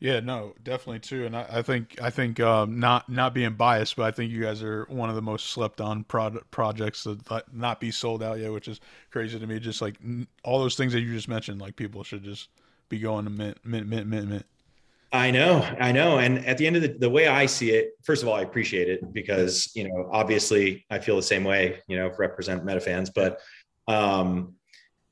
yeah, 0.00 0.20
no, 0.20 0.54
definitely 0.62 1.00
too, 1.00 1.26
and 1.26 1.36
I, 1.36 1.46
I 1.50 1.62
think 1.62 2.00
I 2.00 2.08
think 2.08 2.40
um, 2.40 2.80
not 2.80 3.10
not 3.10 3.34
being 3.34 3.52
biased, 3.52 3.96
but 3.96 4.04
I 4.04 4.10
think 4.10 4.32
you 4.32 4.40
guys 4.40 4.62
are 4.62 4.86
one 4.88 5.10
of 5.10 5.14
the 5.14 5.20
most 5.20 5.50
slept 5.50 5.78
on 5.78 6.04
pro- 6.04 6.40
projects 6.50 7.02
to 7.02 7.18
not 7.52 7.80
be 7.80 7.90
sold 7.90 8.22
out 8.22 8.38
yet, 8.38 8.50
which 8.50 8.66
is 8.66 8.80
crazy 9.10 9.38
to 9.38 9.46
me. 9.46 9.60
Just 9.60 9.82
like 9.82 9.96
all 10.42 10.58
those 10.58 10.74
things 10.74 10.94
that 10.94 11.00
you 11.00 11.12
just 11.12 11.28
mentioned, 11.28 11.60
like 11.60 11.76
people 11.76 12.02
should 12.02 12.24
just 12.24 12.48
be 12.88 12.98
going 12.98 13.24
to 13.24 13.30
mint, 13.30 13.58
mint, 13.62 13.88
mint, 13.88 14.06
mint, 14.06 14.28
mint. 14.30 14.46
I 15.12 15.32
know, 15.32 15.68
I 15.80 15.90
know, 15.90 16.18
and 16.18 16.46
at 16.46 16.56
the 16.56 16.66
end 16.66 16.76
of 16.76 16.82
the 16.82 16.88
the 16.88 17.10
way 17.10 17.26
I 17.26 17.46
see 17.46 17.70
it, 17.72 17.94
first 18.04 18.22
of 18.22 18.28
all, 18.28 18.34
I 18.34 18.42
appreciate 18.42 18.88
it 18.88 19.12
because 19.12 19.70
you 19.74 19.88
know 19.88 20.08
obviously 20.12 20.86
I 20.88 21.00
feel 21.00 21.16
the 21.16 21.22
same 21.22 21.42
way, 21.42 21.80
you 21.88 21.96
know, 21.96 22.12
represent 22.16 22.64
meta 22.64 22.80
fans, 22.80 23.10
but 23.10 23.40
um, 23.88 24.54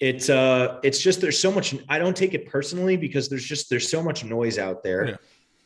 it's 0.00 0.30
uh 0.30 0.78
it's 0.82 1.00
just 1.00 1.20
there's 1.20 1.38
so 1.38 1.50
much 1.50 1.74
i 1.88 1.98
don't 1.98 2.16
take 2.16 2.34
it 2.34 2.46
personally 2.46 2.96
because 2.96 3.28
there's 3.28 3.44
just 3.44 3.68
there's 3.68 3.90
so 3.90 4.02
much 4.02 4.24
noise 4.24 4.58
out 4.58 4.82
there 4.82 5.08
yeah. 5.08 5.16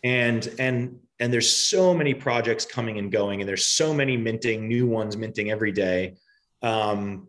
and 0.04 0.54
and 0.58 0.98
and 1.20 1.32
there's 1.32 1.50
so 1.50 1.92
many 1.92 2.14
projects 2.14 2.64
coming 2.64 2.98
and 2.98 3.12
going 3.12 3.40
and 3.40 3.48
there's 3.48 3.66
so 3.66 3.92
many 3.92 4.16
minting 4.16 4.66
new 4.66 4.86
ones 4.86 5.16
minting 5.16 5.50
every 5.50 5.72
day 5.72 6.14
um 6.62 7.28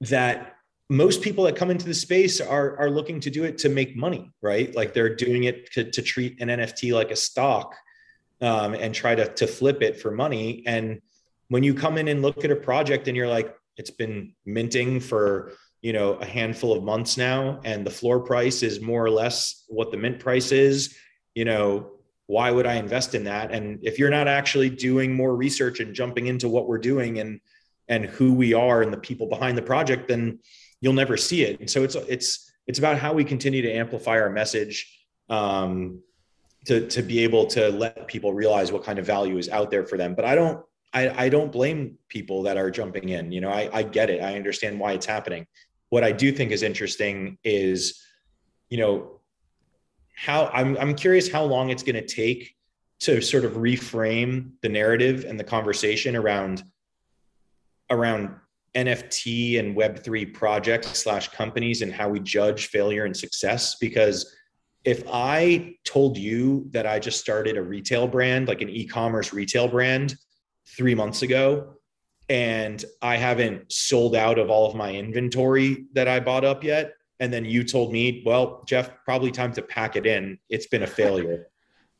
that 0.00 0.56
most 0.88 1.20
people 1.20 1.44
that 1.44 1.56
come 1.56 1.70
into 1.70 1.86
the 1.86 1.94
space 1.94 2.40
are 2.40 2.76
are 2.78 2.90
looking 2.90 3.20
to 3.20 3.30
do 3.30 3.44
it 3.44 3.58
to 3.58 3.68
make 3.68 3.96
money 3.96 4.30
right? 4.40 4.74
Like 4.74 4.94
they're 4.94 5.14
doing 5.14 5.44
it 5.44 5.72
to, 5.72 5.90
to 5.90 6.02
treat 6.02 6.40
an 6.40 6.48
nft 6.48 6.92
like 6.92 7.10
a 7.10 7.16
stock 7.16 7.74
um, 8.40 8.74
and 8.74 8.94
try 8.94 9.14
to 9.14 9.28
to 9.34 9.46
flip 9.46 9.82
it 9.82 10.00
for 10.00 10.10
money. 10.10 10.62
And 10.66 11.00
when 11.48 11.62
you 11.62 11.74
come 11.74 11.98
in 11.98 12.08
and 12.08 12.22
look 12.22 12.44
at 12.44 12.50
a 12.50 12.56
project 12.56 13.08
and 13.08 13.16
you're 13.16 13.28
like 13.28 13.54
it's 13.76 13.90
been 13.90 14.34
minting 14.44 15.00
for 15.00 15.52
you 15.82 15.92
know 15.92 16.14
a 16.14 16.24
handful 16.24 16.72
of 16.72 16.82
months 16.82 17.16
now 17.16 17.60
and 17.64 17.86
the 17.86 17.90
floor 17.90 18.20
price 18.20 18.62
is 18.62 18.80
more 18.80 19.04
or 19.04 19.10
less 19.10 19.64
what 19.68 19.90
the 19.90 19.96
mint 19.96 20.18
price 20.18 20.50
is 20.50 20.96
you 21.34 21.44
know 21.44 21.90
why 22.26 22.50
would 22.50 22.66
i 22.66 22.74
invest 22.74 23.14
in 23.14 23.24
that? 23.24 23.52
And 23.52 23.78
if 23.82 23.98
you're 23.98 24.10
not 24.10 24.28
actually 24.28 24.68
doing 24.68 25.14
more 25.14 25.34
research 25.34 25.80
and 25.80 25.94
jumping 25.94 26.26
into 26.26 26.48
what 26.48 26.68
we're 26.68 26.78
doing 26.78 27.18
and 27.18 27.40
and 27.88 28.04
who 28.04 28.34
we 28.34 28.52
are 28.52 28.82
and 28.82 28.92
the 28.92 28.98
people 28.98 29.28
behind 29.28 29.56
the 29.56 29.62
project 29.62 30.08
then 30.08 30.38
you'll 30.80 30.92
never 30.92 31.16
see 31.16 31.42
it 31.42 31.60
and 31.60 31.70
so 31.70 31.82
it's 31.82 31.94
it's 31.94 32.52
it's 32.66 32.78
about 32.78 32.98
how 32.98 33.12
we 33.12 33.24
continue 33.24 33.62
to 33.62 33.72
amplify 33.72 34.18
our 34.20 34.30
message 34.30 35.06
um, 35.28 36.00
to 36.64 36.86
to 36.88 37.02
be 37.02 37.20
able 37.20 37.46
to 37.46 37.70
let 37.70 38.06
people 38.06 38.32
realize 38.32 38.72
what 38.72 38.84
kind 38.84 38.98
of 38.98 39.06
value 39.06 39.38
is 39.38 39.48
out 39.48 39.70
there 39.70 39.84
for 39.84 39.96
them 39.96 40.14
but 40.14 40.24
i 40.24 40.34
don't 40.34 40.62
I, 40.94 41.24
I 41.24 41.28
don't 41.28 41.52
blame 41.52 41.98
people 42.08 42.44
that 42.44 42.56
are 42.56 42.70
jumping 42.70 43.10
in. 43.10 43.30
You 43.30 43.42
know, 43.42 43.50
I, 43.50 43.68
I 43.70 43.82
get 43.82 44.08
it. 44.08 44.22
I 44.22 44.36
understand 44.36 44.80
why 44.80 44.92
it's 44.92 45.04
happening 45.04 45.46
what 45.90 46.04
I 46.04 46.12
do 46.12 46.32
think 46.32 46.52
is 46.52 46.62
interesting 46.62 47.38
is, 47.44 48.02
you 48.68 48.78
know, 48.78 49.20
how 50.14 50.46
I'm, 50.46 50.76
I'm 50.78 50.94
curious 50.94 51.30
how 51.30 51.44
long 51.44 51.70
it's 51.70 51.82
going 51.82 51.96
to 51.96 52.06
take 52.06 52.54
to 53.00 53.20
sort 53.20 53.44
of 53.44 53.52
reframe 53.52 54.50
the 54.62 54.68
narrative 54.68 55.24
and 55.24 55.38
the 55.38 55.44
conversation 55.44 56.16
around 56.16 56.64
around 57.90 58.34
NFT 58.86 59.58
and 59.58 59.76
Web3 59.76 60.32
projects 60.32 61.02
slash 61.02 61.28
companies 61.28 61.82
and 61.82 61.92
how 61.92 62.08
we 62.08 62.20
judge 62.20 62.68
failure 62.68 63.04
and 63.04 63.16
success. 63.16 63.76
Because 63.80 64.34
if 64.84 65.02
I 65.12 65.74
told 65.84 66.16
you 66.16 66.66
that 66.70 66.86
I 66.86 66.98
just 66.98 67.20
started 67.20 67.56
a 67.56 67.62
retail 67.62 68.06
brand, 68.06 68.48
like 68.48 68.60
an 68.60 68.68
e-commerce 68.70 69.32
retail 69.32 69.68
brand 69.68 70.14
three 70.76 70.94
months 70.94 71.22
ago, 71.22 71.74
and 72.28 72.84
I 73.02 73.16
haven't 73.16 73.72
sold 73.72 74.14
out 74.14 74.38
of 74.38 74.50
all 74.50 74.68
of 74.68 74.74
my 74.74 74.92
inventory 74.92 75.86
that 75.94 76.08
I 76.08 76.20
bought 76.20 76.44
up 76.44 76.62
yet. 76.62 76.92
And 77.20 77.32
then 77.32 77.44
you 77.44 77.64
told 77.64 77.92
me, 77.92 78.22
well, 78.24 78.62
Jeff, 78.66 78.90
probably 79.04 79.32
time 79.32 79.52
to 79.54 79.62
pack 79.62 79.96
it 79.96 80.06
in. 80.06 80.38
It's 80.48 80.66
been 80.66 80.84
a 80.84 80.86
failure. 80.86 81.48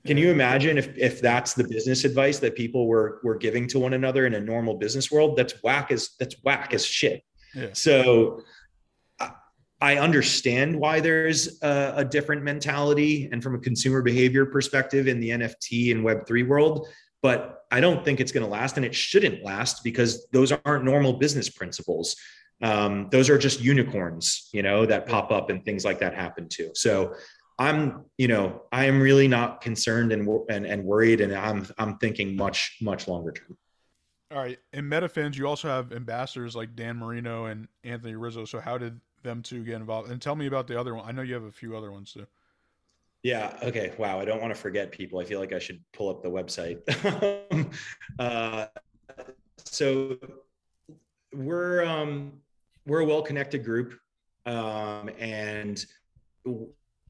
Can 0.09 0.16
you 0.16 0.31
imagine 0.31 0.79
if 0.79 0.97
if 0.97 1.21
that's 1.21 1.53
the 1.53 1.68
business 1.68 2.05
advice 2.05 2.38
that 2.38 2.57
people 2.57 2.87
were 2.87 3.21
were 3.23 3.37
giving 3.37 3.66
to 3.68 3.79
one 3.79 3.92
another 3.92 4.27
in 4.27 4.33
a 4.33 4.40
normal 4.40 4.75
business 4.75 5.11
world? 5.12 5.37
That's 5.37 5.62
whack 5.62 5.92
as 5.92 6.16
that's 6.18 6.35
whack 6.42 6.73
as 6.73 6.83
shit. 6.83 7.23
Yeah. 7.55 7.68
So 7.75 8.40
I 9.81 9.99
understand 9.99 10.75
why 10.75 11.01
there's 11.01 11.62
a, 11.62 11.92
a, 11.99 12.05
different 12.05 12.42
mentality 12.42 13.29
and 13.31 13.40
from 13.40 13.55
a 13.55 13.59
consumer 13.59 14.03
behavior 14.03 14.44
perspective 14.47 15.07
in 15.07 15.21
the 15.21 15.31
NFT 15.31 15.92
and 15.92 16.05
Web3 16.05 16.49
world 16.49 16.88
but 17.23 17.64
I 17.71 17.81
don't 17.81 18.05
think 18.05 18.21
it's 18.21 18.33
going 18.33 18.44
to 18.44 18.51
last 18.51 18.77
and 18.77 18.87
it 18.87 18.94
shouldn't 18.94 19.44
last 19.44 19.83
because 19.83 20.27
those 20.33 20.53
aren't 20.53 20.85
normal 20.85 21.14
business 21.14 21.49
principles. 21.49 22.16
Um, 22.62 23.09
those 23.11 23.29
are 23.29 23.38
just 23.38 23.61
unicorns, 23.61 24.49
you 24.53 24.62
know, 24.62 24.87
that 24.87 25.07
pop 25.07 25.31
up 25.31 25.51
and 25.51 25.64
things 25.64 25.85
like 25.85 25.99
that 26.01 26.14
happen 26.14 26.49
too. 26.49 26.71
So 26.75 27.14
I'm, 27.59 28.05
you 28.16 28.29
know, 28.29 28.62
I 28.71 28.85
am 28.85 29.01
really 29.01 29.27
not 29.27 29.61
concerned 29.61 30.12
and, 30.12 30.29
and, 30.49 30.64
and 30.64 30.85
worried. 30.85 31.21
And 31.21 31.35
I'm, 31.35 31.66
I'm 31.79 31.99
thinking 31.99 32.37
much, 32.37 32.79
much 32.81 33.09
longer 33.09 33.33
term. 33.33 33.57
All 34.31 34.38
right. 34.38 34.59
In 34.73 34.85
MetaFans, 34.85 35.37
you 35.37 35.47
also 35.47 35.68
have 35.68 35.92
ambassadors 35.92 36.55
like 36.55 36.77
Dan 36.77 36.97
Marino 36.97 37.47
and 37.47 37.66
Anthony 37.83 38.14
Rizzo. 38.14 38.44
So 38.44 38.61
how 38.61 38.79
did 38.79 39.01
them 39.23 39.42
two 39.42 39.64
get 39.64 39.77
involved? 39.77 40.11
And 40.11 40.21
tell 40.21 40.37
me 40.37 40.47
about 40.47 40.66
the 40.66 40.79
other 40.79 40.94
one. 40.94 41.09
I 41.09 41.12
know 41.12 41.23
you 41.23 41.35
have 41.35 41.44
a 41.44 41.53
few 41.53 41.77
other 41.77 41.90
ones 41.90 42.12
too. 42.12 42.27
Yeah. 43.23 43.57
Okay. 43.62 43.92
Wow. 43.99 44.21
I 44.21 44.25
don't 44.25 44.40
want 44.40 44.55
to 44.55 44.61
forget 44.61 44.92
people. 44.92 45.18
I 45.18 45.25
feel 45.25 45.40
like 45.40 45.53
I 45.53 45.59
should 45.59 45.81
pull 45.92 46.09
up 46.11 46.23
the 46.23 46.29
website. 46.29 46.79
uh, 48.18 48.66
so 49.64 50.16
we're 51.35 51.85
um, 51.85 52.33
we're 52.87 53.01
a 53.01 53.05
well-connected 53.05 53.64
group, 53.64 53.99
um, 54.47 55.11
and 55.18 55.85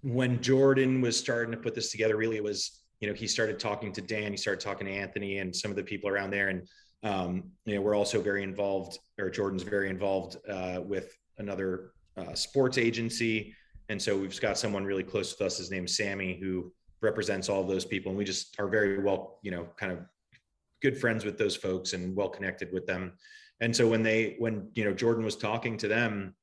when 0.02 0.40
Jordan 0.40 1.00
was 1.00 1.18
starting 1.18 1.52
to 1.52 1.58
put 1.58 1.74
this 1.74 1.90
together, 1.90 2.16
really 2.16 2.36
it 2.36 2.44
was 2.44 2.82
you 3.00 3.08
know 3.08 3.14
he 3.14 3.26
started 3.26 3.58
talking 3.58 3.92
to 3.92 4.00
Dan, 4.00 4.30
he 4.30 4.36
started 4.36 4.60
talking 4.60 4.86
to 4.86 4.92
Anthony 4.92 5.38
and 5.38 5.54
some 5.54 5.70
of 5.70 5.76
the 5.76 5.82
people 5.82 6.08
around 6.10 6.30
there, 6.30 6.48
and 6.48 6.68
um, 7.02 7.44
you 7.64 7.74
know 7.74 7.80
we're 7.80 7.96
also 7.96 8.20
very 8.20 8.42
involved, 8.42 8.98
or 9.18 9.30
Jordan's 9.30 9.62
very 9.62 9.88
involved 9.88 10.36
uh, 10.48 10.80
with 10.84 11.16
another 11.38 11.92
uh, 12.16 12.34
sports 12.34 12.78
agency 12.78 13.54
and 13.88 14.00
so 14.00 14.16
we've 14.16 14.38
got 14.40 14.58
someone 14.58 14.84
really 14.84 15.02
close 15.02 15.32
with 15.32 15.46
us. 15.46 15.58
His 15.58 15.70
name's 15.70 15.96
Sammy, 15.96 16.38
who 16.40 16.72
represents 17.00 17.48
all 17.48 17.64
those 17.64 17.84
people. 17.84 18.10
And 18.10 18.18
we 18.18 18.24
just 18.24 18.54
are 18.58 18.68
very 18.68 19.02
well, 19.02 19.38
you 19.42 19.50
know, 19.50 19.66
kind 19.76 19.92
of 19.92 20.00
good 20.82 20.98
friends 20.98 21.24
with 21.24 21.38
those 21.38 21.56
folks 21.56 21.92
and 21.92 22.14
well 22.14 22.28
connected 22.28 22.72
with 22.72 22.86
them. 22.86 23.12
And 23.60 23.74
so 23.74 23.88
when 23.88 24.02
they, 24.02 24.36
when, 24.38 24.70
you 24.74 24.84
know, 24.84 24.92
Jordan 24.92 25.24
was 25.24 25.36
talking 25.36 25.76
to 25.78 25.88
them 25.88 26.34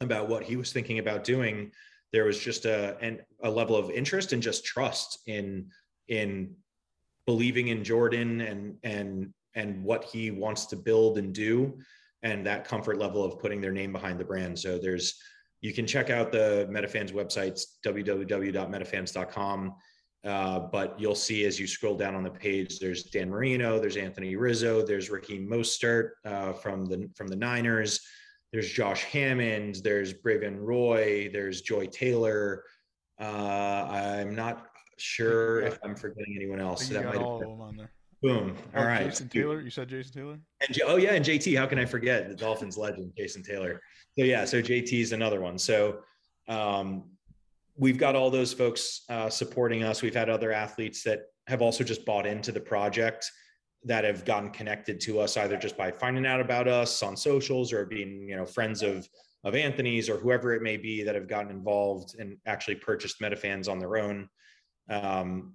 about 0.00 0.28
what 0.28 0.44
he 0.44 0.56
was 0.56 0.72
thinking 0.72 0.98
about 0.98 1.24
doing, 1.24 1.72
there 2.12 2.24
was 2.24 2.38
just 2.38 2.64
a, 2.64 2.96
and 3.00 3.20
a 3.42 3.50
level 3.50 3.76
of 3.76 3.90
interest 3.90 4.32
and 4.32 4.42
just 4.42 4.64
trust 4.64 5.20
in, 5.26 5.66
in 6.08 6.54
believing 7.26 7.68
in 7.68 7.84
Jordan 7.84 8.40
and, 8.40 8.76
and, 8.82 9.32
and 9.54 9.82
what 9.84 10.04
he 10.04 10.30
wants 10.30 10.66
to 10.66 10.76
build 10.76 11.18
and 11.18 11.32
do 11.32 11.78
and 12.22 12.46
that 12.46 12.64
comfort 12.64 12.98
level 12.98 13.24
of 13.24 13.38
putting 13.38 13.60
their 13.60 13.72
name 13.72 13.92
behind 13.92 14.18
the 14.18 14.24
brand. 14.24 14.58
So 14.58 14.78
there's, 14.78 15.18
you 15.60 15.72
can 15.72 15.86
check 15.86 16.10
out 16.10 16.32
the 16.32 16.68
Metafans 16.70 17.12
websites, 17.12 17.62
www.metafans.com. 17.84 19.74
Uh, 20.22 20.58
but 20.70 21.00
you'll 21.00 21.14
see 21.14 21.46
as 21.46 21.58
you 21.58 21.66
scroll 21.66 21.96
down 21.96 22.14
on 22.14 22.22
the 22.22 22.30
page, 22.30 22.78
there's 22.78 23.04
Dan 23.04 23.30
Marino, 23.30 23.78
there's 23.78 23.96
Anthony 23.96 24.36
Rizzo, 24.36 24.84
there's 24.84 25.08
Raheem 25.08 25.48
Mostert 25.48 26.10
uh, 26.26 26.52
from 26.52 26.84
the 26.84 27.08
from 27.16 27.26
the 27.26 27.36
Niners, 27.36 28.00
there's 28.52 28.70
Josh 28.70 29.04
Hammond, 29.04 29.80
there's 29.84 30.12
Brayvon 30.12 30.58
Roy, 30.58 31.30
there's 31.32 31.60
Joy 31.60 31.86
Taylor. 31.86 32.64
Uh, 33.20 33.88
I'm 33.90 34.34
not 34.34 34.66
sure 34.98 35.60
if 35.60 35.78
I'm 35.84 35.94
forgetting 35.94 36.34
anyone 36.36 36.60
else. 36.60 36.88
So 36.88 36.94
that 36.94 37.04
might 37.04 37.16
all 37.16 37.42
of 37.42 37.48
them 37.48 37.60
on 37.60 37.76
there. 37.76 37.92
Boom. 38.22 38.56
All 38.74 38.82
oh, 38.82 38.86
right. 38.86 39.06
Jason 39.06 39.28
Taylor. 39.28 39.60
You 39.60 39.70
said 39.70 39.88
Jason 39.88 40.12
Taylor. 40.12 40.38
And 40.66 40.78
oh 40.86 40.96
yeah, 40.96 41.12
and 41.12 41.24
JT. 41.24 41.56
How 41.56 41.66
can 41.66 41.78
I 41.78 41.86
forget 41.86 42.28
the 42.28 42.34
Dolphins 42.34 42.76
legend, 42.76 43.12
Jason 43.16 43.42
Taylor? 43.42 43.80
So 44.18 44.24
yeah, 44.24 44.44
so 44.44 44.60
JT 44.60 44.92
is 44.92 45.12
another 45.12 45.40
one. 45.40 45.58
So 45.58 46.00
um, 46.48 47.04
we've 47.76 47.96
got 47.96 48.16
all 48.16 48.30
those 48.30 48.52
folks 48.52 49.02
uh, 49.08 49.30
supporting 49.30 49.84
us. 49.84 50.02
We've 50.02 50.14
had 50.14 50.28
other 50.28 50.52
athletes 50.52 51.02
that 51.04 51.22
have 51.46 51.62
also 51.62 51.82
just 51.82 52.04
bought 52.04 52.26
into 52.26 52.52
the 52.52 52.60
project 52.60 53.30
that 53.84 54.04
have 54.04 54.24
gotten 54.24 54.50
connected 54.50 55.00
to 55.00 55.20
us 55.20 55.36
either 55.36 55.56
just 55.56 55.76
by 55.76 55.90
finding 55.90 56.26
out 56.26 56.40
about 56.40 56.68
us 56.68 57.02
on 57.02 57.16
socials 57.16 57.72
or 57.72 57.86
being 57.86 58.28
you 58.28 58.36
know 58.36 58.44
friends 58.44 58.82
of 58.82 59.08
of 59.44 59.54
Anthony's 59.54 60.08
or 60.10 60.18
whoever 60.18 60.52
it 60.52 60.62
may 60.62 60.76
be 60.76 61.02
that 61.02 61.14
have 61.14 61.26
gotten 61.28 61.50
involved 61.50 62.14
and 62.18 62.36
actually 62.46 62.74
purchased 62.74 63.20
Metafans 63.20 63.68
on 63.68 63.78
their 63.78 63.96
own. 63.96 64.28
Um, 64.90 65.54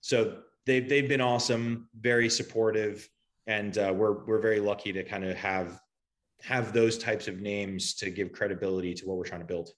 so 0.00 0.38
they've 0.66 0.88
they've 0.88 1.08
been 1.08 1.20
awesome, 1.20 1.88
very 2.00 2.28
supportive, 2.28 3.08
and 3.46 3.76
uh, 3.78 3.92
we're 3.94 4.24
we're 4.24 4.40
very 4.40 4.60
lucky 4.60 4.92
to 4.92 5.04
kind 5.04 5.24
of 5.24 5.36
have 5.36 5.80
have 6.42 6.72
those 6.72 6.98
types 6.98 7.28
of 7.28 7.40
names 7.40 7.94
to 7.94 8.10
give 8.10 8.32
credibility 8.32 8.94
to 8.94 9.06
what 9.06 9.16
we're 9.16 9.24
trying 9.24 9.42
to 9.42 9.46
build. 9.46 9.70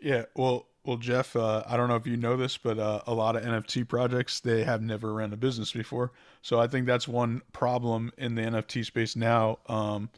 Yeah, 0.00 0.24
well, 0.36 0.68
well, 0.84 0.96
Jeff, 0.96 1.36
uh, 1.36 1.62
I 1.66 1.76
don't 1.76 1.88
know 1.88 1.96
if 1.96 2.06
you 2.06 2.16
know 2.16 2.36
this, 2.36 2.56
but 2.56 2.78
uh, 2.78 3.02
a 3.06 3.14
lot 3.14 3.36
of 3.36 3.42
NFT 3.42 3.86
projects 3.86 4.40
they 4.40 4.64
have 4.64 4.82
never 4.82 5.14
ran 5.14 5.32
a 5.32 5.36
business 5.36 5.72
before. 5.72 6.10
So 6.42 6.58
I 6.60 6.66
think 6.66 6.86
that's 6.86 7.06
one 7.06 7.42
problem 7.52 8.10
in 8.18 8.34
the 8.34 8.42
NFT 8.42 8.84
space 8.84 9.14
now. 9.14 9.58
Um, 9.66 10.10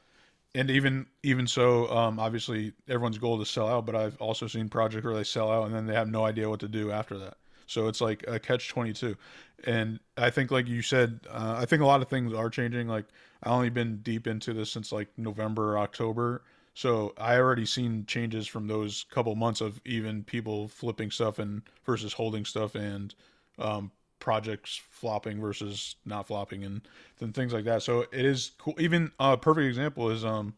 and 0.55 0.71
even 0.71 1.07
even 1.23 1.47
so, 1.47 1.91
um, 1.95 2.19
obviously 2.19 2.73
everyone's 2.89 3.19
goal 3.19 3.41
is 3.43 3.49
to 3.49 3.53
sell 3.53 3.69
out, 3.69 3.85
but 3.85 3.95
I've 3.95 4.17
also 4.21 4.47
seen 4.47 4.69
projects 4.69 5.05
where 5.05 5.15
they 5.15 5.25
sell 5.25 5.51
out 5.51 5.67
and 5.67 5.75
then 5.75 5.87
they 5.87 5.95
have 5.95 6.09
no 6.09 6.25
idea 6.25 6.49
what 6.49 6.61
to 6.61 6.69
do 6.69 6.91
after 6.91 7.19
that. 7.19 7.37
So 7.67 7.89
it's 7.89 8.01
like 8.01 8.25
a 8.29 8.39
catch 8.39 8.69
twenty 8.69 8.93
two, 8.93 9.17
and 9.65 9.99
I 10.17 10.31
think 10.31 10.51
like 10.51 10.69
you 10.69 10.83
said, 10.83 11.21
uh, 11.31 11.57
I 11.59 11.65
think 11.65 11.83
a 11.83 11.87
lot 11.87 12.03
of 12.03 12.09
things 12.09 12.33
are 12.33 12.51
changing. 12.51 12.89
Like 12.89 13.07
I 13.43 13.51
only 13.51 13.71
been 13.71 13.99
deep 13.99 14.27
into 14.27 14.53
this 14.53 14.71
since 14.71 14.93
like 14.93 15.09
November 15.17 15.73
or 15.73 15.79
October, 15.79 16.43
so 16.75 17.15
I 17.17 17.37
already 17.37 17.67
seen 17.67 18.05
changes 18.07 18.49
from 18.49 18.67
those 18.67 19.07
couple 19.11 19.35
months 19.37 19.61
of 19.61 19.81
even 19.85 20.25
people 20.25 20.69
flipping 20.69 21.11
stuff 21.11 21.39
and 21.39 21.63
versus 21.87 22.13
holding 22.13 22.45
stuff 22.45 22.75
and 22.75 23.15
um, 23.61 23.93
projects 24.19 24.81
flopping 24.91 25.41
versus 25.41 25.95
not 26.05 26.27
flopping 26.27 26.65
and 26.65 26.83
then 27.19 27.33
things 27.33 27.53
like 27.53 27.65
that. 27.65 27.83
So 27.83 28.01
it 28.01 28.25
is 28.25 28.53
cool. 28.59 28.75
Even 28.79 29.13
a 29.21 29.23
uh, 29.23 29.37
perfect 29.37 29.67
example 29.67 30.11
is 30.11 30.25
um 30.25 30.53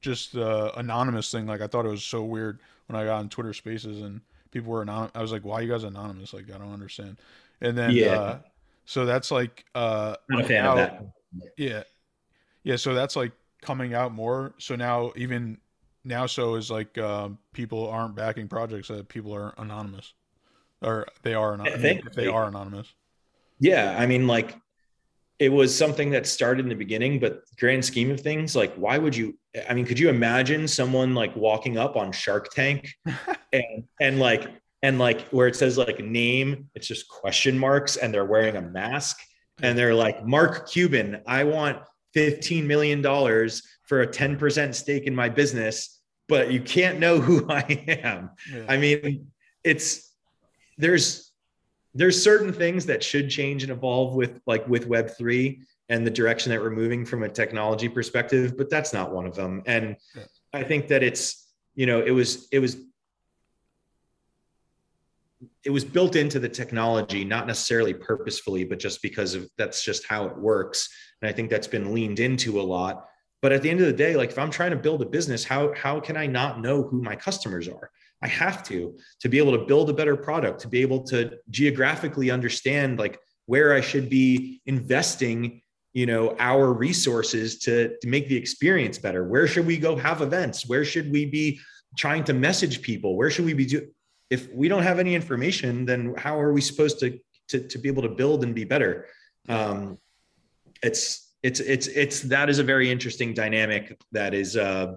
just 0.00 0.34
the 0.34 0.78
anonymous 0.78 1.32
thing. 1.32 1.46
Like 1.46 1.60
I 1.60 1.66
thought 1.66 1.84
it 1.84 1.90
was 1.90 2.04
so 2.04 2.22
weird 2.22 2.60
when 2.86 3.00
I 3.00 3.04
got 3.04 3.18
on 3.18 3.28
Twitter 3.28 3.52
Spaces 3.52 4.02
and 4.02 4.20
people 4.52 4.70
were 4.70 4.82
anonymous. 4.82 5.12
I 5.16 5.22
was 5.22 5.32
like, 5.32 5.44
why 5.44 5.56
are 5.56 5.62
you 5.62 5.72
guys 5.72 5.82
anonymous? 5.82 6.32
Like 6.32 6.44
I 6.54 6.58
don't 6.58 6.72
understand. 6.72 7.16
And 7.60 7.76
then 7.76 7.90
yeah. 7.90 8.12
Uh, 8.12 8.38
so 8.84 9.04
that's 9.04 9.32
like 9.32 9.64
uh 9.74 10.14
not 10.28 10.42
a 10.42 10.44
fan 10.44 10.64
of 10.64 10.76
that. 10.76 11.04
Yeah. 11.56 11.82
Yeah, 12.62 12.76
so 12.76 12.94
that's 12.94 13.16
like 13.16 13.32
coming 13.66 13.94
out 13.94 14.12
more. 14.12 14.54
So 14.58 14.76
now 14.76 15.12
even 15.16 15.58
now 16.04 16.26
so 16.26 16.54
is 16.54 16.70
like 16.70 16.96
uh, 16.96 17.30
people 17.52 17.88
aren't 17.88 18.14
backing 18.14 18.48
projects 18.48 18.88
that 18.88 19.08
people 19.08 19.34
are 19.34 19.54
anonymous 19.58 20.14
or 20.82 21.06
they 21.22 21.34
are 21.34 21.54
anonymous 21.54 22.04
if 22.06 22.12
they 22.14 22.28
are 22.28 22.46
anonymous 22.46 22.94
yeah, 23.58 23.96
I 23.98 24.06
mean, 24.06 24.26
like 24.26 24.56
it 25.38 25.50
was 25.50 25.76
something 25.76 26.10
that 26.10 26.26
started 26.26 26.64
in 26.64 26.68
the 26.68 26.74
beginning, 26.74 27.18
but 27.18 27.42
grand 27.58 27.84
scheme 27.84 28.10
of 28.10 28.20
things, 28.20 28.56
like 28.56 28.74
why 28.74 28.98
would 28.98 29.16
you? 29.16 29.38
I 29.68 29.74
mean, 29.74 29.86
could 29.86 29.98
you 29.98 30.08
imagine 30.08 30.68
someone 30.68 31.14
like 31.14 31.34
walking 31.36 31.78
up 31.78 31.96
on 31.96 32.12
Shark 32.12 32.50
Tank 32.52 32.94
and 33.52 33.84
and 34.00 34.18
like 34.18 34.50
and 34.82 34.98
like 34.98 35.28
where 35.28 35.48
it 35.48 35.56
says 35.56 35.78
like 35.78 36.00
name, 36.00 36.68
it's 36.74 36.86
just 36.86 37.08
question 37.08 37.58
marks, 37.58 37.96
and 37.96 38.12
they're 38.12 38.24
wearing 38.24 38.56
a 38.56 38.62
mask, 38.62 39.18
and 39.62 39.76
they're 39.76 39.94
like 39.94 40.24
Mark 40.26 40.70
Cuban, 40.70 41.22
I 41.26 41.44
want 41.44 41.78
fifteen 42.16 42.66
million 42.66 43.02
dollars 43.02 43.62
for 43.82 44.00
a 44.00 44.06
ten 44.06 44.38
percent 44.38 44.74
stake 44.74 45.04
in 45.04 45.14
my 45.14 45.28
business, 45.28 46.00
but 46.28 46.50
you 46.50 46.60
can't 46.60 46.98
know 46.98 47.20
who 47.20 47.46
I 47.50 47.84
am. 48.02 48.30
Yeah. 48.50 48.64
I 48.66 48.78
mean, 48.78 49.26
it's 49.62 50.10
there's 50.78 51.30
there's 51.94 52.22
certain 52.22 52.52
things 52.52 52.86
that 52.86 53.02
should 53.02 53.28
change 53.28 53.62
and 53.62 53.72
evolve 53.72 54.14
with 54.14 54.40
like 54.46 54.66
with 54.68 54.86
web 54.86 55.10
3 55.10 55.60
and 55.88 56.06
the 56.06 56.10
direction 56.10 56.50
that 56.50 56.60
we're 56.60 56.70
moving 56.70 57.06
from 57.06 57.22
a 57.22 57.28
technology 57.28 57.88
perspective 57.88 58.56
but 58.56 58.68
that's 58.68 58.92
not 58.92 59.12
one 59.12 59.26
of 59.26 59.34
them 59.34 59.62
and 59.66 59.96
yeah. 60.14 60.22
i 60.52 60.62
think 60.62 60.88
that 60.88 61.02
it's 61.02 61.54
you 61.74 61.86
know 61.86 62.02
it 62.02 62.10
was 62.10 62.48
it 62.52 62.58
was 62.58 62.76
it 65.64 65.70
was 65.70 65.84
built 65.84 66.16
into 66.16 66.38
the 66.38 66.48
technology 66.48 67.24
not 67.24 67.46
necessarily 67.46 67.94
purposefully 67.94 68.64
but 68.64 68.78
just 68.78 69.02
because 69.02 69.34
of 69.34 69.48
that's 69.58 69.84
just 69.84 70.06
how 70.06 70.26
it 70.26 70.36
works 70.36 70.88
and 71.20 71.28
i 71.28 71.32
think 71.32 71.50
that's 71.50 71.68
been 71.68 71.94
leaned 71.94 72.20
into 72.20 72.60
a 72.60 72.62
lot 72.62 73.06
but 73.42 73.52
at 73.52 73.62
the 73.62 73.70
end 73.70 73.80
of 73.80 73.86
the 73.86 73.92
day 73.92 74.16
like 74.16 74.30
if 74.30 74.38
i'm 74.38 74.50
trying 74.50 74.70
to 74.70 74.76
build 74.76 75.02
a 75.02 75.06
business 75.06 75.44
how 75.44 75.72
how 75.74 76.00
can 76.00 76.16
i 76.16 76.26
not 76.26 76.60
know 76.60 76.82
who 76.82 77.02
my 77.02 77.16
customers 77.16 77.68
are 77.68 77.90
I 78.22 78.28
have 78.28 78.62
to 78.64 78.96
to 79.20 79.28
be 79.28 79.38
able 79.38 79.52
to 79.52 79.64
build 79.66 79.90
a 79.90 79.94
better 79.94 80.16
product, 80.16 80.60
to 80.62 80.68
be 80.68 80.82
able 80.82 81.02
to 81.04 81.38
geographically 81.50 82.30
understand 82.30 82.98
like 82.98 83.18
where 83.46 83.74
I 83.74 83.80
should 83.80 84.08
be 84.08 84.60
investing, 84.66 85.62
you 85.92 86.06
know, 86.06 86.34
our 86.38 86.72
resources 86.72 87.58
to, 87.60 87.96
to 87.98 88.08
make 88.08 88.28
the 88.28 88.36
experience 88.36 88.98
better. 88.98 89.24
Where 89.24 89.46
should 89.46 89.66
we 89.66 89.78
go 89.78 89.96
have 89.96 90.22
events? 90.22 90.66
Where 90.66 90.84
should 90.84 91.10
we 91.12 91.26
be 91.26 91.60
trying 91.96 92.24
to 92.24 92.32
message 92.32 92.82
people? 92.82 93.16
Where 93.16 93.30
should 93.30 93.44
we 93.44 93.54
be 93.54 93.66
do 93.66 93.86
if 94.30 94.52
we 94.52 94.68
don't 94.68 94.82
have 94.82 94.98
any 94.98 95.14
information, 95.14 95.84
then 95.84 96.14
how 96.16 96.38
are 96.38 96.52
we 96.52 96.60
supposed 96.60 96.98
to 97.00 97.18
to, 97.48 97.60
to 97.68 97.78
be 97.78 97.88
able 97.88 98.02
to 98.02 98.08
build 98.08 98.42
and 98.42 98.54
be 98.54 98.64
better? 98.64 99.06
Um, 99.48 99.98
it's 100.82 101.26
it's 101.42 101.60
it's 101.60 101.86
it's 101.86 102.20
that 102.22 102.48
is 102.48 102.58
a 102.58 102.64
very 102.64 102.90
interesting 102.90 103.32
dynamic 103.32 103.98
that 104.12 104.34
is 104.34 104.56
uh 104.56 104.94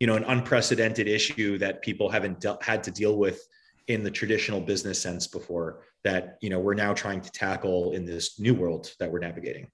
you 0.00 0.06
know 0.06 0.14
an 0.14 0.24
unprecedented 0.24 1.06
issue 1.06 1.56
that 1.58 1.82
people 1.82 2.08
haven't 2.08 2.40
de- 2.40 2.58
had 2.60 2.82
to 2.82 2.90
deal 2.90 3.16
with 3.16 3.46
in 3.86 4.02
the 4.02 4.10
traditional 4.10 4.60
business 4.60 5.00
sense 5.00 5.26
before 5.26 5.82
that 6.02 6.38
you 6.40 6.50
know 6.50 6.58
we're 6.58 6.74
now 6.74 6.92
trying 6.92 7.20
to 7.20 7.30
tackle 7.30 7.92
in 7.92 8.04
this 8.04 8.40
new 8.40 8.54
world 8.54 8.92
that 8.98 9.10
we're 9.10 9.18
navigating 9.18 9.68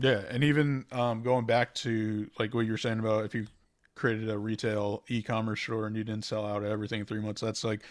yeah 0.00 0.22
and 0.28 0.42
even 0.42 0.84
um, 0.92 1.22
going 1.22 1.46
back 1.46 1.72
to 1.74 2.28
like 2.38 2.52
what 2.54 2.66
you're 2.66 2.76
saying 2.76 2.98
about 2.98 3.24
if 3.24 3.34
you 3.34 3.46
created 3.94 4.28
a 4.28 4.36
retail 4.36 5.04
e-commerce 5.08 5.60
store 5.60 5.86
and 5.86 5.96
you 5.96 6.02
didn't 6.02 6.24
sell 6.24 6.44
out 6.44 6.64
everything 6.64 7.00
in 7.00 7.06
three 7.06 7.20
months 7.20 7.40
that's 7.40 7.62
like 7.62 7.82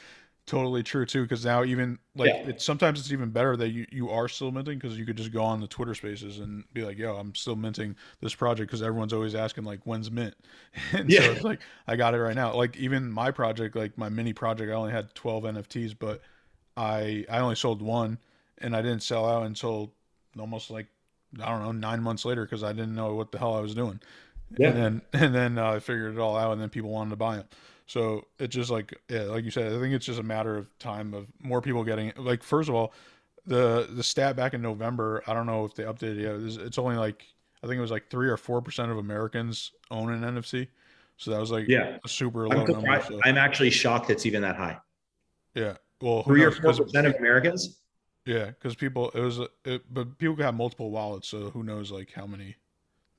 totally 0.46 0.84
true 0.84 1.06
too 1.06 1.22
because 1.22 1.46
now 1.46 1.64
even 1.64 1.98
like 2.16 2.28
yeah. 2.28 2.50
it's 2.50 2.66
sometimes 2.66 3.00
it's 3.00 3.14
even 3.14 3.30
better 3.30 3.56
that 3.56 3.70
you, 3.70 3.86
you 3.92 4.10
are 4.10 4.28
still 4.28 4.52
minting 4.52 4.78
because 4.78 4.98
you 4.98 5.06
could 5.06 5.16
just 5.16 5.32
go 5.32 5.42
on 5.42 5.62
the 5.62 5.68
twitter 5.68 5.96
spaces 5.96 6.40
and 6.40 6.66
be 6.74 6.84
like 6.84 6.98
yo 6.98 7.16
i'm 7.16 7.34
still 7.34 7.56
minting 7.56 7.96
this 8.20 8.36
project 8.36 8.70
because 8.70 8.82
everyone's 8.82 9.14
always 9.14 9.36
asking 9.36 9.64
like 9.64 9.80
when's 9.86 10.12
mint 10.12 10.36
and 10.92 11.10
yeah. 11.10 11.22
so 11.22 11.32
it's 11.32 11.44
like 11.44 11.62
i 11.88 11.96
got 11.96 12.14
it 12.14 12.20
right 12.20 12.36
now 12.36 12.54
like 12.54 12.76
even 12.76 13.10
my 13.10 13.32
project 13.32 13.74
like 13.76 13.98
my 13.98 14.10
mini 14.10 14.34
project 14.34 14.70
i 14.70 14.76
only 14.76 14.92
had 14.92 15.14
12 15.16 15.44
nfts 15.44 15.96
but 15.98 16.22
i 16.76 17.26
i 17.30 17.40
only 17.40 17.56
sold 17.56 17.82
one 17.82 18.18
and 18.58 18.76
i 18.76 18.82
didn't 18.82 19.02
sell 19.02 19.26
out 19.26 19.46
until 19.46 19.94
almost 20.38 20.70
like 20.70 20.88
i 21.42 21.50
don't 21.50 21.64
know 21.64 21.72
nine 21.72 22.04
months 22.04 22.26
later 22.26 22.44
because 22.44 22.64
i 22.64 22.74
didn't 22.74 22.96
know 22.96 23.16
what 23.16 23.32
the 23.32 23.40
hell 23.40 23.56
i 23.56 23.62
was 23.62 23.74
doing 23.74 23.98
yeah. 24.58 24.68
and 24.68 24.78
then 24.78 25.02
and 25.14 25.34
then 25.34 25.58
uh, 25.58 25.72
i 25.72 25.80
figured 25.80 26.14
it 26.14 26.20
all 26.20 26.36
out 26.36 26.52
and 26.52 26.62
then 26.62 26.70
people 26.70 26.90
wanted 26.90 27.12
to 27.12 27.16
buy 27.16 27.38
them 27.38 27.46
so 27.86 28.26
it's 28.40 28.56
just 28.56 28.70
like 28.70 28.98
yeah, 29.10 29.24
like 29.24 29.44
you 29.44 29.52
said, 29.52 29.74
I 29.74 29.80
think 29.80 29.94
it's 29.94 30.06
just 30.06 30.20
a 30.20 30.24
matter 30.24 30.58
of 30.58 30.78
time 30.80 31.14
of 31.14 31.28
more 31.40 31.62
people 31.62 31.84
getting 31.84 32.08
it. 32.08 32.18
Like 32.18 32.44
first 32.44 32.70
of 32.70 32.76
all, 32.76 32.94
the 33.46 33.88
the 33.92 34.04
stat 34.04 34.36
back 34.36 34.54
in 34.54 34.62
November, 34.62 35.24
I 35.28 35.34
don't 35.34 35.46
know 35.46 35.66
if 35.66 35.76
they 35.76 35.84
updated 35.84 36.18
it 36.18 36.56
yet. 36.56 36.66
It's 36.66 36.78
only 36.78 36.96
like 36.96 37.26
I 37.64 37.68
think 37.68 37.78
it 37.78 37.82
was 37.82 37.92
like 37.92 38.10
three 38.10 38.30
or 38.30 38.38
four 38.38 38.62
percent 38.62 38.92
of 38.92 38.98
Americans 38.98 39.72
own 39.92 40.12
an 40.12 40.22
NFT. 40.22 40.68
So 41.18 41.32
that 41.32 41.40
was 41.40 41.52
like 41.52 41.68
yeah, 41.68 41.98
a 42.04 42.08
super 42.08 42.48
low 42.48 42.62
I'm 42.62 42.72
number. 42.72 43.02
So. 43.02 43.20
I'm 43.24 43.38
actually 43.38 43.70
shocked 43.70 44.10
it's 44.10 44.26
even 44.26 44.42
that 44.42 44.56
high. 44.56 44.78
Yeah. 45.54 45.76
Well, 46.02 46.24
three 46.24 46.44
or 46.44 46.52
four 46.52 46.74
percent 46.74 47.08
of 47.08 47.16
Americans. 47.16 47.80
Yeah, 48.26 48.46
because 48.46 48.76
people 48.76 49.10
it 49.12 49.20
was 49.20 49.40
it, 49.66 49.82
but 49.94 50.18
people 50.18 50.36
have 50.38 50.56
multiple 50.56 50.92
wallets, 50.92 51.28
so 51.28 51.50
who 51.50 51.64
knows 51.64 51.92
like 51.92 52.12
how 52.12 52.26
many 52.26 52.56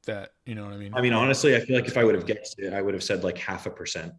that 0.06 0.32
you 0.46 0.54
know 0.54 0.64
what 0.64 0.72
I 0.72 0.76
mean. 0.76 0.94
I 0.94 1.00
mean, 1.00 1.12
honestly, 1.12 1.56
I 1.56 1.60
feel 1.60 1.76
like 1.76 1.86
if 1.86 1.96
I 1.96 2.04
would 2.04 2.14
have 2.14 2.26
guessed 2.26 2.58
it, 2.58 2.72
I 2.72 2.82
would 2.82 2.94
have 2.94 3.02
said 3.04 3.24
like 3.24 3.38
half 3.38 3.66
a 3.66 3.70
percent. 3.70 4.12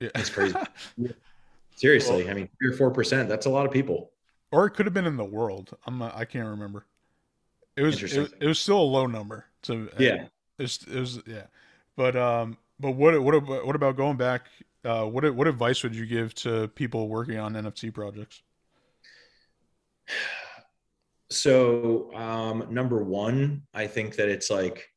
Yeah, 0.00 0.10
it's 0.14 0.30
crazy. 0.30 0.56
Seriously, 1.76 2.24
well, 2.24 2.30
I 2.30 2.34
mean, 2.34 2.48
three 2.58 2.70
or 2.70 2.76
four 2.76 2.90
percent. 2.90 3.28
That's 3.28 3.46
a 3.46 3.50
lot 3.50 3.66
of 3.66 3.72
people. 3.72 4.10
Or 4.50 4.66
it 4.66 4.70
could 4.70 4.86
have 4.86 4.94
been 4.94 5.06
in 5.06 5.16
the 5.16 5.24
world. 5.24 5.76
I'm 5.86 5.98
not, 5.98 6.16
I 6.16 6.24
can't 6.24 6.48
remember. 6.48 6.86
It 7.76 7.82
was 7.82 8.02
it, 8.02 8.32
it, 8.40 8.46
was 8.46 8.58
still 8.58 8.80
a 8.80 8.82
low 8.82 9.06
number. 9.06 9.44
So 9.62 9.88
yeah, 9.98 10.24
it 10.58 10.62
was, 10.62 10.80
it 10.90 10.98
was 10.98 11.20
yeah. 11.26 11.44
But 11.96 12.16
um, 12.16 12.56
but 12.80 12.92
what 12.92 13.20
what 13.22 13.34
about, 13.34 13.66
what 13.66 13.76
about 13.76 13.96
going 13.96 14.16
back? 14.16 14.46
Uh, 14.84 15.04
what 15.04 15.32
what 15.34 15.46
advice 15.46 15.82
would 15.82 15.94
you 15.94 16.06
give 16.06 16.34
to 16.36 16.68
people 16.68 17.08
working 17.08 17.38
on 17.38 17.54
NFT 17.54 17.94
projects? 17.94 18.42
So 21.30 22.12
um, 22.14 22.66
number 22.70 23.02
one, 23.04 23.62
I 23.74 23.86
think 23.86 24.16
that 24.16 24.28
it's 24.28 24.50
like 24.50 24.90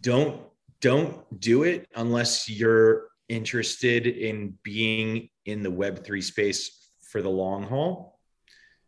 don't 0.00 0.40
don't 0.80 1.40
do 1.40 1.62
it 1.62 1.88
unless 1.94 2.48
you're 2.48 3.08
interested 3.28 4.06
in 4.06 4.58
being 4.62 5.28
in 5.46 5.62
the 5.62 5.70
web3 5.70 6.22
space 6.22 6.90
for 7.10 7.22
the 7.22 7.28
long 7.28 7.62
haul. 7.64 8.18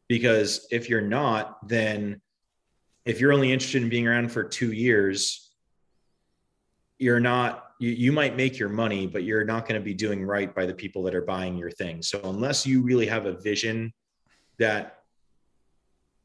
Because 0.09 0.67
if 0.71 0.89
you're 0.89 1.01
not 1.01 1.69
then 1.69 2.21
if 3.05 3.21
you're 3.21 3.33
only 3.33 3.53
interested 3.53 3.83
in 3.83 3.89
being 3.89 4.07
around 4.07 4.31
for 4.31 4.45
2 4.45 4.73
years 4.73 5.51
you're 6.99 7.21
not 7.21 7.65
you, 7.79 7.91
you 7.91 8.13
might 8.13 8.37
make 8.37 8.59
your 8.59 8.69
money 8.69 9.07
but 9.07 9.23
you're 9.23 9.45
not 9.45 9.69
going 9.69 9.81
to 9.81 9.85
be 9.85 9.95
doing 9.95 10.25
right 10.25 10.55
by 10.55 10.65
the 10.67 10.75
people 10.75 11.03
that 11.03 11.15
are 11.15 11.25
buying 11.25 11.57
your 11.57 11.71
thing. 11.71 12.03
So 12.03 12.21
unless 12.25 12.67
you 12.67 12.83
really 12.83 13.07
have 13.07 13.27
a 13.27 13.39
vision 13.41 13.93
that 14.59 14.99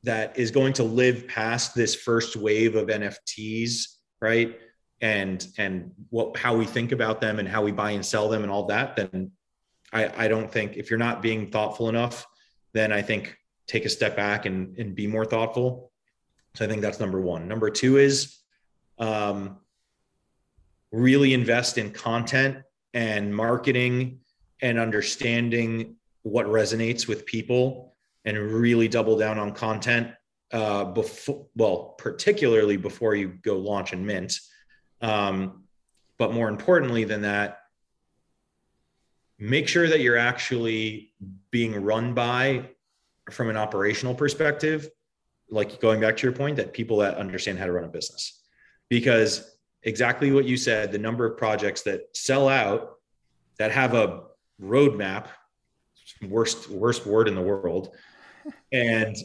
that 0.03 0.37
is 0.37 0.49
going 0.49 0.73
to 0.73 0.83
live 0.83 1.27
past 1.27 1.75
this 1.75 1.93
first 1.93 2.35
wave 2.35 2.75
of 2.75 2.87
NFTs 2.87 3.97
right 4.21 4.57
and 5.01 5.47
and 5.57 5.91
what 6.09 6.37
how 6.37 6.55
we 6.55 6.65
think 6.65 6.91
about 6.91 7.19
them 7.21 7.39
and 7.39 7.47
how 7.47 7.63
we 7.63 7.71
buy 7.71 7.91
and 7.91 8.05
sell 8.05 8.29
them 8.29 8.43
and 8.43 8.51
all 8.51 8.65
that 8.65 8.95
then 8.95 9.31
i 9.93 10.25
i 10.25 10.27
don't 10.27 10.51
think 10.51 10.77
if 10.77 10.89
you're 10.89 10.99
not 10.99 11.21
being 11.21 11.49
thoughtful 11.49 11.89
enough 11.89 12.25
then 12.73 12.91
i 12.91 13.01
think 13.01 13.35
take 13.67 13.85
a 13.85 13.89
step 13.89 14.15
back 14.15 14.45
and 14.45 14.77
and 14.77 14.95
be 14.95 15.07
more 15.07 15.25
thoughtful 15.25 15.91
So 16.55 16.65
I 16.65 16.67
think 16.67 16.81
that's 16.81 16.99
number 16.99 17.21
one. 17.21 17.47
Number 17.47 17.69
two 17.69 17.97
is 17.97 18.37
um, 18.97 19.57
really 20.91 21.33
invest 21.33 21.77
in 21.77 21.91
content 21.91 22.57
and 22.93 23.33
marketing 23.33 24.19
and 24.61 24.77
understanding 24.77 25.95
what 26.23 26.45
resonates 26.45 27.07
with 27.07 27.25
people 27.25 27.95
and 28.25 28.37
really 28.37 28.87
double 28.87 29.17
down 29.17 29.39
on 29.39 29.53
content 29.53 30.11
uh, 30.51 30.83
before, 30.85 31.47
well, 31.55 31.95
particularly 31.97 32.77
before 32.77 33.15
you 33.15 33.29
go 33.41 33.57
launch 33.57 33.93
and 33.93 34.05
mint. 34.05 34.33
Um, 35.01 35.63
but 36.17 36.33
more 36.33 36.49
importantly 36.49 37.03
than 37.03 37.23
that, 37.23 37.59
make 39.39 39.67
sure 39.67 39.87
that 39.87 40.01
you're 40.01 40.17
actually 40.17 41.13
being 41.49 41.83
run 41.83 42.13
by 42.13 42.69
from 43.31 43.49
an 43.49 43.57
operational 43.57 44.13
perspective 44.13 44.89
like 45.49 45.81
going 45.81 45.99
back 45.99 46.15
to 46.17 46.23
your 46.23 46.31
point 46.31 46.55
that 46.55 46.73
people 46.73 46.97
that 46.97 47.17
understand 47.17 47.59
how 47.59 47.65
to 47.65 47.71
run 47.71 47.83
a 47.83 47.87
business. 47.87 48.41
Because 48.89 49.57
exactly 49.83 50.31
what 50.31 50.45
you 50.45 50.57
said 50.57 50.91
the 50.91 50.97
number 50.97 51.25
of 51.25 51.37
projects 51.37 51.81
that 51.81 52.01
sell 52.13 52.47
out 52.47 52.97
that 53.57 53.71
have 53.71 53.93
a 53.93 54.23
roadmap 54.61 55.25
worst 56.27 56.69
worst 56.69 57.05
word 57.05 57.27
in 57.27 57.33
the 57.33 57.41
world 57.41 57.95
and 58.71 59.15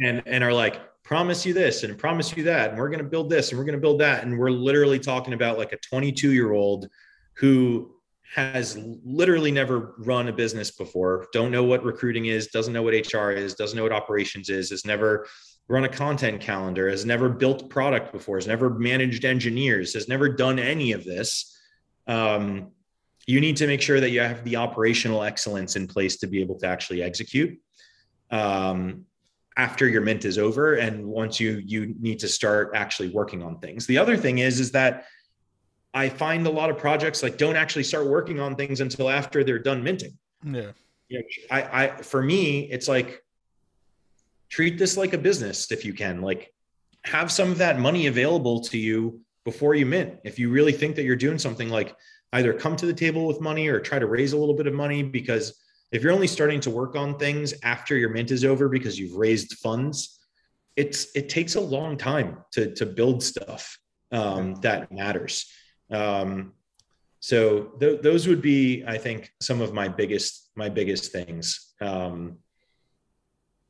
and 0.00 0.22
and 0.26 0.42
are 0.42 0.52
like 0.52 0.80
promise 1.04 1.44
you 1.44 1.52
this 1.52 1.82
and 1.82 1.96
promise 1.98 2.34
you 2.36 2.42
that 2.42 2.70
and 2.70 2.78
we're 2.78 2.88
going 2.88 2.98
to 2.98 3.04
build 3.04 3.28
this 3.28 3.50
and 3.50 3.58
we're 3.58 3.64
going 3.64 3.76
to 3.76 3.80
build 3.80 4.00
that 4.00 4.24
and 4.24 4.38
we're 4.38 4.50
literally 4.50 4.98
talking 4.98 5.34
about 5.34 5.58
like 5.58 5.72
a 5.72 5.76
22 5.76 6.32
year 6.32 6.52
old 6.52 6.88
who 7.34 7.94
has 8.34 8.76
literally 9.04 9.52
never 9.52 9.94
run 9.98 10.26
a 10.28 10.32
business 10.32 10.72
before, 10.72 11.28
don't 11.32 11.52
know 11.52 11.62
what 11.62 11.84
recruiting 11.84 12.26
is, 12.26 12.48
doesn't 12.48 12.72
know 12.72 12.82
what 12.82 12.94
HR 12.94 13.30
is, 13.30 13.54
doesn't 13.54 13.76
know 13.76 13.84
what 13.84 13.92
operations 13.92 14.48
is, 14.48 14.70
has 14.70 14.84
never 14.84 15.26
run 15.68 15.84
a 15.84 15.88
content 15.88 16.40
calendar, 16.40 16.90
has 16.90 17.06
never 17.06 17.28
built 17.28 17.70
product 17.70 18.12
before, 18.12 18.36
has 18.36 18.48
never 18.48 18.70
managed 18.70 19.24
engineers, 19.24 19.94
has 19.94 20.08
never 20.08 20.28
done 20.28 20.58
any 20.58 20.92
of 20.92 21.04
this. 21.04 21.56
Um, 22.08 22.72
you 23.26 23.40
need 23.40 23.56
to 23.58 23.66
make 23.68 23.80
sure 23.80 24.00
that 24.00 24.10
you 24.10 24.20
have 24.20 24.44
the 24.44 24.56
operational 24.56 25.22
excellence 25.22 25.76
in 25.76 25.86
place 25.86 26.16
to 26.18 26.26
be 26.26 26.40
able 26.40 26.58
to 26.58 26.66
actually 26.66 27.02
execute 27.02 27.58
um, 28.30 29.06
after 29.56 29.88
your 29.88 30.00
mint 30.00 30.24
is 30.24 30.36
over 30.36 30.74
and 30.74 31.04
once 31.04 31.38
you 31.38 31.62
you 31.64 31.94
need 32.00 32.18
to 32.18 32.28
start 32.28 32.72
actually 32.74 33.08
working 33.10 33.42
on 33.42 33.58
things 33.58 33.86
the 33.86 33.96
other 33.96 34.16
thing 34.16 34.38
is 34.38 34.58
is 34.58 34.72
that 34.72 35.06
I 35.94 36.08
find 36.08 36.44
a 36.46 36.50
lot 36.50 36.70
of 36.70 36.76
projects 36.76 37.22
like 37.22 37.38
don't 37.38 37.54
actually 37.54 37.84
start 37.84 38.06
working 38.06 38.40
on 38.40 38.56
things 38.56 38.80
until 38.80 39.08
after 39.08 39.44
they're 39.44 39.60
done 39.60 39.82
minting. 39.82 40.18
Yeah. 40.44 40.72
You 41.08 41.20
know, 41.20 41.24
I, 41.52 41.84
I, 41.84 42.02
for 42.02 42.20
me, 42.20 42.62
it's 42.70 42.88
like 42.88 43.22
treat 44.48 44.76
this 44.76 44.96
like 44.96 45.12
a 45.12 45.18
business 45.18 45.70
if 45.70 45.84
you 45.84 45.94
can. 45.94 46.20
Like 46.20 46.52
have 47.04 47.30
some 47.30 47.52
of 47.52 47.58
that 47.58 47.78
money 47.78 48.08
available 48.08 48.60
to 48.62 48.78
you 48.78 49.20
before 49.44 49.76
you 49.76 49.86
mint. 49.86 50.18
If 50.24 50.38
you 50.38 50.50
really 50.50 50.72
think 50.72 50.96
that 50.96 51.04
you're 51.04 51.14
doing 51.14 51.38
something 51.38 51.68
like 51.68 51.94
either 52.32 52.52
come 52.52 52.74
to 52.76 52.86
the 52.86 52.92
table 52.92 53.28
with 53.28 53.40
money 53.40 53.68
or 53.68 53.78
try 53.78 54.00
to 54.00 54.06
raise 54.06 54.32
a 54.32 54.36
little 54.36 54.56
bit 54.56 54.66
of 54.66 54.74
money 54.74 55.04
because 55.04 55.60
if 55.94 56.02
you're 56.02 56.12
only 56.12 56.26
starting 56.26 56.58
to 56.58 56.70
work 56.70 56.96
on 56.96 57.16
things 57.16 57.54
after 57.62 57.96
your 57.96 58.10
mint 58.10 58.32
is 58.32 58.44
over 58.44 58.68
because 58.68 58.98
you've 58.98 59.14
raised 59.16 59.58
funds, 59.58 60.18
it's 60.74 61.14
it 61.14 61.28
takes 61.28 61.54
a 61.54 61.60
long 61.60 61.96
time 61.96 62.38
to 62.50 62.74
to 62.74 62.84
build 62.84 63.22
stuff 63.22 63.78
um, 64.10 64.56
that 64.56 64.90
matters. 64.90 65.46
Um, 65.92 66.54
so 67.20 67.72
th- 67.78 68.02
those 68.02 68.26
would 68.26 68.42
be, 68.42 68.84
I 68.84 68.98
think, 68.98 69.30
some 69.40 69.60
of 69.60 69.72
my 69.72 69.86
biggest 69.86 70.50
my 70.56 70.68
biggest 70.68 71.12
things. 71.12 71.74
Um, 71.80 72.38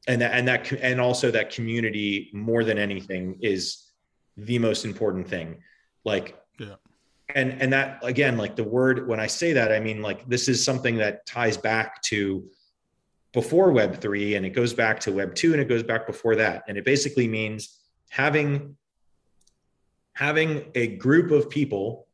and 0.09 0.23
that 0.23 0.33
and 0.33 0.49
that 0.49 0.73
and 0.73 1.03
also 1.03 1.31
that 1.31 1.51
community 1.51 2.31
more 2.33 2.65
than 2.65 2.79
anything 2.79 3.39
is 3.43 3.93
the 4.39 4.59
most 4.59 4.87
important 4.87 5.29
thing. 5.29 5.63
Like 6.07 6.39
yeah. 6.59 6.77
And 7.35 7.61
and 7.61 7.73
that 7.73 7.99
again, 8.03 8.37
like 8.37 8.57
the 8.57 8.65
word 8.65 9.07
when 9.09 9.21
I 9.21 9.27
say 9.27 9.53
that, 9.53 9.73
I 9.73 9.81
mean 9.81 10.03
like 10.03 10.29
this 10.29 10.49
is 10.49 10.65
something 10.65 10.97
that 10.97 11.27
ties 11.27 11.57
back 11.57 12.01
to 12.03 12.45
before 13.33 13.73
web 13.73 14.01
3 14.01 14.37
and 14.37 14.47
it 14.47 14.51
goes 14.51 14.73
back 14.73 15.01
to 15.01 15.13
web 15.13 15.35
2 15.35 15.53
and 15.53 15.61
it 15.61 15.69
goes 15.69 15.83
back 15.83 16.07
before 16.07 16.37
that. 16.37 16.63
And 16.69 16.79
it 16.79 16.85
basically 16.85 17.27
means 17.27 17.81
having 18.09 18.77
having 20.15 20.71
a 20.75 20.97
group 20.97 21.31
of 21.31 21.51
people. 21.51 22.07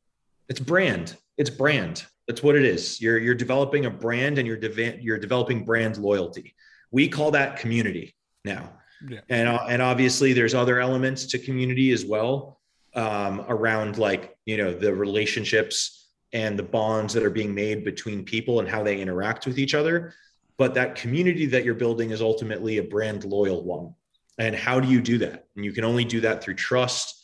It's 0.48 0.60
brand. 0.60 1.16
It's 1.36 1.50
brand. 1.50 2.06
That's 2.26 2.42
what 2.42 2.56
it 2.56 2.64
is. 2.64 3.00
You're 3.00 3.18
you're 3.18 3.34
developing 3.34 3.86
a 3.86 3.90
brand 3.90 4.38
and 4.38 4.46
you're 4.46 4.56
de- 4.56 4.98
you're 5.00 5.18
developing 5.18 5.64
brand 5.64 5.98
loyalty. 5.98 6.54
We 6.90 7.08
call 7.08 7.30
that 7.32 7.58
community 7.58 8.14
now. 8.44 8.72
Yeah. 9.08 9.20
and 9.30 9.48
uh, 9.48 9.64
and 9.68 9.80
obviously 9.80 10.32
there's 10.34 10.54
other 10.54 10.78
elements 10.78 11.24
to 11.26 11.38
community 11.38 11.90
as 11.92 12.04
well 12.04 12.60
um, 12.94 13.44
around 13.48 13.98
like 13.98 14.36
you 14.50 14.56
know 14.56 14.72
the 14.72 14.92
relationships 14.92 16.08
and 16.32 16.58
the 16.58 16.68
bonds 16.78 17.12
that 17.14 17.24
are 17.24 17.36
being 17.40 17.54
made 17.54 17.84
between 17.84 18.24
people 18.24 18.60
and 18.60 18.68
how 18.68 18.82
they 18.82 19.00
interact 19.00 19.46
with 19.46 19.58
each 19.58 19.74
other 19.74 20.12
but 20.56 20.74
that 20.74 20.94
community 20.94 21.46
that 21.46 21.64
you're 21.64 21.82
building 21.84 22.10
is 22.10 22.20
ultimately 22.20 22.78
a 22.78 22.82
brand 22.82 23.24
loyal 23.24 23.62
one 23.64 23.94
and 24.38 24.54
how 24.54 24.80
do 24.80 24.88
you 24.88 25.00
do 25.00 25.16
that 25.18 25.46
and 25.56 25.64
you 25.64 25.72
can 25.72 25.84
only 25.84 26.04
do 26.04 26.20
that 26.20 26.42
through 26.42 26.54
trust 26.54 27.20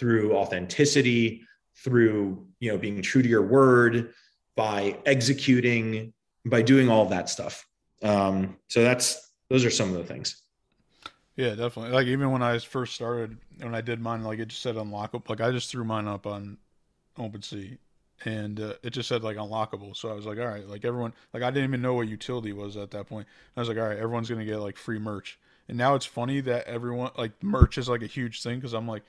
through 0.00 0.34
authenticity, 0.34 1.42
through 1.76 2.46
you 2.58 2.72
know 2.72 2.78
being 2.78 3.02
true 3.02 3.22
to 3.22 3.28
your 3.28 3.42
word, 3.42 4.14
by 4.56 4.96
executing, 5.06 6.12
by 6.46 6.62
doing 6.62 6.88
all 6.88 7.06
that 7.06 7.28
stuff. 7.28 7.66
Um, 8.02 8.56
so 8.68 8.82
that's 8.82 9.32
those 9.48 9.64
are 9.64 9.70
some 9.70 9.90
of 9.90 9.96
the 9.96 10.04
things. 10.04 10.42
Yeah, 11.36 11.50
definitely. 11.50 11.92
Like 11.92 12.06
even 12.06 12.32
when 12.32 12.42
I 12.42 12.58
first 12.58 12.94
started, 12.94 13.36
when 13.60 13.74
I 13.74 13.80
did 13.80 14.00
mine, 14.00 14.24
like 14.24 14.38
it 14.38 14.48
just 14.48 14.62
said 14.62 14.76
unlockable. 14.76 15.28
Like 15.28 15.40
I 15.40 15.50
just 15.50 15.70
threw 15.70 15.84
mine 15.84 16.08
up 16.08 16.26
on 16.26 16.58
OpenSea, 17.20 17.78
and 18.24 18.60
uh, 18.60 18.74
it 18.82 18.90
just 18.90 19.08
said 19.08 19.22
like 19.22 19.36
unlockable. 19.36 19.96
So 19.96 20.10
I 20.10 20.14
was 20.14 20.26
like, 20.26 20.38
all 20.38 20.46
right, 20.46 20.66
like 20.66 20.84
everyone, 20.84 21.12
like 21.32 21.42
I 21.42 21.50
didn't 21.50 21.70
even 21.70 21.82
know 21.82 21.94
what 21.94 22.08
utility 22.08 22.52
was 22.52 22.76
at 22.76 22.90
that 22.92 23.06
point. 23.06 23.26
I 23.56 23.60
was 23.60 23.68
like, 23.68 23.78
all 23.78 23.86
right, 23.86 23.98
everyone's 23.98 24.28
gonna 24.28 24.44
get 24.44 24.58
like 24.58 24.76
free 24.76 24.98
merch. 24.98 25.38
And 25.68 25.78
now 25.78 25.94
it's 25.94 26.06
funny 26.06 26.40
that 26.40 26.66
everyone 26.66 27.12
like 27.16 27.32
merch 27.42 27.78
is 27.78 27.88
like 27.88 28.02
a 28.02 28.06
huge 28.06 28.42
thing 28.42 28.58
because 28.58 28.72
I'm 28.72 28.88
like, 28.88 29.04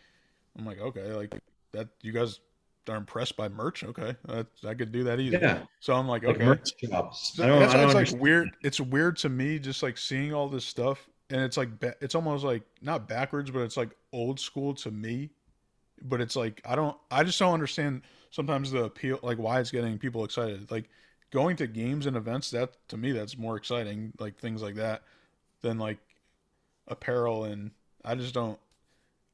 I'm 0.58 0.66
like, 0.66 0.80
okay, 0.80 1.14
like 1.14 1.34
that. 1.72 1.88
You 2.02 2.12
guys 2.12 2.40
are 2.88 2.96
impressed 2.96 3.36
by 3.36 3.50
merch. 3.50 3.84
Okay, 3.84 4.16
that, 4.26 4.48
I 4.68 4.74
could 4.74 4.92
do 4.92 5.04
that 5.06 5.20
easy. 5.20 5.38
Yeah. 5.38 5.64
So 5.80 5.94
I'm 5.94 6.08
like, 6.08 6.24
okay. 6.24 6.38
Like 6.38 6.48
merch 6.48 6.70
shops. 6.84 7.40
I 7.40 7.48
don't, 7.48 7.60
that's 7.60 7.74
I 7.74 7.78
don't 7.78 7.98
it's 7.98 8.12
like 8.12 8.22
weird. 8.22 8.50
It's 8.62 8.80
weird 8.80 9.18
to 9.18 9.30
me, 9.30 9.60
just 9.60 9.82
like 9.82 9.98
seeing 9.98 10.34
all 10.34 10.50
this 10.50 10.66
stuff, 10.66 11.10
and 11.30 11.42
it's 11.42 11.58
like 11.58 11.70
it's 12.02 12.16
almost 12.16 12.44
like 12.44 12.64
not 12.82 13.08
backwards, 13.08 13.50
but 13.50 13.62
it's 13.62 13.78
like 13.78 13.90
old 14.14 14.40
school 14.40 14.74
to 14.76 14.92
me. 14.92 15.32
But 16.02 16.22
it's 16.22 16.36
like 16.36 16.62
I 16.66 16.76
don't. 16.76 16.98
I 17.10 17.24
just 17.24 17.40
don't 17.40 17.54
understand 17.54 18.02
sometimes 18.32 18.72
the 18.72 18.86
appeal, 18.86 19.20
like 19.22 19.38
why 19.38 19.60
it's 19.60 19.72
getting 19.72 19.98
people 19.98 20.24
excited. 20.24 20.72
Like 20.72 20.90
going 21.32 21.56
to 21.58 21.68
games 21.68 22.06
and 22.06 22.18
events, 22.18 22.52
that 22.52 22.72
to 22.90 22.98
me, 22.98 23.12
that's 23.12 23.38
more 23.38 23.58
exciting. 23.58 24.14
Like 24.20 24.38
things 24.38 24.62
like 24.62 24.76
that 24.76 25.04
than 25.62 25.78
like 25.78 26.00
apparel 26.88 27.46
and 27.46 27.72
I 28.04 28.16
just 28.16 28.34
don't. 28.34 28.60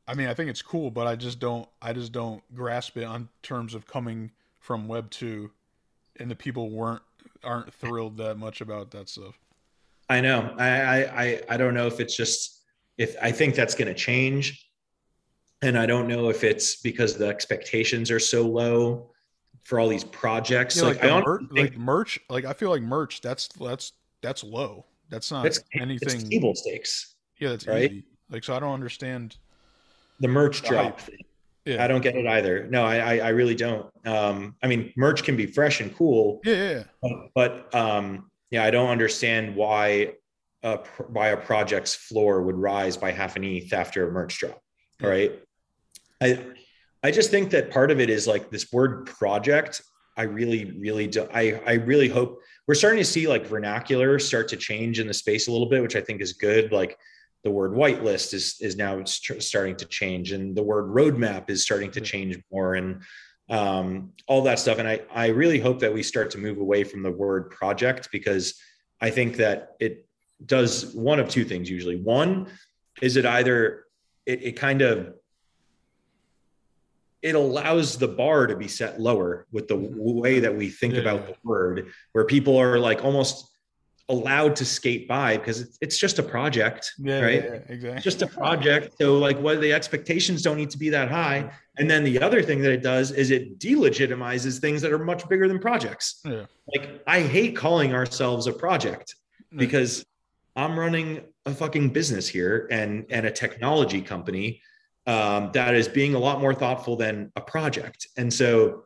I 0.07 0.13
mean, 0.13 0.27
I 0.27 0.33
think 0.33 0.49
it's 0.49 0.61
cool, 0.61 0.89
but 0.89 1.05
I 1.05 1.15
just 1.15 1.39
don't. 1.39 1.67
I 1.81 1.93
just 1.93 2.11
don't 2.11 2.41
grasp 2.55 2.97
it 2.97 3.03
on 3.03 3.29
terms 3.43 3.73
of 3.73 3.87
coming 3.87 4.31
from 4.59 4.87
Web 4.87 5.09
two, 5.09 5.51
and 6.19 6.29
the 6.31 6.35
people 6.35 6.69
weren't 6.69 7.01
aren't 7.43 7.73
thrilled 7.73 8.17
that 8.17 8.37
much 8.37 8.61
about 8.61 8.91
that 8.91 9.09
stuff. 9.09 9.37
I 10.09 10.21
know. 10.21 10.53
I 10.57 11.05
I 11.05 11.41
I 11.49 11.57
don't 11.57 11.73
know 11.73 11.87
if 11.87 11.99
it's 11.99 12.15
just 12.15 12.61
if 12.97 13.15
I 13.21 13.31
think 13.31 13.55
that's 13.55 13.75
going 13.75 13.87
to 13.87 13.93
change, 13.93 14.66
and 15.61 15.77
I 15.77 15.85
don't 15.85 16.07
know 16.07 16.29
if 16.29 16.43
it's 16.43 16.81
because 16.81 17.17
the 17.17 17.27
expectations 17.27 18.11
are 18.11 18.19
so 18.19 18.43
low 18.43 19.11
for 19.63 19.79
all 19.79 19.89
these 19.89 20.03
projects. 20.03 20.77
Yeah, 20.77 20.83
like, 20.83 21.03
like, 21.03 21.11
I 21.11 21.21
mer- 21.21 21.39
think, 21.39 21.51
like 21.51 21.77
merch. 21.77 22.19
Like 22.29 22.45
I 22.45 22.53
feel 22.53 22.69
like 22.69 22.81
merch. 22.81 23.21
That's 23.21 23.47
that's 23.47 23.93
that's 24.21 24.43
low. 24.43 24.85
That's 25.09 25.31
not 25.31 25.43
that's, 25.43 25.59
anything. 25.73 26.21
It's 26.21 26.29
table 26.29 26.55
stakes. 26.55 27.15
Yeah, 27.39 27.49
that's 27.49 27.67
right. 27.67 27.91
Easy. 27.91 28.03
Like 28.29 28.43
so, 28.43 28.55
I 28.55 28.59
don't 28.59 28.73
understand 28.73 29.37
the 30.19 30.27
merch 30.27 30.63
drop 30.63 30.99
thing. 30.99 31.19
Yeah. 31.65 31.83
I 31.83 31.87
don't 31.87 32.01
get 32.01 32.15
it 32.15 32.25
either. 32.25 32.65
No, 32.67 32.85
I, 32.85 32.97
I, 32.97 33.17
I 33.17 33.29
really 33.29 33.55
don't. 33.55 33.91
Um, 34.05 34.55
I 34.63 34.67
mean, 34.67 34.93
merch 34.95 35.23
can 35.23 35.35
be 35.35 35.45
fresh 35.45 35.81
and 35.81 35.93
cool. 35.93 36.39
Yeah, 36.45 36.53
yeah. 36.53 36.83
But, 37.01 37.11
but 37.35 37.75
um, 37.75 38.31
yeah, 38.51 38.63
I 38.63 38.71
don't 38.71 38.89
understand 38.89 39.53
why 39.53 40.13
a 40.63 40.77
why 41.09 41.29
a 41.29 41.37
project's 41.37 41.93
floor 41.93 42.41
would 42.41 42.55
rise 42.55 42.95
by 42.95 43.11
half 43.11 43.35
an 43.35 43.43
ETH 43.43 43.73
after 43.73 44.07
a 44.07 44.11
merch 44.11 44.39
drop. 44.39 44.61
Yeah. 45.01 45.07
Right. 45.07 45.43
I 46.21 46.45
I 47.03 47.11
just 47.11 47.31
think 47.31 47.51
that 47.51 47.69
part 47.71 47.91
of 47.91 47.99
it 47.99 48.09
is 48.09 48.27
like 48.27 48.49
this 48.49 48.71
word 48.71 49.05
project. 49.05 49.81
I 50.15 50.23
really, 50.23 50.77
really 50.79 51.07
do. 51.07 51.27
I 51.33 51.61
I 51.65 51.73
really 51.73 52.09
hope 52.09 52.41
we're 52.67 52.75
starting 52.75 52.99
to 52.99 53.05
see 53.05 53.27
like 53.27 53.45
vernacular 53.45 54.19
start 54.19 54.47
to 54.49 54.57
change 54.57 54.99
in 54.99 55.07
the 55.07 55.13
space 55.13 55.47
a 55.47 55.51
little 55.51 55.69
bit, 55.69 55.81
which 55.81 55.95
I 55.95 56.01
think 56.01 56.21
is 56.21 56.33
good. 56.33 56.71
Like 56.71 56.97
the 57.43 57.51
word 57.51 57.71
whitelist 57.71 58.33
is 58.33 58.57
is 58.59 58.75
now 58.75 59.03
starting 59.05 59.75
to 59.77 59.85
change 59.85 60.31
and 60.31 60.55
the 60.55 60.63
word 60.63 60.89
roadmap 60.89 61.49
is 61.49 61.63
starting 61.63 61.91
to 61.91 62.01
change 62.01 62.37
more 62.51 62.75
and 62.75 63.01
um, 63.49 64.11
all 64.27 64.41
that 64.41 64.59
stuff 64.59 64.79
and 64.79 64.87
I, 64.87 64.99
I 65.13 65.27
really 65.27 65.59
hope 65.59 65.79
that 65.79 65.93
we 65.93 66.03
start 66.03 66.29
to 66.31 66.37
move 66.37 66.57
away 66.57 66.83
from 66.83 67.03
the 67.03 67.11
word 67.11 67.49
project 67.49 68.09
because 68.11 68.59
i 68.99 69.09
think 69.09 69.37
that 69.37 69.75
it 69.79 70.05
does 70.45 70.93
one 70.93 71.21
of 71.21 71.29
two 71.29 71.45
things 71.45 71.69
usually 71.69 71.95
one 71.95 72.47
is 73.01 73.15
it 73.15 73.25
either 73.25 73.85
it, 74.25 74.43
it 74.43 74.51
kind 74.57 74.81
of 74.81 75.13
it 77.27 77.35
allows 77.35 77.97
the 77.97 78.07
bar 78.07 78.47
to 78.47 78.55
be 78.55 78.69
set 78.69 79.01
lower 79.01 79.45
with 79.51 79.67
the 79.67 79.75
mm-hmm. 79.75 80.19
way 80.21 80.39
that 80.39 80.55
we 80.55 80.69
think 80.69 80.93
Yeah, 80.93 81.01
about 81.01 81.27
the 81.27 81.35
word, 81.43 81.91
where 82.13 82.23
people 82.23 82.55
are 82.57 82.79
like 82.79 83.03
almost 83.03 83.51
allowed 84.07 84.55
to 84.55 84.63
skate 84.63 85.05
by 85.09 85.35
because 85.35 85.77
it's, 85.81 85.97
just 85.97 86.19
a 86.19 86.23
project, 86.23 86.93
Yeah, 86.97 87.19
right? 87.19 87.43
yeah, 87.43 87.59
exactly. 87.67 87.89
It's 87.89 88.03
just 88.05 88.21
a 88.21 88.27
project. 88.27 88.95
So 89.01 89.17
like 89.17 89.37
what 89.39 89.59
the 89.59 89.73
expectations 89.73 90.41
don't 90.41 90.55
need 90.55 90.69
to 90.69 90.77
be 90.77 90.89
that 90.91 91.09
high. 91.11 91.51
And 91.77 91.91
then 91.91 92.05
the 92.05 92.21
other 92.21 92.41
thing 92.41 92.61
that 92.61 92.71
it 92.71 92.81
does 92.81 93.11
is 93.11 93.29
it 93.29 93.59
delegitimizes 93.59 94.61
things 94.61 94.81
that 94.83 94.93
are 94.93 95.03
much 95.03 95.27
bigger 95.27 95.49
than 95.49 95.59
projects. 95.59 96.21
yeah. 96.23 96.45
Like 96.73 97.03
I 97.05 97.19
hate 97.19 97.57
calling 97.57 97.93
ourselves 97.93 98.47
a 98.47 98.53
project 98.53 99.15
Yeah. 99.51 99.57
because 99.57 100.05
I'm 100.55 100.79
running 100.79 101.25
a 101.45 101.53
fucking 101.53 101.89
business 101.89 102.25
here 102.29 102.67
and 102.71 103.05
and 103.09 103.25
a 103.25 103.31
technology 103.31 104.01
company 104.01 104.61
um, 105.07 105.51
that 105.53 105.73
is 105.73 105.87
being 105.87 106.13
a 106.13 106.19
lot 106.19 106.41
more 106.41 106.53
thoughtful 106.53 106.95
than 106.95 107.31
a 107.35 107.41
project. 107.41 108.07
And 108.17 108.31
so 108.31 108.83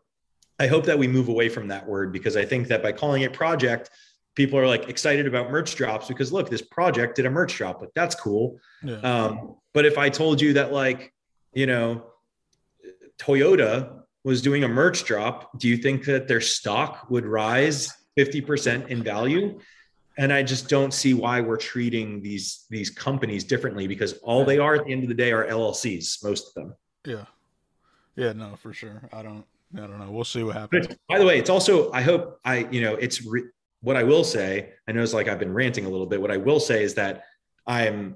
I 0.60 0.68
hope 0.68 0.86
that 0.86 0.98
we 0.98 1.08
move 1.08 1.28
away 1.28 1.50
from 1.50 1.68
that 1.70 1.88
word 1.88 2.14
because 2.14 2.38
I 2.38 2.46
think 2.46 2.68
that 2.68 2.84
by 2.84 2.92
calling 2.92 3.24
it 3.24 3.34
project, 3.34 3.90
people 4.36 4.58
are 4.60 4.68
like 4.68 4.88
excited 4.88 5.28
about 5.28 5.52
merch 5.52 5.76
drops 5.76 6.08
because 6.08 6.32
look, 6.32 6.50
this 6.50 6.62
project 6.62 7.16
did 7.16 7.26
a 7.26 7.30
merch 7.30 7.58
drop, 7.58 7.82
like 7.82 7.90
that's 7.96 8.16
cool. 8.16 8.60
yeah. 8.84 8.98
Um, 8.98 9.56
but 9.74 9.86
if 9.86 9.98
I 9.98 10.10
told 10.10 10.40
you 10.40 10.54
that, 10.54 10.72
like, 10.72 11.14
you 11.54 11.66
know, 11.66 12.06
Toyota 13.18 14.02
was 14.24 14.42
doing 14.42 14.64
a 14.64 14.68
merch 14.68 15.04
drop, 15.06 15.58
do 15.60 15.68
you 15.68 15.78
think 15.78 16.06
that 16.06 16.28
their 16.28 16.42
stock 16.42 17.10
would 17.10 17.26
rise 17.26 17.92
50% 18.18 18.90
in 18.90 19.02
value? 19.02 19.60
And 20.18 20.34
I 20.34 20.44
just 20.44 20.68
don't 20.68 20.94
see 20.94 21.14
why 21.14 21.40
we're 21.42 21.58
treating 21.58 22.22
these 22.22 22.66
these 22.70 22.90
companies 22.90 23.44
differently 23.44 23.88
because 23.88 24.14
all 24.24 24.44
they 24.44 24.58
are 24.60 24.76
at 24.76 24.86
the 24.86 24.92
end 24.92 25.04
of 25.04 25.10
the 25.10 25.16
day 25.16 25.32
are 25.32 25.46
LLCs, 25.48 26.24
most 26.24 26.50
of 26.50 26.54
them. 26.54 26.76
Yeah. 27.06 27.26
Yeah, 28.16 28.34
no, 28.34 28.56
for 28.58 28.74
sure. 28.74 29.08
I 29.14 29.22
don't 29.22 29.46
I 29.76 29.80
don't 29.82 30.00
know. 30.00 30.12
We'll 30.12 30.26
see 30.26 30.44
what 30.44 30.56
happens. 30.56 30.88
By 31.08 31.18
the 31.18 31.26
way, 31.26 31.40
it's 31.40 31.50
also 31.50 31.92
I 31.94 32.02
hope 32.02 32.40
I 32.44 32.68
you 32.72 32.82
know 32.82 32.96
it's 32.96 33.26
re- 33.26 33.46
what 33.82 33.96
I 33.96 34.04
will 34.04 34.24
say. 34.26 34.74
I 34.88 34.92
know 34.92 35.02
it's 35.02 35.14
like 35.14 35.28
I've 35.30 35.40
been 35.40 35.54
ranting 35.54 35.86
a 35.86 35.90
little 35.90 36.06
bit. 36.08 36.22
What 36.22 36.32
I 36.32 36.38
will 36.38 36.60
say 36.60 36.84
is 36.84 36.94
that 36.96 37.24
I'm 37.66 38.16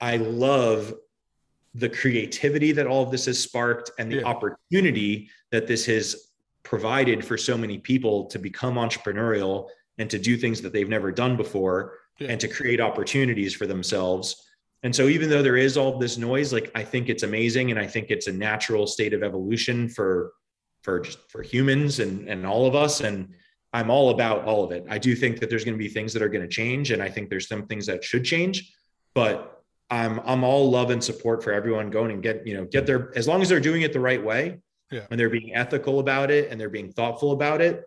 I 0.00 0.16
love 0.16 0.94
the 1.74 1.88
creativity 1.90 2.72
that 2.72 2.86
all 2.86 3.02
of 3.02 3.10
this 3.10 3.26
has 3.26 3.38
sparked 3.38 3.90
and 3.98 4.10
the 4.10 4.16
Yeah. 4.16 4.24
opportunity 4.24 5.28
that 5.50 5.66
this 5.66 5.84
has 5.84 6.32
provided 6.62 7.22
for 7.24 7.36
so 7.36 7.56
many 7.58 7.76
people 7.78 8.24
to 8.26 8.38
become 8.38 8.74
entrepreneurial 8.76 9.68
and 9.98 10.10
to 10.10 10.18
do 10.18 10.36
things 10.36 10.60
that 10.62 10.72
they've 10.72 10.88
never 10.88 11.10
done 11.12 11.36
before 11.36 11.94
Yeah. 12.18 12.28
and 12.30 12.40
to 12.40 12.48
create 12.48 12.80
opportunities 12.80 13.54
for 13.54 13.66
themselves. 13.66 14.42
And 14.82 14.94
so 14.94 15.08
even 15.08 15.28
though 15.30 15.42
there 15.42 15.56
is 15.56 15.76
all 15.76 15.98
this 15.98 16.16
noise, 16.18 16.52
like 16.52 16.70
I 16.74 16.84
think 16.84 17.08
it's 17.08 17.22
amazing 17.22 17.70
and 17.70 17.80
I 17.80 17.86
think 17.86 18.10
it's 18.10 18.26
a 18.26 18.32
natural 18.32 18.86
state 18.86 19.12
of 19.14 19.22
evolution 19.22 19.88
for 19.88 20.32
for 20.82 21.00
just 21.00 21.18
for 21.30 21.42
humans 21.42 21.98
and 22.00 22.28
and 22.28 22.46
all 22.46 22.66
of 22.66 22.74
us 22.74 23.00
and 23.00 23.34
I'm 23.72 23.90
all 23.90 24.10
about 24.10 24.44
all 24.44 24.62
of 24.64 24.70
it. 24.72 24.84
I 24.88 24.98
do 24.98 25.14
think 25.16 25.40
that 25.40 25.50
there's 25.50 25.64
going 25.64 25.74
to 25.76 25.82
be 25.82 25.88
things 25.88 26.12
that 26.12 26.22
are 26.22 26.28
going 26.28 26.42
to 26.48 26.48
change 26.62 26.92
and 26.92 27.02
I 27.02 27.08
think 27.10 27.28
there's 27.30 27.48
some 27.48 27.66
things 27.66 27.86
that 27.86 28.04
should 28.04 28.24
change, 28.24 28.72
but 29.14 29.62
I'm 29.90 30.20
I'm 30.24 30.44
all 30.44 30.70
love 30.70 30.90
and 30.90 31.02
support 31.02 31.42
for 31.42 31.52
everyone 31.52 31.90
going 31.90 32.10
and 32.12 32.22
get, 32.22 32.46
you 32.46 32.54
know, 32.54 32.64
get 32.66 32.86
their 32.86 33.16
as 33.16 33.26
long 33.26 33.42
as 33.42 33.48
they're 33.48 33.60
doing 33.60 33.82
it 33.82 33.92
the 33.92 34.00
right 34.00 34.22
way 34.22 34.58
Yeah. 34.92 35.06
and 35.10 35.18
they're 35.18 35.30
being 35.30 35.54
ethical 35.54 35.98
about 36.00 36.30
it 36.30 36.50
and 36.50 36.60
they're 36.60 36.70
being 36.78 36.92
thoughtful 36.92 37.32
about 37.32 37.60
it. 37.60 37.82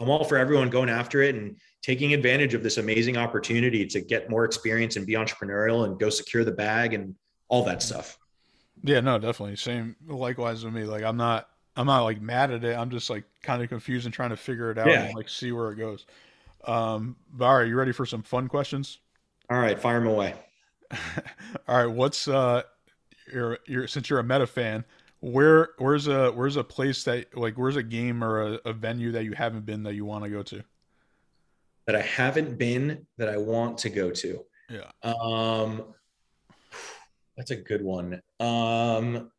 I'm 0.00 0.10
all 0.10 0.24
for 0.24 0.36
everyone 0.36 0.70
going 0.70 0.88
after 0.90 1.22
it 1.22 1.34
and 1.34 1.56
taking 1.82 2.14
advantage 2.14 2.54
of 2.54 2.62
this 2.62 2.78
amazing 2.78 3.16
opportunity 3.16 3.86
to 3.86 4.00
get 4.00 4.28
more 4.30 4.44
experience 4.44 4.96
and 4.96 5.06
be 5.06 5.12
entrepreneurial 5.14 5.84
and 5.84 5.98
go 5.98 6.08
secure 6.10 6.44
the 6.44 6.52
bag 6.52 6.94
and 6.94 7.14
all 7.48 7.62
that 7.64 7.82
stuff. 7.82 8.18
Yeah, 8.82 9.00
no, 9.00 9.18
definitely. 9.18 9.56
Same 9.56 9.94
likewise 10.06 10.64
with 10.64 10.74
me. 10.74 10.84
Like 10.84 11.04
I'm 11.04 11.16
not 11.16 11.48
I'm 11.76 11.86
not 11.86 12.02
like 12.04 12.20
mad 12.20 12.50
at 12.50 12.64
it. 12.64 12.76
I'm 12.76 12.90
just 12.90 13.08
like 13.10 13.24
kind 13.42 13.62
of 13.62 13.68
confused 13.68 14.04
and 14.06 14.14
trying 14.14 14.30
to 14.30 14.36
figure 14.36 14.70
it 14.70 14.78
out 14.78 14.88
Yeah. 14.88 15.04
and 15.04 15.14
like 15.14 15.28
see 15.28 15.52
where 15.52 15.70
it 15.70 15.76
goes. 15.76 16.06
Um 16.66 17.16
but 17.32 17.44
all 17.46 17.58
right, 17.58 17.68
you 17.68 17.76
ready 17.76 17.92
for 17.92 18.06
some 18.06 18.22
fun 18.22 18.48
questions? 18.48 18.98
All 19.50 19.58
right, 19.58 19.78
fire 19.78 20.00
them 20.00 20.08
away. 20.08 20.34
all 21.68 21.76
right, 21.76 21.86
what's 21.86 22.26
uh 22.28 22.62
you're 23.32 23.58
you're 23.66 23.86
since 23.86 24.10
you're 24.10 24.18
a 24.18 24.24
meta 24.24 24.46
fan, 24.46 24.84
where 25.24 25.70
where's 25.78 26.06
a 26.06 26.30
where's 26.32 26.56
a 26.56 26.64
place 26.64 27.04
that 27.04 27.36
like 27.36 27.56
where's 27.56 27.76
a 27.76 27.82
game 27.82 28.22
or 28.22 28.42
a, 28.42 28.60
a 28.66 28.72
venue 28.72 29.12
that 29.12 29.24
you 29.24 29.32
haven't 29.32 29.64
been 29.64 29.82
that 29.84 29.94
you 29.94 30.04
want 30.04 30.24
to 30.24 30.30
go 30.30 30.42
to? 30.42 30.62
That 31.86 31.96
I 31.96 32.02
haven't 32.02 32.58
been 32.58 33.06
that 33.16 33.28
I 33.28 33.38
want 33.38 33.78
to 33.78 33.90
go 33.90 34.10
to. 34.10 34.44
Yeah. 34.68 34.90
Um, 35.02 35.94
that's 37.36 37.50
a 37.50 37.56
good 37.56 37.82
one. 37.82 38.20
Um, 38.38 39.30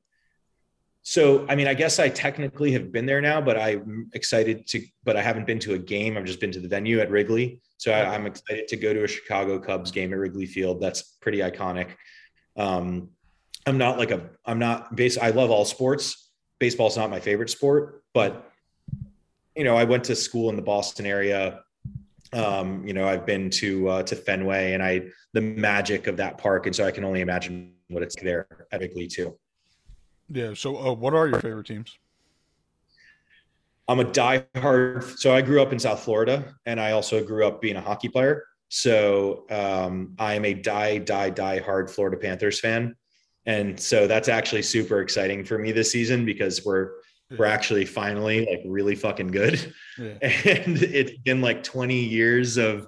so, 1.04 1.46
I 1.48 1.56
mean, 1.56 1.68
I 1.68 1.76
guess 1.76 2.00
I 2.00 2.10
technically 2.10 2.72
have 2.72 2.92
been 2.92 3.06
there 3.06 3.22
now, 3.22 3.40
but 3.40 3.58
I'm 3.60 4.10
excited 4.14 4.66
to, 4.68 4.84
but 5.04 5.16
I 5.16 5.22
haven't 5.22 5.46
been 5.46 5.60
to 5.60 5.76
a 5.76 5.78
game. 5.78 6.18
I've 6.18 6.26
just 6.26 6.40
been 6.40 6.52
to 6.52 6.60
the 6.60 6.68
venue 6.68 7.00
at 7.00 7.12
Wrigley. 7.12 7.62
So 7.78 7.92
I, 7.92 8.16
I'm 8.16 8.26
excited 8.26 8.68
to 8.70 8.76
go 8.76 8.92
to 8.94 9.04
a 9.04 9.08
Chicago 9.08 9.60
Cubs 9.60 9.92
game 9.92 10.14
at 10.14 10.18
Wrigley 10.18 10.48
Field. 10.48 10.82
That's 10.82 11.04
pretty 11.22 11.40
iconic. 11.40 11.90
Um, 12.58 13.10
I'm 13.66 13.78
not 13.78 13.98
like 13.98 14.12
a, 14.12 14.30
I'm 14.46 14.60
not 14.60 14.96
base. 14.96 15.18
I 15.18 15.32
love 15.32 15.50
all 15.50 15.66
sports. 15.66 16.32
Baseball's 16.60 16.98
not 16.98 17.10
my 17.10 17.20
favorite 17.20 17.50
sport, 17.50 18.04
but 18.14 18.52
you 19.56 19.64
know, 19.64 19.76
I 19.76 19.84
went 19.84 20.04
to 20.06 20.16
school 20.16 20.50
in 20.50 20.56
the 20.56 20.62
Boston 20.62 21.06
area. 21.06 21.62
Um, 22.34 22.86
you 22.86 22.94
know, 22.94 23.08
I've 23.08 23.26
been 23.26 23.50
to 23.52 23.88
uh, 23.90 24.04
to 24.04 24.16
Fenway, 24.16 24.74
and 24.74 24.84
I 24.84 25.08
the 25.34 25.42
magic 25.42 26.08
of 26.08 26.18
that 26.18 26.38
park, 26.38 26.66
and 26.66 26.76
so 26.76 26.86
I 26.86 26.92
can 26.92 27.04
only 27.04 27.22
imagine 27.22 27.74
what 27.90 28.04
it's 28.04 28.16
there 28.22 28.68
at 28.72 28.82
too. 29.10 29.38
Yeah. 30.30 30.54
So 30.54 30.78
uh, 30.78 30.94
what 30.94 31.14
are 31.14 31.28
your 31.28 31.40
favorite 31.40 31.68
teams? 31.68 31.98
I'm 33.88 34.00
a 34.00 34.06
diehard. 34.06 35.04
So 35.18 35.34
I 35.34 35.42
grew 35.42 35.62
up 35.62 35.72
in 35.72 35.80
South 35.80 36.04
Florida, 36.04 36.56
and 36.66 36.80
I 36.80 36.92
also 36.92 37.24
grew 37.24 37.46
up 37.46 37.62
being 37.62 37.76
a 37.76 37.82
hockey 37.82 38.10
player. 38.10 38.44
So 38.70 39.46
um, 39.52 40.16
I 40.18 40.34
am 40.34 40.44
a 40.44 40.54
die, 40.54 40.98
die, 40.98 41.30
die 41.30 41.60
hard 41.60 41.92
Florida 41.92 42.18
Panthers 42.18 42.60
fan, 42.60 42.96
and 43.46 43.80
so 43.80 44.08
that's 44.08 44.28
actually 44.30 44.62
super 44.64 45.02
exciting 45.02 45.44
for 45.46 45.58
me 45.58 45.72
this 45.72 45.92
season 45.92 46.26
because 46.26 46.66
we're 46.66 46.92
we're 47.38 47.46
actually 47.46 47.86
finally 47.86 48.46
like 48.46 48.62
really 48.66 48.96
fucking 48.96 49.28
good, 49.28 49.74
Yeah. 49.98 50.14
and 50.22 50.78
it's 50.84 51.18
been 51.24 51.42
like 51.42 51.64
20 51.64 51.96
years 51.98 52.58
of 52.58 52.88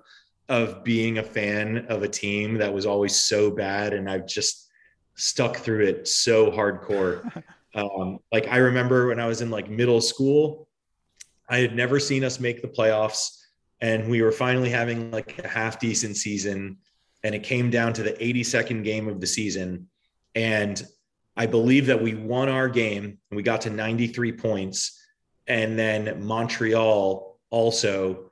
of 0.50 0.84
being 0.84 1.18
a 1.18 1.24
fan 1.24 1.86
of 1.90 2.04
a 2.04 2.08
team 2.08 2.58
that 2.60 2.74
was 2.74 2.86
always 2.86 3.16
so 3.16 3.52
bad, 3.52 3.94
and 3.94 4.10
I've 4.10 4.28
just 4.28 4.70
stuck 5.16 5.58
through 5.58 5.86
it 5.86 6.08
so 6.08 6.52
hardcore. 6.52 7.44
Um, 7.76 8.18
like 8.32 8.48
I 8.48 8.58
remember 8.58 9.08
when 9.08 9.20
I 9.20 9.28
was 9.28 9.42
in 9.42 9.52
like 9.52 9.70
middle 9.70 10.02
school, 10.02 10.68
I 11.48 11.58
had 11.58 11.76
never 11.76 12.00
seen 12.00 12.24
us 12.24 12.40
make 12.40 12.64
the 12.64 12.68
playoffs, 12.68 13.40
and 13.82 14.10
we 14.10 14.24
were 14.24 14.32
finally 14.32 14.70
having 14.70 15.12
like 15.12 15.38
a 15.44 15.48
half 15.48 15.80
decent 15.80 16.16
season, 16.18 16.78
and 17.24 17.36
it 17.36 17.44
came 17.44 17.70
down 17.70 17.94
to 17.94 18.02
the 18.02 18.14
82nd 18.14 18.84
game 18.84 19.08
of 19.08 19.22
the 19.22 19.28
season, 19.28 19.90
and 20.38 20.86
I 21.36 21.48
believe 21.48 21.88
that 21.88 22.00
we 22.02 22.14
won 22.14 22.48
our 22.48 22.70
game 22.70 23.06
and 23.06 23.36
we 23.36 23.42
got 23.42 23.62
to 23.62 23.72
93 23.72 24.34
points, 24.34 25.02
and 25.48 25.78
then 25.78 26.24
Montreal 26.24 27.40
also 27.50 28.32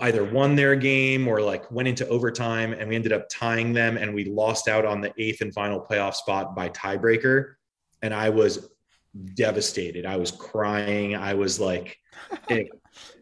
either 0.00 0.24
won 0.24 0.56
their 0.56 0.74
game 0.74 1.28
or 1.28 1.42
like 1.42 1.70
went 1.70 1.88
into 1.88 2.08
overtime 2.08 2.72
and 2.72 2.88
we 2.88 2.94
ended 2.94 3.12
up 3.12 3.28
tying 3.28 3.72
them 3.72 3.98
and 3.98 4.14
we 4.14 4.24
lost 4.24 4.68
out 4.68 4.86
on 4.86 5.00
the 5.00 5.12
eighth 5.18 5.42
and 5.42 5.52
final 5.52 5.80
playoff 5.80 6.14
spot 6.14 6.54
by 6.54 6.68
tiebreaker. 6.68 7.54
And 8.00 8.14
i 8.14 8.30
was 8.30 8.70
devastated. 9.34 10.06
I 10.06 10.16
was 10.16 10.30
crying. 10.30 11.16
I 11.16 11.34
was 11.34 11.58
like 11.58 11.98
it, 12.48 12.68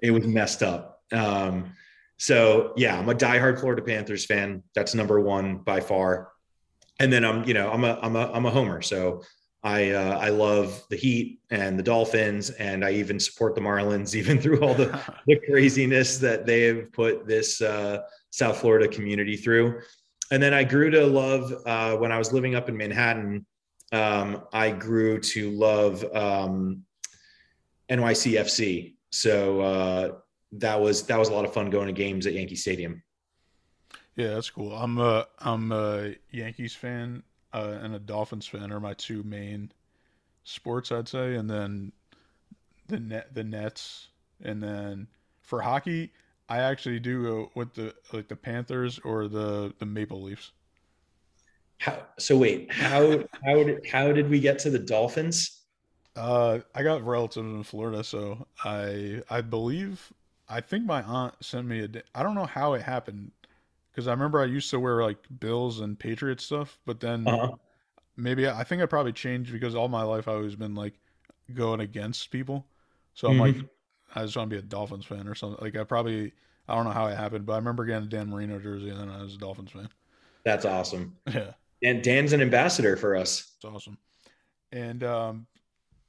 it 0.03 0.11
was 0.11 0.27
messed 0.27 0.63
up. 0.63 1.01
Um 1.13 1.73
so 2.19 2.75
yeah 2.77 2.99
i'm 2.99 3.09
a 3.09 3.15
diehard 3.15 3.59
florida 3.59 3.81
panthers 3.81 4.27
fan. 4.27 4.63
That's 4.75 4.95
number 4.95 5.19
one 5.21 5.57
by 5.57 5.81
far 5.81 6.29
and 7.01 7.13
then 7.13 7.25
i'm 7.25 7.45
you 7.45 7.55
know 7.55 7.71
i'm 7.71 7.85
a 7.85 7.99
i'm 8.03 8.17
a 8.17 8.31
i'm 8.33 8.47
a 8.47 8.51
homer 8.51 8.83
so 8.83 9.23
I 9.65 9.93
uh, 9.93 10.19
I 10.19 10.29
love 10.29 10.85
the 10.91 10.97
Heat 10.97 11.41
and 11.51 11.79
the 11.79 11.83
Dolphins, 11.83 12.51
and 12.51 12.85
I 12.85 12.93
even 12.93 13.19
support 13.19 13.55
the 13.55 13.63
Marlins, 13.63 14.15
even 14.21 14.39
through 14.39 14.61
all 14.61 14.75
the 14.75 15.01
the 15.27 15.41
craziness 15.49 16.19
that 16.19 16.45
they 16.45 16.63
have 16.65 16.93
put 16.93 17.27
this 17.27 17.63
uh, 17.63 18.03
South 18.31 18.59
Florida 18.59 18.87
community 18.87 19.37
through. 19.37 19.81
And 20.31 20.43
then 20.43 20.53
I 20.53 20.65
grew 20.65 20.91
to 20.91 21.07
love 21.07 21.53
uh, 21.67 21.97
when 21.97 22.13
I 22.13 22.19
was 22.19 22.33
living 22.33 22.55
up 22.55 22.69
in 22.69 22.77
Manhattan. 22.77 23.47
Um, 23.93 24.43
I 24.53 24.71
grew 24.71 25.21
to 25.21 25.51
love 25.53 26.05
um, 26.15 26.83
NYCFC. 27.89 28.97
So 29.11 29.61
uh, 29.61 30.13
that 30.53 30.81
was 30.81 31.05
that 31.05 31.19
was 31.19 31.29
a 31.29 31.33
lot 31.33 31.45
of 31.45 31.55
fun 31.55 31.71
going 31.71 31.87
to 31.87 31.93
games 31.93 32.27
at 32.27 32.35
Yankee 32.35 32.57
Stadium. 32.57 33.03
Yeah, 34.17 34.35
that's 34.35 34.51
cool. 34.51 34.73
I'm 34.73 34.99
a 34.99 35.27
I'm 35.39 35.73
a 35.73 36.15
Yankees 36.31 36.75
fan 36.75 37.23
uh, 37.53 37.79
and 37.83 37.95
a 37.95 37.99
Dolphins 37.99 38.47
fan 38.47 38.73
are 38.73 38.81
my 38.81 38.95
two 38.95 39.23
main 39.23 39.73
sports, 40.45 40.93
I'd 40.93 41.09
say, 41.09 41.37
and 41.37 41.51
then 41.51 41.93
the 42.89 43.01
net 43.01 43.35
the 43.35 43.45
Nets, 43.45 44.09
and 44.43 44.63
then 44.63 45.09
for 45.43 45.63
hockey, 45.63 46.13
I 46.49 46.61
actually 46.61 47.01
do 47.01 47.23
go 47.25 47.53
with 47.55 47.75
the 47.75 47.95
like 48.13 48.29
the 48.29 48.37
Panthers 48.37 48.99
or 49.01 49.29
the 49.29 49.75
the 49.79 49.87
Maple 49.87 50.23
Leafs. 50.23 50.53
How, 51.79 52.07
so 52.19 52.37
wait, 52.37 52.73
how 52.73 53.25
how 53.45 53.63
did 53.63 53.87
how 53.87 54.13
did 54.13 54.29
we 54.31 54.41
get 54.41 54.59
to 54.61 54.71
the 54.71 54.79
Dolphins? 54.79 55.63
Uh, 56.17 56.61
I 56.75 56.83
got 56.83 57.05
relatives 57.05 57.47
in 57.53 57.63
Florida, 57.65 58.05
so 58.05 58.47
I 58.65 59.23
I 59.29 59.41
believe 59.41 60.13
I 60.49 60.61
think 60.61 60.85
my 60.85 61.03
aunt 61.03 61.35
sent 61.45 61.67
me 61.67 61.81
a. 61.85 61.89
I 62.15 62.23
don't 62.23 62.35
know 62.37 62.47
how 62.47 62.75
it 62.75 62.83
happened 62.83 63.33
because 63.95 64.09
I 64.09 64.11
remember 64.11 64.41
I 64.41 64.47
used 64.47 64.71
to 64.71 64.81
wear 64.81 65.03
like 65.03 65.19
Bills 65.39 65.81
and 65.81 65.99
Patriots 65.99 66.45
stuff, 66.45 66.79
but 66.85 67.01
then 67.01 67.27
uh-huh. 67.29 67.53
maybe 68.17 68.49
I 68.49 68.65
think 68.65 68.83
I 68.83 68.87
probably 68.87 69.13
changed 69.13 69.53
because 69.53 69.75
all 69.75 69.89
my 69.89 70.03
life 70.03 70.27
I've 70.27 70.37
always 70.37 70.57
been 70.57 70.75
like 70.75 70.95
going 71.53 71.81
against 71.81 72.31
people, 72.31 72.67
so 73.15 73.29
I'm 73.29 73.35
mm-hmm. 73.35 73.61
like 73.61 73.69
I 74.15 74.25
just 74.25 74.37
want 74.37 74.51
to 74.51 74.57
be 74.57 74.59
a 74.59 74.63
Dolphins 74.63 75.07
fan 75.07 75.29
or 75.29 75.35
something. 75.35 75.63
Like 75.63 75.77
I 75.77 75.85
probably 75.85 76.33
I 76.69 76.75
don't 76.75 76.85
know 76.85 76.91
how 76.91 77.07
it 77.07 77.17
happened, 77.17 77.47
but 77.47 77.53
I 77.53 77.57
remember 77.57 77.85
getting 77.85 78.05
a 78.05 78.09
Dan 78.09 78.31
Marino 78.31 78.59
jersey 78.59 78.91
and 78.91 78.99
then 78.99 79.11
I 79.11 79.23
was 79.23 79.35
a 79.35 79.39
Dolphins 79.39 79.71
fan. 79.71 79.89
That's 80.45 80.65
awesome. 80.65 81.17
Yeah. 81.33 81.53
And 81.83 82.03
Dan's 82.03 82.33
an 82.33 82.41
ambassador 82.41 82.97
for 82.97 83.15
us. 83.15 83.53
It's 83.57 83.65
awesome. 83.67 83.99
And 84.73 85.05
um, 85.05 85.47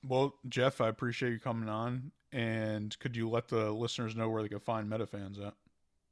well, 0.08 0.36
Jeff, 0.48 0.80
I 0.80 0.88
appreciate 0.88 1.34
you 1.34 1.40
coming 1.40 1.68
on. 1.68 2.12
And 2.32 2.98
could 3.00 3.14
you 3.14 3.30
let 3.30 3.50
the 3.50 3.72
listeners 3.72 4.16
know 4.16 4.30
where 4.30 4.42
they 4.42 4.48
can 4.48 4.60
find 4.60 4.90
MetaFans 4.90 5.46
at? 5.46 5.54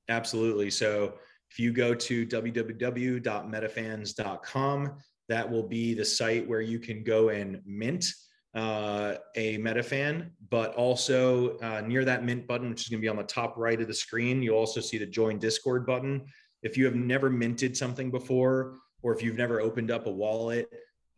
Absolutely. 0.09 0.69
So 0.69 1.13
if 1.53 1.59
you 1.59 1.71
go 1.71 1.93
to 1.93 2.25
www.metafans.com, 2.25 4.97
that 5.29 5.51
will 5.51 5.61
be 5.61 5.93
the 5.93 6.03
site 6.03 6.47
where 6.47 6.61
you 6.61 6.79
can 6.79 7.03
go 7.03 7.29
and 7.29 7.61
mint 7.63 8.07
uh, 8.55 9.13
a 9.35 9.59
MetaFan, 9.59 10.31
but 10.49 10.73
also 10.73 11.59
uh, 11.59 11.83
near 11.85 12.03
that 12.05 12.23
mint 12.23 12.47
button, 12.47 12.71
which 12.71 12.81
is 12.81 12.87
going 12.87 12.99
to 12.99 13.05
be 13.05 13.07
on 13.07 13.17
the 13.17 13.23
top 13.23 13.55
right 13.55 13.79
of 13.79 13.87
the 13.87 13.93
screen, 13.93 14.41
you'll 14.41 14.57
also 14.57 14.81
see 14.81 14.97
the 14.97 15.05
join 15.05 15.37
Discord 15.37 15.85
button. 15.85 16.25
If 16.63 16.75
you 16.75 16.85
have 16.85 16.95
never 16.95 17.29
minted 17.29 17.77
something 17.77 18.09
before, 18.09 18.79
or 19.03 19.13
if 19.13 19.21
you've 19.21 19.37
never 19.37 19.61
opened 19.61 19.91
up 19.91 20.07
a 20.07 20.11
wallet, 20.11 20.67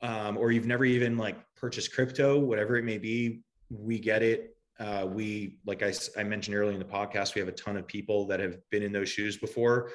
um, 0.02 0.36
or 0.36 0.52
you've 0.52 0.68
never 0.68 0.84
even 0.84 1.18
like 1.18 1.38
purchased 1.56 1.94
crypto, 1.94 2.38
whatever 2.38 2.76
it 2.76 2.84
may 2.84 2.98
be, 2.98 3.40
we 3.70 4.00
get 4.00 4.22
it. 4.22 4.58
Uh, 4.82 5.08
we, 5.10 5.60
like 5.66 5.82
I, 5.82 5.94
I 6.18 6.24
mentioned 6.24 6.58
earlier 6.58 6.74
in 6.74 6.80
the 6.80 6.86
podcast, 6.86 7.36
we 7.36 7.40
have 7.40 7.48
a 7.48 7.54
ton 7.54 7.78
of 7.78 7.88
people 7.88 8.28
that 8.28 8.42
have 8.42 8.58
been 8.70 8.84
in 8.84 8.92
those 8.92 9.08
shoes 9.08 9.38
before. 9.38 9.92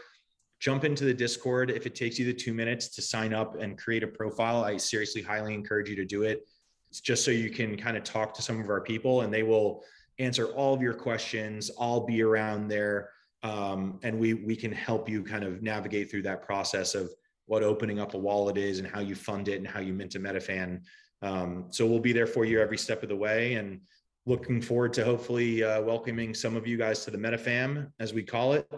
Jump 0.60 0.84
into 0.84 1.04
the 1.04 1.14
Discord. 1.14 1.70
If 1.70 1.86
it 1.86 1.94
takes 1.94 2.18
you 2.18 2.26
the 2.26 2.34
two 2.34 2.54
minutes 2.54 2.88
to 2.88 3.02
sign 3.02 3.32
up 3.32 3.60
and 3.60 3.78
create 3.78 4.02
a 4.02 4.06
profile, 4.06 4.62
I 4.62 4.76
seriously 4.76 5.22
highly 5.22 5.54
encourage 5.54 5.88
you 5.88 5.96
to 5.96 6.04
do 6.04 6.22
it. 6.22 6.46
It's 6.90 7.00
just 7.00 7.24
so 7.24 7.30
you 7.30 7.50
can 7.50 7.76
kind 7.76 7.96
of 7.96 8.04
talk 8.04 8.34
to 8.34 8.42
some 8.42 8.60
of 8.60 8.68
our 8.68 8.80
people 8.80 9.22
and 9.22 9.32
they 9.32 9.42
will 9.42 9.82
answer 10.18 10.46
all 10.48 10.74
of 10.74 10.82
your 10.82 10.94
questions. 10.94 11.70
I'll 11.80 12.04
be 12.04 12.22
around 12.22 12.68
there. 12.68 13.10
Um, 13.42 13.98
and 14.02 14.18
we 14.18 14.34
we 14.34 14.54
can 14.54 14.70
help 14.70 15.08
you 15.08 15.24
kind 15.24 15.44
of 15.44 15.62
navigate 15.62 16.10
through 16.10 16.22
that 16.22 16.42
process 16.42 16.94
of 16.94 17.10
what 17.46 17.62
opening 17.62 17.98
up 17.98 18.12
a 18.12 18.18
wallet 18.18 18.58
is 18.58 18.78
and 18.78 18.86
how 18.86 19.00
you 19.00 19.14
fund 19.14 19.48
it 19.48 19.56
and 19.56 19.66
how 19.66 19.80
you 19.80 19.94
mint 19.94 20.14
a 20.14 20.20
metafan 20.20 20.82
um, 21.22 21.66
so 21.70 21.86
we'll 21.86 21.98
be 21.98 22.12
there 22.12 22.26
for 22.26 22.44
you 22.44 22.60
every 22.60 22.78
step 22.78 23.02
of 23.02 23.08
the 23.08 23.16
way 23.16 23.54
and 23.54 23.80
looking 24.26 24.62
forward 24.62 24.92
to 24.92 25.04
hopefully 25.04 25.64
uh, 25.64 25.82
welcoming 25.82 26.32
some 26.32 26.54
of 26.54 26.66
you 26.66 26.76
guys 26.76 27.04
to 27.04 27.10
the 27.10 27.18
metafam 27.18 27.90
as 27.98 28.12
we 28.14 28.22
call 28.22 28.52
it 28.52 28.70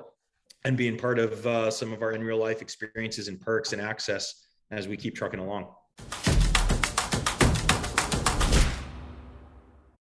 and 0.64 0.76
being 0.76 0.96
part 0.96 1.18
of 1.18 1.46
uh, 1.46 1.70
some 1.70 1.92
of 1.92 2.02
our 2.02 2.12
in 2.12 2.22
real 2.22 2.38
life 2.38 2.62
experiences 2.62 3.28
and 3.28 3.40
perks 3.40 3.72
and 3.72 3.82
access 3.82 4.46
as 4.70 4.88
we 4.88 4.96
keep 4.96 5.14
trucking 5.14 5.40
along 5.40 5.68